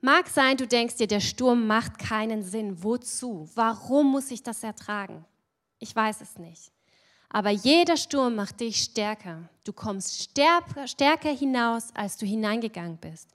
Mag 0.00 0.28
sein, 0.28 0.56
du 0.56 0.66
denkst 0.66 0.96
dir, 0.96 1.06
der 1.06 1.20
Sturm 1.20 1.66
macht 1.66 1.98
keinen 1.98 2.42
Sinn. 2.42 2.82
Wozu? 2.82 3.50
Warum 3.54 4.10
muss 4.10 4.30
ich 4.30 4.42
das 4.42 4.62
ertragen? 4.62 5.24
Ich 5.78 5.94
weiß 5.94 6.22
es 6.22 6.38
nicht. 6.38 6.72
Aber 7.28 7.50
jeder 7.50 7.96
Sturm 7.96 8.34
macht 8.34 8.60
dich 8.60 8.82
stärker. 8.82 9.48
Du 9.64 9.72
kommst 9.72 10.22
stärker 10.22 11.30
hinaus, 11.30 11.94
als 11.94 12.16
du 12.16 12.26
hineingegangen 12.26 12.96
bist. 12.96 13.28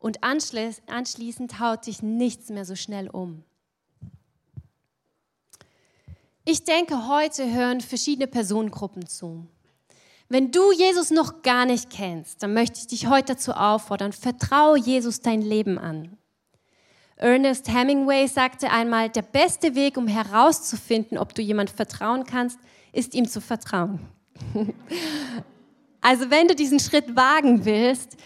Und 0.00 0.24
anschließend 0.24 1.60
haut 1.60 1.86
dich 1.86 2.02
nichts 2.02 2.50
mehr 2.50 2.64
so 2.64 2.74
schnell 2.74 3.08
um. 3.08 3.44
Ich 6.44 6.64
denke, 6.64 7.06
heute 7.06 7.52
hören 7.52 7.80
verschiedene 7.80 8.26
Personengruppen 8.26 9.06
zu. 9.06 9.46
Wenn 10.32 10.50
du 10.50 10.72
Jesus 10.72 11.10
noch 11.10 11.42
gar 11.42 11.66
nicht 11.66 11.90
kennst, 11.90 12.42
dann 12.42 12.54
möchte 12.54 12.78
ich 12.78 12.86
dich 12.86 13.06
heute 13.06 13.34
dazu 13.34 13.52
auffordern, 13.52 14.14
vertraue 14.14 14.78
Jesus 14.78 15.20
dein 15.20 15.42
Leben 15.42 15.78
an. 15.78 16.16
Ernest 17.16 17.68
Hemingway 17.68 18.26
sagte 18.28 18.70
einmal, 18.70 19.10
der 19.10 19.20
beste 19.20 19.74
Weg, 19.74 19.98
um 19.98 20.06
herauszufinden, 20.08 21.18
ob 21.18 21.34
du 21.34 21.42
jemand 21.42 21.68
vertrauen 21.68 22.24
kannst, 22.24 22.58
ist 22.94 23.12
ihm 23.12 23.28
zu 23.28 23.42
vertrauen. 23.42 24.00
also 26.00 26.30
wenn 26.30 26.48
du 26.48 26.54
diesen 26.54 26.80
Schritt 26.80 27.14
wagen 27.14 27.66
willst, 27.66 28.16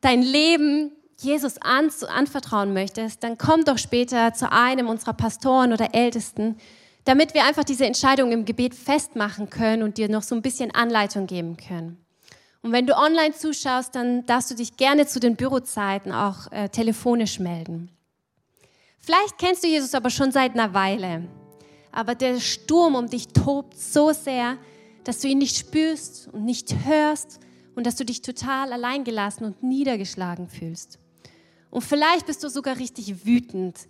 dein 0.00 0.22
Leben 0.22 0.92
Jesus 1.18 1.58
anvertrauen 1.58 2.72
möchtest, 2.72 3.24
dann 3.24 3.36
komm 3.36 3.64
doch 3.64 3.78
später 3.78 4.32
zu 4.32 4.52
einem 4.52 4.88
unserer 4.88 5.14
Pastoren 5.14 5.72
oder 5.72 5.92
Ältesten 5.92 6.56
damit 7.08 7.32
wir 7.32 7.46
einfach 7.46 7.64
diese 7.64 7.86
Entscheidung 7.86 8.32
im 8.32 8.44
Gebet 8.44 8.74
festmachen 8.74 9.48
können 9.48 9.82
und 9.82 9.96
dir 9.96 10.10
noch 10.10 10.22
so 10.22 10.34
ein 10.34 10.42
bisschen 10.42 10.72
Anleitung 10.72 11.26
geben 11.26 11.56
können. 11.56 11.96
Und 12.60 12.72
wenn 12.72 12.86
du 12.86 12.94
online 12.94 13.32
zuschaust, 13.32 13.94
dann 13.94 14.26
darfst 14.26 14.50
du 14.50 14.54
dich 14.54 14.76
gerne 14.76 15.06
zu 15.06 15.18
den 15.18 15.34
Bürozeiten 15.34 16.12
auch 16.12 16.52
äh, 16.52 16.68
telefonisch 16.68 17.38
melden. 17.38 17.88
Vielleicht 18.98 19.38
kennst 19.38 19.64
du 19.64 19.68
Jesus 19.68 19.94
aber 19.94 20.10
schon 20.10 20.32
seit 20.32 20.52
einer 20.52 20.74
Weile, 20.74 21.26
aber 21.92 22.14
der 22.14 22.40
Sturm 22.40 22.94
um 22.94 23.08
dich 23.08 23.28
tobt 23.28 23.80
so 23.80 24.12
sehr, 24.12 24.58
dass 25.04 25.20
du 25.20 25.28
ihn 25.28 25.38
nicht 25.38 25.56
spürst 25.56 26.28
und 26.30 26.44
nicht 26.44 26.84
hörst 26.84 27.40
und 27.74 27.86
dass 27.86 27.96
du 27.96 28.04
dich 28.04 28.20
total 28.20 28.70
alleingelassen 28.70 29.46
und 29.46 29.62
niedergeschlagen 29.62 30.50
fühlst. 30.50 30.98
Und 31.70 31.80
vielleicht 31.80 32.26
bist 32.26 32.44
du 32.44 32.50
sogar 32.50 32.78
richtig 32.78 33.24
wütend, 33.24 33.88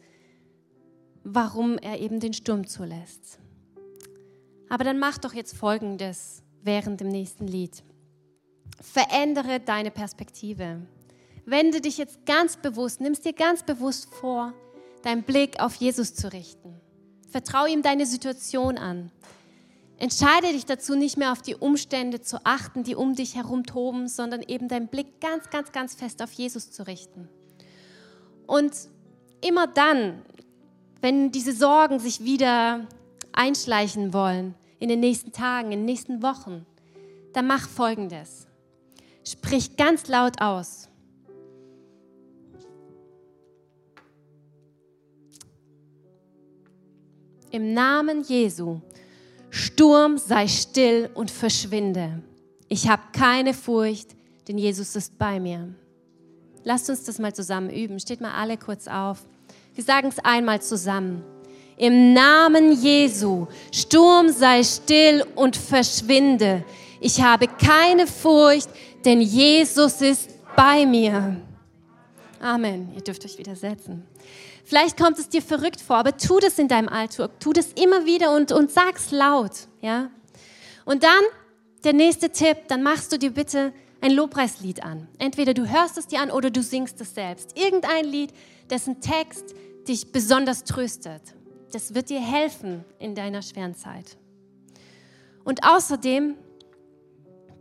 warum 1.24 1.78
er 1.78 2.00
eben 2.00 2.20
den 2.20 2.32
Sturm 2.32 2.66
zulässt. 2.66 3.38
Aber 4.68 4.84
dann 4.84 4.98
mach 4.98 5.18
doch 5.18 5.34
jetzt 5.34 5.56
Folgendes 5.56 6.42
während 6.62 7.00
dem 7.00 7.08
nächsten 7.08 7.46
Lied. 7.46 7.82
Verändere 8.80 9.60
deine 9.60 9.90
Perspektive. 9.90 10.82
Wende 11.46 11.80
dich 11.80 11.98
jetzt 11.98 12.26
ganz 12.26 12.56
bewusst, 12.56 13.00
nimmst 13.00 13.24
dir 13.24 13.32
ganz 13.32 13.62
bewusst 13.62 14.12
vor, 14.14 14.52
deinen 15.02 15.22
Blick 15.22 15.60
auf 15.60 15.74
Jesus 15.76 16.14
zu 16.14 16.32
richten. 16.32 16.78
Vertraue 17.30 17.70
ihm 17.70 17.82
deine 17.82 18.06
Situation 18.06 18.78
an. 18.78 19.10
Entscheide 19.96 20.52
dich 20.52 20.64
dazu, 20.64 20.94
nicht 20.94 21.16
mehr 21.16 21.32
auf 21.32 21.42
die 21.42 21.56
Umstände 21.56 22.20
zu 22.20 22.38
achten, 22.44 22.84
die 22.84 22.94
um 22.94 23.14
dich 23.14 23.34
herum 23.34 23.64
toben, 23.64 24.06
sondern 24.08 24.42
eben 24.42 24.68
deinen 24.68 24.88
Blick 24.88 25.20
ganz, 25.20 25.50
ganz, 25.50 25.72
ganz 25.72 25.94
fest 25.94 26.22
auf 26.22 26.32
Jesus 26.32 26.70
zu 26.70 26.86
richten. 26.86 27.28
Und 28.46 28.72
immer 29.40 29.66
dann, 29.66 30.22
wenn 31.01 31.30
diese 31.30 31.53
Sorgen 31.53 31.99
sich 31.99 32.24
wieder 32.24 32.86
einschleichen 33.32 34.12
wollen 34.12 34.55
in 34.78 34.88
den 34.88 35.01
nächsten 35.01 35.32
Tagen, 35.32 35.72
in 35.72 35.80
den 35.80 35.86
nächsten 35.86 36.22
Wochen, 36.22 36.66
dann 37.32 37.46
mach 37.46 37.68
Folgendes. 37.68 38.46
Sprich 39.24 39.76
ganz 39.76 40.09
laut 40.09 40.40
aus. 40.40 40.88
Im 47.51 47.72
Namen 47.72 48.22
Jesu, 48.22 48.80
Sturm 49.51 50.18
sei 50.18 50.49
still 50.49 51.11
und 51.14 51.30
verschwinde. 51.30 52.22
Ich 52.68 52.88
habe 52.88 53.03
keine 53.12 53.55
Furcht, 53.55 54.14
denn 54.46 54.59
Jesus 54.59 54.94
ist 54.96 55.18
bei 55.18 55.40
mir. 55.40 55.74
Lasst 56.64 56.90
uns 56.90 57.05
das 57.05 57.18
mal 57.18 57.34
zusammen 57.34 57.70
üben. 57.70 57.99
Steht 57.99 58.20
mal 58.20 58.34
alle 58.34 58.59
kurz 58.59 58.88
auf. 58.88 59.26
Wir 59.79 59.85
sagen 59.85 60.09
es 60.09 60.18
einmal 60.18 60.61
zusammen. 60.61 61.22
Im 61.76 62.12
Namen 62.12 62.72
Jesu, 62.72 63.47
Sturm 63.72 64.29
sei 64.29 64.64
still 64.64 65.24
und 65.37 65.57
verschwinde. 65.57 66.64
Ich 67.01 67.22
habe 67.22 67.47
keine 67.47 68.09
Furcht, 68.09 68.68
denn 69.05 69.20
Jesus 69.20 70.01
ist 70.01 70.31
bei 70.57 70.85
mir. 70.85 71.37
Amen. 72.41 72.91
Ihr 72.97 73.03
dürft 73.03 73.24
euch 73.24 73.39
wieder 73.39 73.55
setzen. 73.55 74.05
Vielleicht 74.64 74.97
kommt 74.97 75.16
es 75.20 75.29
dir 75.29 75.43
verrückt 75.43 75.81
vor, 75.81 75.99
aber 75.99 76.16
tu 76.16 76.41
das 76.41 76.59
in 76.59 76.66
deinem 76.66 76.89
Alltag. 76.89 77.39
Tu 77.39 77.53
das 77.53 77.68
immer 77.74 78.05
wieder 78.05 78.35
und, 78.35 78.51
und 78.51 78.72
sag's 78.72 79.12
laut. 79.12 79.68
Ja? 79.81 80.11
Und 80.87 81.05
dann 81.05 81.22
der 81.85 81.93
nächste 81.93 82.31
Tipp, 82.31 82.66
dann 82.66 82.83
machst 82.83 83.12
du 83.12 83.16
dir 83.16 83.31
bitte 83.31 83.72
ein 84.01 84.11
Lobpreislied 84.11 84.83
an. 84.83 85.07
Entweder 85.18 85.55
du 85.55 85.68
hörst 85.68 85.99
es 85.99 86.09
dir 86.09 86.20
an 86.20 86.33
oder 86.33 86.51
du 86.51 86.64
singst 86.64 87.01
es 87.01 87.14
selbst. 87.14 87.57
Irgendein 87.57 88.05
Lied, 88.07 88.33
dessen 88.68 89.01
Text 89.01 89.55
dich 89.89 90.12
besonders 90.12 90.64
tröstet. 90.64 91.22
Das 91.72 91.95
wird 91.95 92.11
dir 92.11 92.20
helfen 92.20 92.84
in 92.99 93.14
deiner 93.14 93.43
schweren 93.43 93.74
Zeit. 93.74 94.16
Und 95.45 95.64
außerdem, 95.64 96.36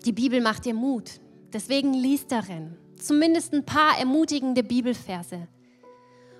die 0.05 0.11
Bibel 0.11 0.41
macht 0.41 0.65
dir 0.65 0.73
Mut. 0.73 1.19
Deswegen 1.53 1.93
lies 1.93 2.27
darin. 2.27 2.75
Zumindest 2.99 3.53
ein 3.53 3.65
paar 3.65 3.97
ermutigende 3.97 4.63
Bibelverse. 4.63 5.47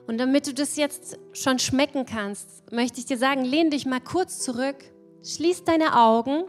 Und 0.07 0.17
damit 0.17 0.47
du 0.47 0.53
das 0.53 0.77
jetzt 0.77 1.19
schon 1.33 1.59
schmecken 1.59 2.05
kannst, 2.05 2.71
möchte 2.71 2.99
ich 2.99 3.05
dir 3.05 3.17
sagen, 3.17 3.43
lehn 3.43 3.69
dich 3.69 3.85
mal 3.85 3.99
kurz 3.99 4.39
zurück, 4.39 4.77
schließ 5.23 5.65
deine 5.65 5.97
Augen, 5.97 6.45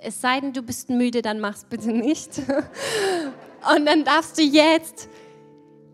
es 0.00 0.20
sei 0.20 0.40
denn, 0.40 0.52
du 0.52 0.62
bist 0.62 0.90
müde, 0.90 1.22
dann 1.22 1.40
mach's 1.40 1.64
bitte 1.64 1.92
nicht. 1.92 2.38
Und 3.74 3.86
dann 3.86 4.04
darfst 4.04 4.38
du 4.38 4.42
jetzt 4.42 5.08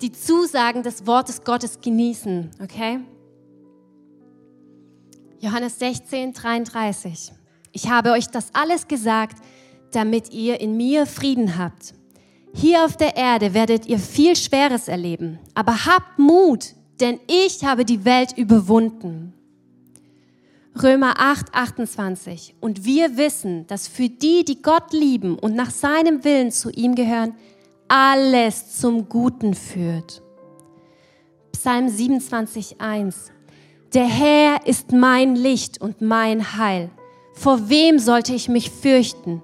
die 0.01 0.12
Zusagen 0.12 0.82
des 0.82 1.07
Wortes 1.07 1.42
Gottes 1.42 1.80
genießen, 1.80 2.51
okay? 2.62 3.01
Johannes 5.40 5.78
16, 5.78 6.32
33. 6.32 7.32
Ich 7.72 7.88
habe 7.88 8.12
euch 8.12 8.28
das 8.28 8.51
alles 8.55 8.88
gesagt, 8.88 9.38
damit 9.92 10.32
ihr 10.32 10.61
in 10.61 10.76
mir 10.76 11.07
Frieden 11.07 11.59
habt. 11.59 11.94
Hier 12.55 12.84
auf 12.84 12.96
der 12.96 13.16
Erde 13.16 13.55
werdet 13.55 13.86
ihr 13.86 13.99
viel 13.99 14.34
Schweres 14.34 14.88
erleben, 14.88 15.38
aber 15.55 15.86
habt 15.86 16.18
Mut, 16.18 16.74
denn 17.01 17.20
ich 17.28 17.64
habe 17.64 17.84
die 17.84 18.05
Welt 18.05 18.36
überwunden. 18.36 19.32
Römer 20.82 21.14
8, 21.18 21.55
28. 21.55 22.55
Und 22.61 22.84
wir 22.84 23.16
wissen, 23.16 23.66
dass 23.66 23.88
für 23.88 24.09
die, 24.09 24.44
die 24.44 24.62
Gott 24.62 24.92
lieben 24.92 25.38
und 25.38 25.55
nach 25.55 25.70
seinem 25.70 26.24
Willen 26.24 26.51
zu 26.51 26.70
ihm 26.70 26.94
gehören, 26.94 27.34
alles 27.89 28.78
zum 28.78 29.09
Guten 29.09 29.55
führt. 29.55 30.22
Psalm 31.53 31.89
27, 31.89 32.80
1. 32.80 33.32
Der 33.95 34.07
Herr 34.07 34.66
ist 34.66 34.93
mein 34.93 35.34
Licht 35.34 35.80
und 35.80 36.01
mein 36.03 36.57
Heil. 36.59 36.91
Vor 37.32 37.68
wem 37.70 37.99
sollte 37.99 38.34
ich 38.34 38.49
mich 38.49 38.70
fürchten? 38.70 39.43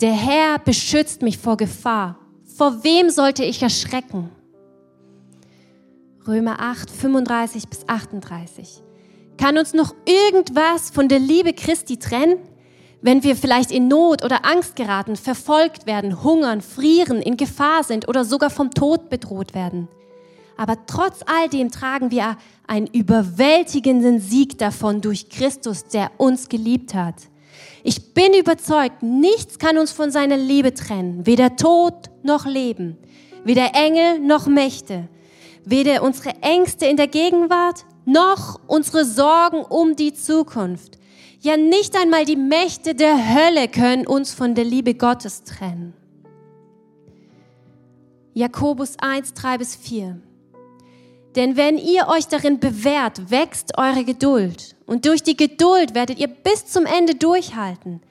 Der 0.00 0.12
Herr 0.12 0.58
beschützt 0.58 1.22
mich 1.22 1.38
vor 1.38 1.56
Gefahr. 1.56 2.18
Vor 2.56 2.84
wem 2.84 3.08
sollte 3.10 3.44
ich 3.44 3.62
erschrecken? 3.62 4.30
Römer 6.26 6.60
8, 6.60 6.90
35 6.90 7.68
bis 7.68 7.88
38. 7.88 8.82
Kann 9.38 9.56
uns 9.56 9.72
noch 9.72 9.94
irgendwas 10.04 10.90
von 10.90 11.08
der 11.08 11.18
Liebe 11.18 11.54
Christi 11.54 11.96
trennen? 11.96 12.36
Wenn 13.02 13.22
wir 13.22 13.34
vielleicht 13.34 13.70
in 13.70 13.88
Not 13.88 14.22
oder 14.24 14.44
Angst 14.44 14.76
geraten, 14.76 15.16
verfolgt 15.16 15.86
werden, 15.86 16.22
hungern, 16.22 16.60
frieren, 16.60 17.22
in 17.22 17.38
Gefahr 17.38 17.82
sind 17.82 18.08
oder 18.08 18.24
sogar 18.24 18.50
vom 18.50 18.70
Tod 18.72 19.08
bedroht 19.08 19.54
werden. 19.54 19.88
Aber 20.58 20.76
trotz 20.86 21.20
all 21.24 21.48
dem 21.48 21.70
tragen 21.70 22.10
wir 22.10 22.36
einen 22.66 22.86
überwältigenden 22.86 24.20
Sieg 24.20 24.58
davon 24.58 25.00
durch 25.00 25.30
Christus, 25.30 25.84
der 25.84 26.10
uns 26.18 26.50
geliebt 26.50 26.92
hat. 26.92 27.14
Ich 27.82 28.12
bin 28.12 28.34
überzeugt, 28.34 29.02
nichts 29.02 29.58
kann 29.58 29.78
uns 29.78 29.92
von 29.92 30.10
seiner 30.10 30.36
Liebe 30.36 30.74
trennen, 30.74 31.24
weder 31.24 31.56
Tod 31.56 32.10
noch 32.22 32.44
Leben, 32.44 32.98
weder 33.44 33.74
Engel 33.74 34.18
noch 34.18 34.46
Mächte, 34.46 35.08
weder 35.64 36.02
unsere 36.02 36.34
Ängste 36.42 36.84
in 36.84 36.98
der 36.98 37.08
Gegenwart 37.08 37.86
noch 38.04 38.60
unsere 38.66 39.06
Sorgen 39.06 39.62
um 39.62 39.96
die 39.96 40.12
Zukunft. 40.12 40.99
Ja, 41.42 41.56
nicht 41.56 41.96
einmal 41.96 42.26
die 42.26 42.36
Mächte 42.36 42.94
der 42.94 43.34
Hölle 43.34 43.68
können 43.68 44.06
uns 44.06 44.34
von 44.34 44.54
der 44.54 44.64
Liebe 44.64 44.92
Gottes 44.92 45.42
trennen. 45.42 45.94
Jakobus 48.34 48.96
1, 49.00 49.32
3 49.32 49.56
bis 49.56 49.74
4. 49.74 50.20
Denn 51.36 51.56
wenn 51.56 51.78
ihr 51.78 52.08
euch 52.08 52.26
darin 52.26 52.60
bewährt, 52.60 53.30
wächst 53.30 53.78
eure 53.78 54.04
Geduld. 54.04 54.76
Und 54.84 55.06
durch 55.06 55.22
die 55.22 55.36
Geduld 55.36 55.94
werdet 55.94 56.18
ihr 56.18 56.28
bis 56.28 56.66
zum 56.66 56.84
Ende 56.84 57.14
durchhalten. 57.14 58.02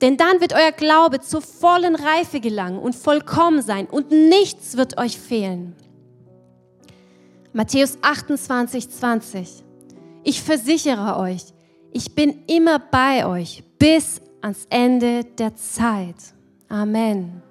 Denn 0.00 0.16
dann 0.16 0.40
wird 0.40 0.52
euer 0.52 0.70
Glaube 0.72 1.20
zur 1.20 1.42
vollen 1.42 1.96
Reife 1.96 2.38
gelangen 2.38 2.78
und 2.78 2.94
vollkommen 2.94 3.62
sein 3.62 3.86
und 3.86 4.12
nichts 4.12 4.76
wird 4.76 4.96
euch 4.96 5.18
fehlen. 5.18 5.74
Matthäus 7.52 7.98
28, 8.02 8.90
20. 8.90 9.64
Ich 10.22 10.42
versichere 10.42 11.18
euch, 11.18 11.42
ich 11.96 12.14
bin 12.14 12.44
immer 12.46 12.78
bei 12.78 13.26
euch 13.26 13.64
bis 13.78 14.20
ans 14.40 14.66
Ende 14.70 15.24
der 15.24 15.56
Zeit. 15.56 16.16
Amen. 16.68 17.42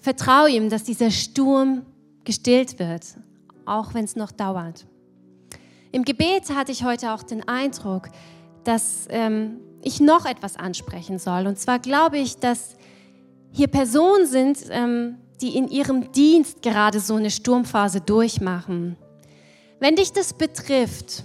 Vertraue 0.00 0.50
ihm, 0.50 0.68
dass 0.68 0.84
dieser 0.84 1.10
Sturm 1.10 1.82
gestillt 2.24 2.78
wird 2.78 3.04
auch 3.66 3.94
wenn 3.94 4.04
es 4.04 4.16
noch 4.16 4.32
dauert. 4.32 4.86
Im 5.92 6.04
Gebet 6.04 6.50
hatte 6.54 6.72
ich 6.72 6.84
heute 6.84 7.12
auch 7.12 7.22
den 7.22 7.46
Eindruck, 7.48 8.08
dass 8.64 9.06
ähm, 9.10 9.58
ich 9.82 10.00
noch 10.00 10.26
etwas 10.26 10.56
ansprechen 10.56 11.18
soll. 11.18 11.46
Und 11.46 11.58
zwar 11.58 11.78
glaube 11.78 12.18
ich, 12.18 12.36
dass 12.36 12.76
hier 13.52 13.68
Personen 13.68 14.26
sind, 14.26 14.58
ähm, 14.70 15.18
die 15.40 15.56
in 15.56 15.68
ihrem 15.68 16.10
Dienst 16.12 16.62
gerade 16.62 17.00
so 17.00 17.14
eine 17.14 17.30
Sturmphase 17.30 18.00
durchmachen. 18.00 18.96
Wenn 19.78 19.96
dich 19.96 20.12
das 20.12 20.32
betrifft, 20.32 21.24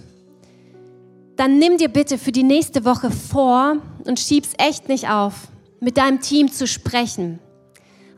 dann 1.40 1.58
nimm 1.58 1.78
dir 1.78 1.88
bitte 1.88 2.18
für 2.18 2.32
die 2.32 2.42
nächste 2.42 2.84
Woche 2.84 3.10
vor 3.10 3.76
und 4.04 4.20
schieb's 4.20 4.52
echt 4.58 4.90
nicht 4.90 5.08
auf, 5.08 5.48
mit 5.80 5.96
deinem 5.96 6.20
Team 6.20 6.52
zu 6.52 6.66
sprechen. 6.66 7.38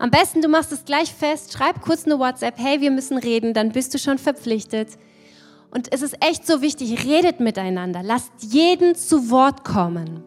Am 0.00 0.10
besten, 0.10 0.42
du 0.42 0.48
machst 0.48 0.72
es 0.72 0.84
gleich 0.84 1.14
fest, 1.14 1.52
schreib 1.52 1.82
kurz 1.82 2.04
eine 2.04 2.18
WhatsApp, 2.18 2.58
hey, 2.58 2.80
wir 2.80 2.90
müssen 2.90 3.16
reden, 3.16 3.54
dann 3.54 3.70
bist 3.70 3.94
du 3.94 3.98
schon 3.98 4.18
verpflichtet. 4.18 4.88
Und 5.70 5.92
es 5.92 6.02
ist 6.02 6.16
echt 6.18 6.44
so 6.44 6.62
wichtig, 6.62 7.06
redet 7.06 7.38
miteinander, 7.38 8.02
lasst 8.02 8.32
jeden 8.40 8.96
zu 8.96 9.30
Wort 9.30 9.62
kommen. 9.62 10.24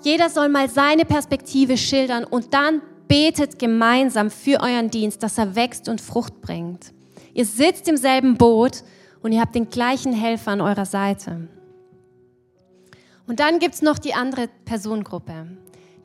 Jeder 0.00 0.30
soll 0.30 0.48
mal 0.48 0.70
seine 0.70 1.04
Perspektive 1.04 1.76
schildern 1.76 2.24
und 2.24 2.54
dann 2.54 2.80
betet 3.06 3.58
gemeinsam 3.58 4.30
für 4.30 4.62
euren 4.62 4.88
Dienst, 4.88 5.22
dass 5.22 5.36
er 5.36 5.56
wächst 5.56 5.90
und 5.90 6.00
Frucht 6.00 6.40
bringt. 6.40 6.94
Ihr 7.34 7.44
sitzt 7.44 7.86
im 7.86 7.98
selben 7.98 8.38
Boot 8.38 8.82
und 9.22 9.32
ihr 9.32 9.42
habt 9.42 9.54
den 9.54 9.68
gleichen 9.68 10.14
Helfer 10.14 10.52
an 10.52 10.62
eurer 10.62 10.86
Seite. 10.86 11.48
Und 13.26 13.40
dann 13.40 13.58
gibt 13.58 13.74
es 13.74 13.82
noch 13.82 13.98
die 13.98 14.14
andere 14.14 14.48
Personengruppe 14.64 15.46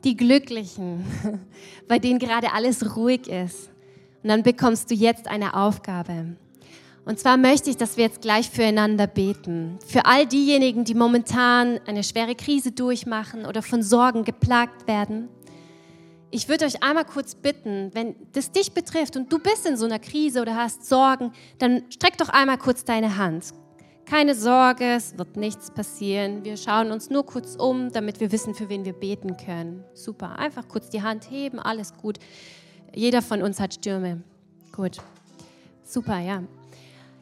die 0.04 0.16
Glücklichen, 0.16 1.04
bei 1.88 1.98
denen 1.98 2.18
gerade 2.18 2.52
alles 2.52 2.96
ruhig 2.96 3.28
ist. 3.28 3.70
Und 4.22 4.28
dann 4.28 4.42
bekommst 4.42 4.90
du 4.90 4.94
jetzt 4.94 5.28
eine 5.28 5.54
Aufgabe. 5.54 6.36
Und 7.06 7.18
zwar 7.18 7.36
möchte 7.36 7.70
ich, 7.70 7.76
dass 7.76 7.96
wir 7.96 8.04
jetzt 8.04 8.20
gleich 8.20 8.50
füreinander 8.50 9.06
beten. 9.06 9.78
Für 9.86 10.04
all 10.04 10.26
diejenigen, 10.26 10.84
die 10.84 10.94
momentan 10.94 11.80
eine 11.86 12.04
schwere 12.04 12.34
Krise 12.34 12.72
durchmachen 12.72 13.46
oder 13.46 13.62
von 13.62 13.82
Sorgen 13.82 14.24
geplagt 14.24 14.86
werden. 14.86 15.28
Ich 16.30 16.48
würde 16.48 16.66
euch 16.66 16.82
einmal 16.82 17.06
kurz 17.06 17.34
bitten, 17.34 17.90
wenn 17.94 18.14
das 18.32 18.52
dich 18.52 18.72
betrifft 18.72 19.16
und 19.16 19.32
du 19.32 19.38
bist 19.38 19.66
in 19.66 19.76
so 19.76 19.86
einer 19.86 19.98
Krise 19.98 20.42
oder 20.42 20.54
hast 20.54 20.86
Sorgen, 20.86 21.32
dann 21.58 21.82
streck 21.90 22.18
doch 22.18 22.28
einmal 22.28 22.58
kurz 22.58 22.84
deine 22.84 23.16
Hand. 23.16 23.46
Keine 24.10 24.34
Sorge, 24.34 24.94
es 24.96 25.16
wird 25.18 25.36
nichts 25.36 25.70
passieren. 25.70 26.44
Wir 26.44 26.56
schauen 26.56 26.90
uns 26.90 27.10
nur 27.10 27.24
kurz 27.24 27.54
um, 27.54 27.92
damit 27.92 28.18
wir 28.18 28.32
wissen, 28.32 28.56
für 28.56 28.68
wen 28.68 28.84
wir 28.84 28.92
beten 28.92 29.36
können. 29.36 29.84
Super, 29.94 30.36
einfach 30.36 30.66
kurz 30.66 30.90
die 30.90 31.00
Hand 31.00 31.30
heben, 31.30 31.60
alles 31.60 31.94
gut. 31.94 32.18
Jeder 32.92 33.22
von 33.22 33.40
uns 33.40 33.60
hat 33.60 33.74
Stürme. 33.74 34.20
Gut, 34.74 34.96
super, 35.84 36.18
ja. 36.18 36.42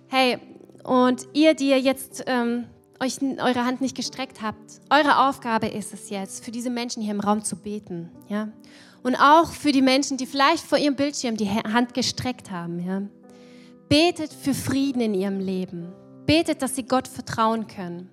Hey, 0.06 0.38
und 0.82 1.28
ihr, 1.34 1.52
die 1.52 1.68
ihr 1.68 1.78
jetzt 1.78 2.24
ähm, 2.26 2.64
euch 3.00 3.18
eure 3.20 3.66
Hand 3.66 3.82
nicht 3.82 3.94
gestreckt 3.94 4.40
habt, 4.40 4.80
eure 4.88 5.28
Aufgabe 5.28 5.66
ist 5.66 5.92
es 5.92 6.08
jetzt, 6.08 6.42
für 6.42 6.52
diese 6.52 6.70
Menschen 6.70 7.02
hier 7.02 7.12
im 7.12 7.20
Raum 7.20 7.44
zu 7.44 7.56
beten, 7.56 8.08
ja. 8.28 8.48
Und 9.02 9.14
auch 9.16 9.52
für 9.52 9.72
die 9.72 9.82
Menschen, 9.82 10.16
die 10.16 10.24
vielleicht 10.24 10.64
vor 10.64 10.78
ihrem 10.78 10.96
Bildschirm 10.96 11.36
die 11.36 11.50
Hand 11.50 11.92
gestreckt 11.92 12.50
haben, 12.50 12.80
ja. 12.80 13.02
Betet 13.90 14.32
für 14.32 14.54
Frieden 14.54 15.02
in 15.02 15.12
ihrem 15.12 15.38
Leben 15.38 15.92
betet, 16.28 16.60
dass 16.60 16.76
sie 16.76 16.84
Gott 16.84 17.08
vertrauen 17.08 17.66
können. 17.66 18.10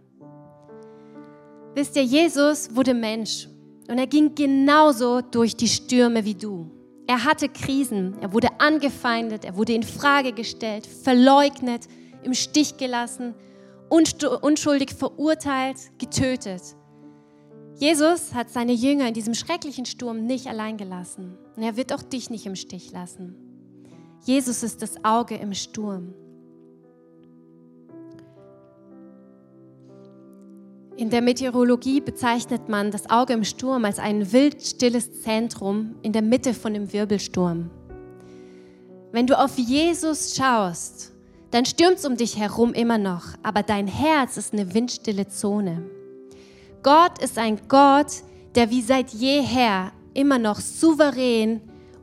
Wisst 1.76 1.98
ihr, 1.98 2.04
Jesus 2.04 2.74
wurde 2.74 2.94
Mensch 2.94 3.50
und 3.90 3.98
er 3.98 4.08
ging 4.08 4.34
genauso 4.34 5.20
durch 5.20 5.56
die 5.56 5.68
Stürme 5.68 6.24
wie 6.24 6.34
du. 6.34 6.72
Er 7.08 7.26
hatte 7.26 7.50
Krisen, 7.50 8.16
er 8.22 8.32
wurde 8.32 8.48
angefeindet, 8.60 9.44
er 9.44 9.58
wurde 9.58 9.74
in 9.74 9.84
Frage 9.84 10.32
gestellt, 10.32 10.88
verleugnet, 10.88 11.88
im 12.24 12.34
Stich 12.34 12.78
gelassen, 12.78 13.36
unschuldig 13.90 14.94
verurteilt, 14.94 15.78
getötet. 16.00 16.62
Jesus 17.78 18.34
hat 18.34 18.50
seine 18.50 18.72
Jünger 18.72 19.10
in 19.10 19.14
diesem 19.14 19.34
schrecklichen 19.34 19.86
Sturm 19.86 20.26
nicht 20.26 20.48
allein 20.48 20.78
gelassen. 20.78 21.38
Und 21.58 21.64
er 21.64 21.76
wird 21.76 21.92
auch 21.92 22.02
dich 22.02 22.30
nicht 22.30 22.46
im 22.46 22.56
Stich 22.56 22.92
lassen. 22.92 23.36
Jesus 24.24 24.64
ist 24.64 24.82
das 24.82 25.04
Auge 25.04 25.36
im 25.36 25.54
Sturm. 25.54 26.14
In 30.98 31.10
der 31.10 31.22
Meteorologie 31.22 32.00
bezeichnet 32.00 32.70
man 32.70 32.90
das 32.90 33.10
Auge 33.10 33.34
im 33.34 33.44
Sturm 33.44 33.84
als 33.84 34.00
ein 34.00 34.32
wildstilles 34.32 35.22
Zentrum 35.24 35.96
in 36.04 36.14
der 36.14 36.22
Mitte 36.22 36.54
von 36.54 36.74
dem 36.74 36.94
Wirbelsturm. 36.94 37.70
Wenn 39.12 39.28
du 39.28 39.38
auf 39.38 39.58
Jesus 39.58 40.36
schaust, 40.38 41.12
dann 41.52 41.66
stürmt 41.66 41.98
es 41.98 42.06
um 42.06 42.16
dich 42.16 42.38
herum 42.38 42.74
immer 42.74 42.98
noch, 42.98 43.24
aber 43.44 43.62
dein 43.62 43.88
Herz 43.88 44.38
ist 44.38 44.54
eine 44.54 44.74
windstille 44.74 45.28
Zone. 45.28 45.84
Gott 46.82 47.22
ist 47.22 47.38
ein 47.38 47.60
Gott, 47.68 48.24
der 48.56 48.70
wie 48.70 48.82
seit 48.82 49.10
jeher 49.10 49.92
immer 50.14 50.40
noch 50.40 50.62
souverän 50.62 51.60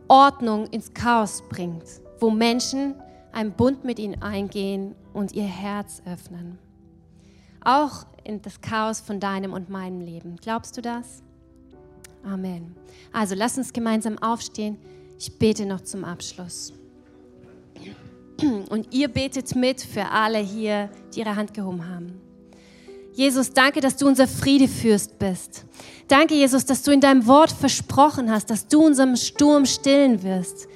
Ordnung 0.07 0.67
ins 0.67 0.93
Chaos 0.93 1.43
bringt, 1.49 1.85
wo 2.21 2.29
Menschen 2.29 2.95
einen 3.33 3.53
Bund 3.53 3.85
mit 3.85 3.99
ihm 3.99 4.17
eingehen 4.21 4.95
und 5.15 5.33
ihr 5.33 5.45
Herz 5.45 6.03
öffnen. 6.05 6.59
Auch 7.65 8.07
in 8.25 8.43
das 8.43 8.61
Chaos 8.61 9.01
von 9.01 9.21
deinem 9.21 9.53
und 9.53 9.71
meinem 9.71 10.01
Leben. 10.01 10.37
Glaubst 10.41 10.77
du 10.77 10.83
das? 10.83 11.23
Amen. 12.25 12.75
Also 13.13 13.35
lass 13.35 13.59
uns 13.59 13.73
gemeinsam 13.73 14.19
aufstehen. 14.19 14.79
Ich 15.19 15.39
bete 15.39 15.67
noch 15.67 15.81
zum 15.81 16.05
Abschluss. 16.05 16.73
Und 18.71 18.93
ihr 18.93 19.09
betet 19.09 19.55
mit 19.55 19.81
für 19.81 20.07
alle 20.07 20.39
hier, 20.39 20.91
die 21.15 21.21
ihre 21.21 21.37
Hand 21.37 21.55
gehoben 21.55 21.89
haben. 21.89 22.21
Jesus, 23.15 23.53
danke, 23.53 23.81
dass 23.81 23.97
du 23.97 24.07
unser 24.07 24.27
Friedefürst 24.27 25.19
bist. 25.19 25.65
Danke, 26.09 26.35
Jesus, 26.35 26.65
dass 26.65 26.83
du 26.83 26.91
in 26.91 27.01
deinem 27.01 27.27
Wort 27.27 27.53
versprochen 27.53 28.31
hast, 28.31 28.51
dass 28.51 28.67
du 28.67 28.85
unserem 28.85 29.17
Sturm 29.17 29.67
stillen 29.67 30.23
wirst. 30.23 30.67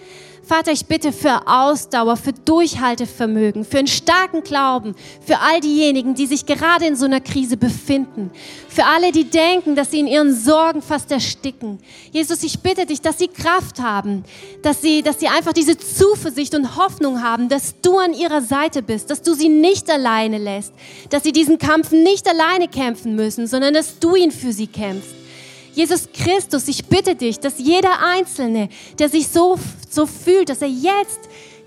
Vater, 0.47 0.71
ich 0.71 0.87
bitte 0.87 1.11
für 1.11 1.49
Ausdauer, 1.49 2.17
für 2.17 2.33
Durchhaltevermögen, 2.33 3.65
für 3.65 3.79
einen 3.79 3.89
starken 3.89 4.45
Glauben, 4.45 4.95
für 5.21 5.41
all 5.41 5.59
diejenigen, 5.61 6.15
die 6.15 6.27
sich 6.27 6.47
gerade 6.47 6.87
in 6.87 6.95
so 6.95 7.05
einer 7.05 7.21
Krise 7.21 7.57
befinden, 7.57 8.31
für 8.69 8.85
alle, 8.85 9.11
die 9.11 9.25
denken, 9.25 9.75
dass 9.75 9.91
sie 9.91 9.99
in 9.99 10.07
ihren 10.07 10.33
Sorgen 10.33 10.83
fast 10.83 11.11
ersticken. 11.11 11.81
Jesus, 12.13 12.45
ich 12.45 12.61
bitte 12.61 12.87
dich, 12.87 13.01
dass 13.01 13.19
sie 13.19 13.27
Kraft 13.27 13.81
haben, 13.81 14.23
dass 14.63 14.81
sie, 14.81 15.03
dass 15.03 15.19
sie 15.19 15.27
einfach 15.27 15.53
diese 15.53 15.77
Zuversicht 15.77 16.55
und 16.55 16.77
Hoffnung 16.77 17.25
haben, 17.25 17.49
dass 17.49 17.81
du 17.81 17.99
an 17.99 18.15
ihrer 18.15 18.41
Seite 18.41 18.83
bist, 18.83 19.11
dass 19.11 19.23
du 19.23 19.35
sie 19.35 19.49
nicht 19.49 19.91
alleine 19.91 20.39
lässt, 20.39 20.73
dass 21.11 21.25
sie 21.25 21.33
diesen 21.33 21.59
Kampf 21.59 21.91
nicht 21.91 22.29
alleine 22.29 22.69
kämpfen 22.69 23.17
müssen, 23.17 23.49
sondern 23.49 23.75
dass 23.75 23.99
du 23.99 24.15
ihn 24.15 24.31
für 24.31 24.53
sie 24.53 24.69
kämpfst. 24.69 25.26
Jesus 25.77 26.09
Christus, 26.11 26.69
ich 26.69 26.87
bitte 26.87 27.15
dich, 27.15 27.39
dass 27.39 27.59
jeder 27.59 28.01
Einzelne, 28.01 28.71
der 28.99 29.11
sich 29.11 29.29
so, 29.29 29.59
so 29.91 30.07
fühlt, 30.07 30.49
dass 30.49 30.63
er 30.63 30.69
jetzt 30.69 31.21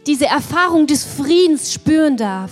diese 0.08 0.26
Erfahrung 0.26 0.88
des 0.88 1.06
Friedens 1.06 1.72
spüren 1.72 2.18
darf. 2.18 2.50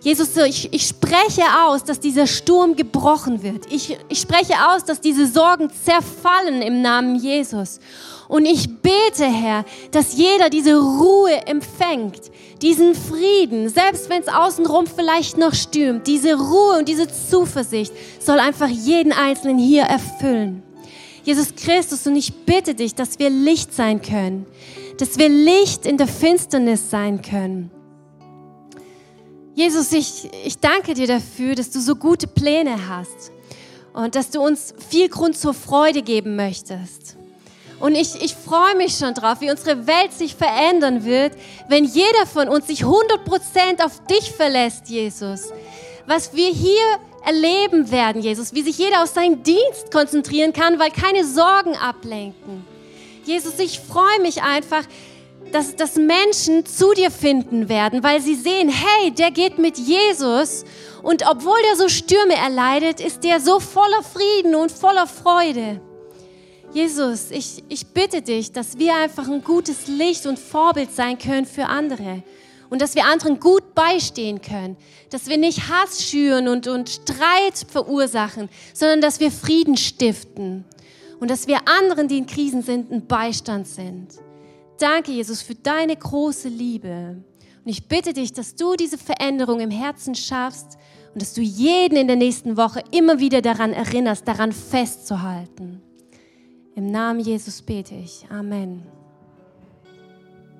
Jesus, 0.00 0.36
ich, 0.36 0.72
ich 0.72 0.86
spreche 0.86 1.42
aus, 1.66 1.82
dass 1.82 1.98
dieser 1.98 2.28
Sturm 2.28 2.76
gebrochen 2.76 3.42
wird. 3.42 3.66
Ich, 3.72 3.98
ich 4.08 4.20
spreche 4.20 4.54
aus, 4.68 4.84
dass 4.84 5.00
diese 5.00 5.26
Sorgen 5.26 5.70
zerfallen 5.84 6.62
im 6.62 6.82
Namen 6.82 7.16
Jesus. 7.16 7.80
Und 8.28 8.46
ich 8.46 8.68
bete, 8.80 9.24
Herr, 9.24 9.64
dass 9.90 10.16
jeder 10.16 10.50
diese 10.50 10.76
Ruhe 10.76 11.34
empfängt, 11.48 12.30
diesen 12.62 12.94
Frieden, 12.94 13.68
selbst 13.68 14.08
wenn 14.08 14.22
es 14.22 14.28
außenrum 14.28 14.86
vielleicht 14.86 15.36
noch 15.36 15.54
stürmt, 15.54 16.06
diese 16.06 16.34
Ruhe 16.34 16.78
und 16.78 16.88
diese 16.88 17.08
Zuversicht 17.08 17.92
soll 18.20 18.38
einfach 18.38 18.68
jeden 18.68 19.12
Einzelnen 19.12 19.58
hier 19.58 19.82
erfüllen. 19.82 20.62
Jesus 21.24 21.54
Christus, 21.54 22.06
und 22.06 22.16
ich 22.16 22.32
bitte 22.44 22.74
dich, 22.74 22.94
dass 22.94 23.18
wir 23.18 23.30
Licht 23.30 23.72
sein 23.72 24.02
können, 24.02 24.46
dass 24.98 25.18
wir 25.18 25.28
Licht 25.28 25.86
in 25.86 25.96
der 25.96 26.08
Finsternis 26.08 26.90
sein 26.90 27.22
können. 27.22 27.70
Jesus, 29.54 29.92
ich, 29.92 30.30
ich 30.44 30.58
danke 30.58 30.94
dir 30.94 31.06
dafür, 31.06 31.54
dass 31.54 31.70
du 31.70 31.80
so 31.80 31.94
gute 31.94 32.26
Pläne 32.26 32.88
hast 32.88 33.30
und 33.92 34.14
dass 34.14 34.30
du 34.30 34.40
uns 34.40 34.74
viel 34.88 35.08
Grund 35.08 35.36
zur 35.36 35.54
Freude 35.54 36.02
geben 36.02 36.36
möchtest. 36.36 37.16
Und 37.78 37.94
ich, 37.94 38.22
ich 38.22 38.34
freue 38.34 38.76
mich 38.76 38.96
schon 38.96 39.12
drauf, 39.12 39.40
wie 39.40 39.50
unsere 39.50 39.86
Welt 39.86 40.12
sich 40.12 40.34
verändern 40.36 41.04
wird, 41.04 41.32
wenn 41.68 41.84
jeder 41.84 42.26
von 42.26 42.48
uns 42.48 42.68
sich 42.68 42.84
100% 42.84 43.84
auf 43.84 44.04
dich 44.06 44.30
verlässt, 44.30 44.88
Jesus. 44.88 45.50
Was 46.06 46.34
wir 46.34 46.48
hier 46.48 46.80
erleben 47.24 47.90
werden, 47.90 48.22
Jesus, 48.22 48.54
wie 48.54 48.62
sich 48.62 48.78
jeder 48.78 49.02
auf 49.02 49.08
seinen 49.08 49.42
Dienst 49.42 49.90
konzentrieren 49.92 50.52
kann, 50.52 50.78
weil 50.78 50.90
keine 50.90 51.24
Sorgen 51.24 51.76
ablenken. 51.76 52.64
Jesus, 53.24 53.58
ich 53.58 53.80
freue 53.80 54.20
mich 54.20 54.42
einfach, 54.42 54.84
dass, 55.52 55.76
dass 55.76 55.96
Menschen 55.96 56.66
zu 56.66 56.92
dir 56.94 57.10
finden 57.10 57.68
werden, 57.68 58.02
weil 58.02 58.20
sie 58.20 58.34
sehen, 58.34 58.68
hey, 58.68 59.10
der 59.12 59.30
geht 59.30 59.58
mit 59.58 59.78
Jesus 59.78 60.64
und 61.02 61.24
obwohl 61.28 61.58
der 61.68 61.76
so 61.76 61.88
Stürme 61.88 62.34
erleidet, 62.34 63.00
ist 63.00 63.22
der 63.22 63.40
so 63.40 63.60
voller 63.60 64.02
Frieden 64.02 64.54
und 64.54 64.72
voller 64.72 65.06
Freude. 65.06 65.80
Jesus, 66.72 67.30
ich, 67.30 67.62
ich 67.68 67.86
bitte 67.88 68.22
dich, 68.22 68.50
dass 68.50 68.78
wir 68.78 68.94
einfach 68.94 69.28
ein 69.28 69.44
gutes 69.44 69.88
Licht 69.88 70.26
und 70.26 70.38
Vorbild 70.38 70.90
sein 70.92 71.18
können 71.18 71.44
für 71.44 71.66
andere 71.66 72.22
und 72.72 72.80
dass 72.80 72.94
wir 72.94 73.04
anderen 73.04 73.38
gut 73.38 73.74
beistehen 73.74 74.40
können, 74.40 74.78
dass 75.10 75.26
wir 75.26 75.36
nicht 75.36 75.68
Hass 75.68 76.02
schüren 76.02 76.48
und, 76.48 76.66
und 76.68 76.88
Streit 76.88 77.66
verursachen, 77.68 78.48
sondern 78.72 79.02
dass 79.02 79.20
wir 79.20 79.30
Frieden 79.30 79.76
stiften 79.76 80.64
und 81.20 81.30
dass 81.30 81.46
wir 81.46 81.68
anderen, 81.68 82.08
die 82.08 82.16
in 82.16 82.24
Krisen 82.24 82.62
sind, 82.62 82.90
ein 82.90 83.06
Beistand 83.06 83.68
sind. 83.68 84.14
Danke, 84.78 85.12
Jesus, 85.12 85.42
für 85.42 85.54
deine 85.54 85.94
große 85.94 86.48
Liebe. 86.48 87.22
Und 87.62 87.70
ich 87.70 87.88
bitte 87.88 88.14
dich, 88.14 88.32
dass 88.32 88.54
du 88.54 88.74
diese 88.74 88.96
Veränderung 88.96 89.60
im 89.60 89.70
Herzen 89.70 90.14
schaffst 90.14 90.78
und 91.12 91.20
dass 91.20 91.34
du 91.34 91.42
jeden 91.42 91.98
in 91.98 92.06
der 92.06 92.16
nächsten 92.16 92.56
Woche 92.56 92.82
immer 92.90 93.18
wieder 93.18 93.42
daran 93.42 93.74
erinnerst, 93.74 94.26
daran 94.26 94.50
festzuhalten. 94.50 95.82
Im 96.74 96.86
Namen 96.86 97.20
Jesus 97.20 97.60
bete 97.60 97.96
ich. 97.96 98.24
Amen. 98.30 99.01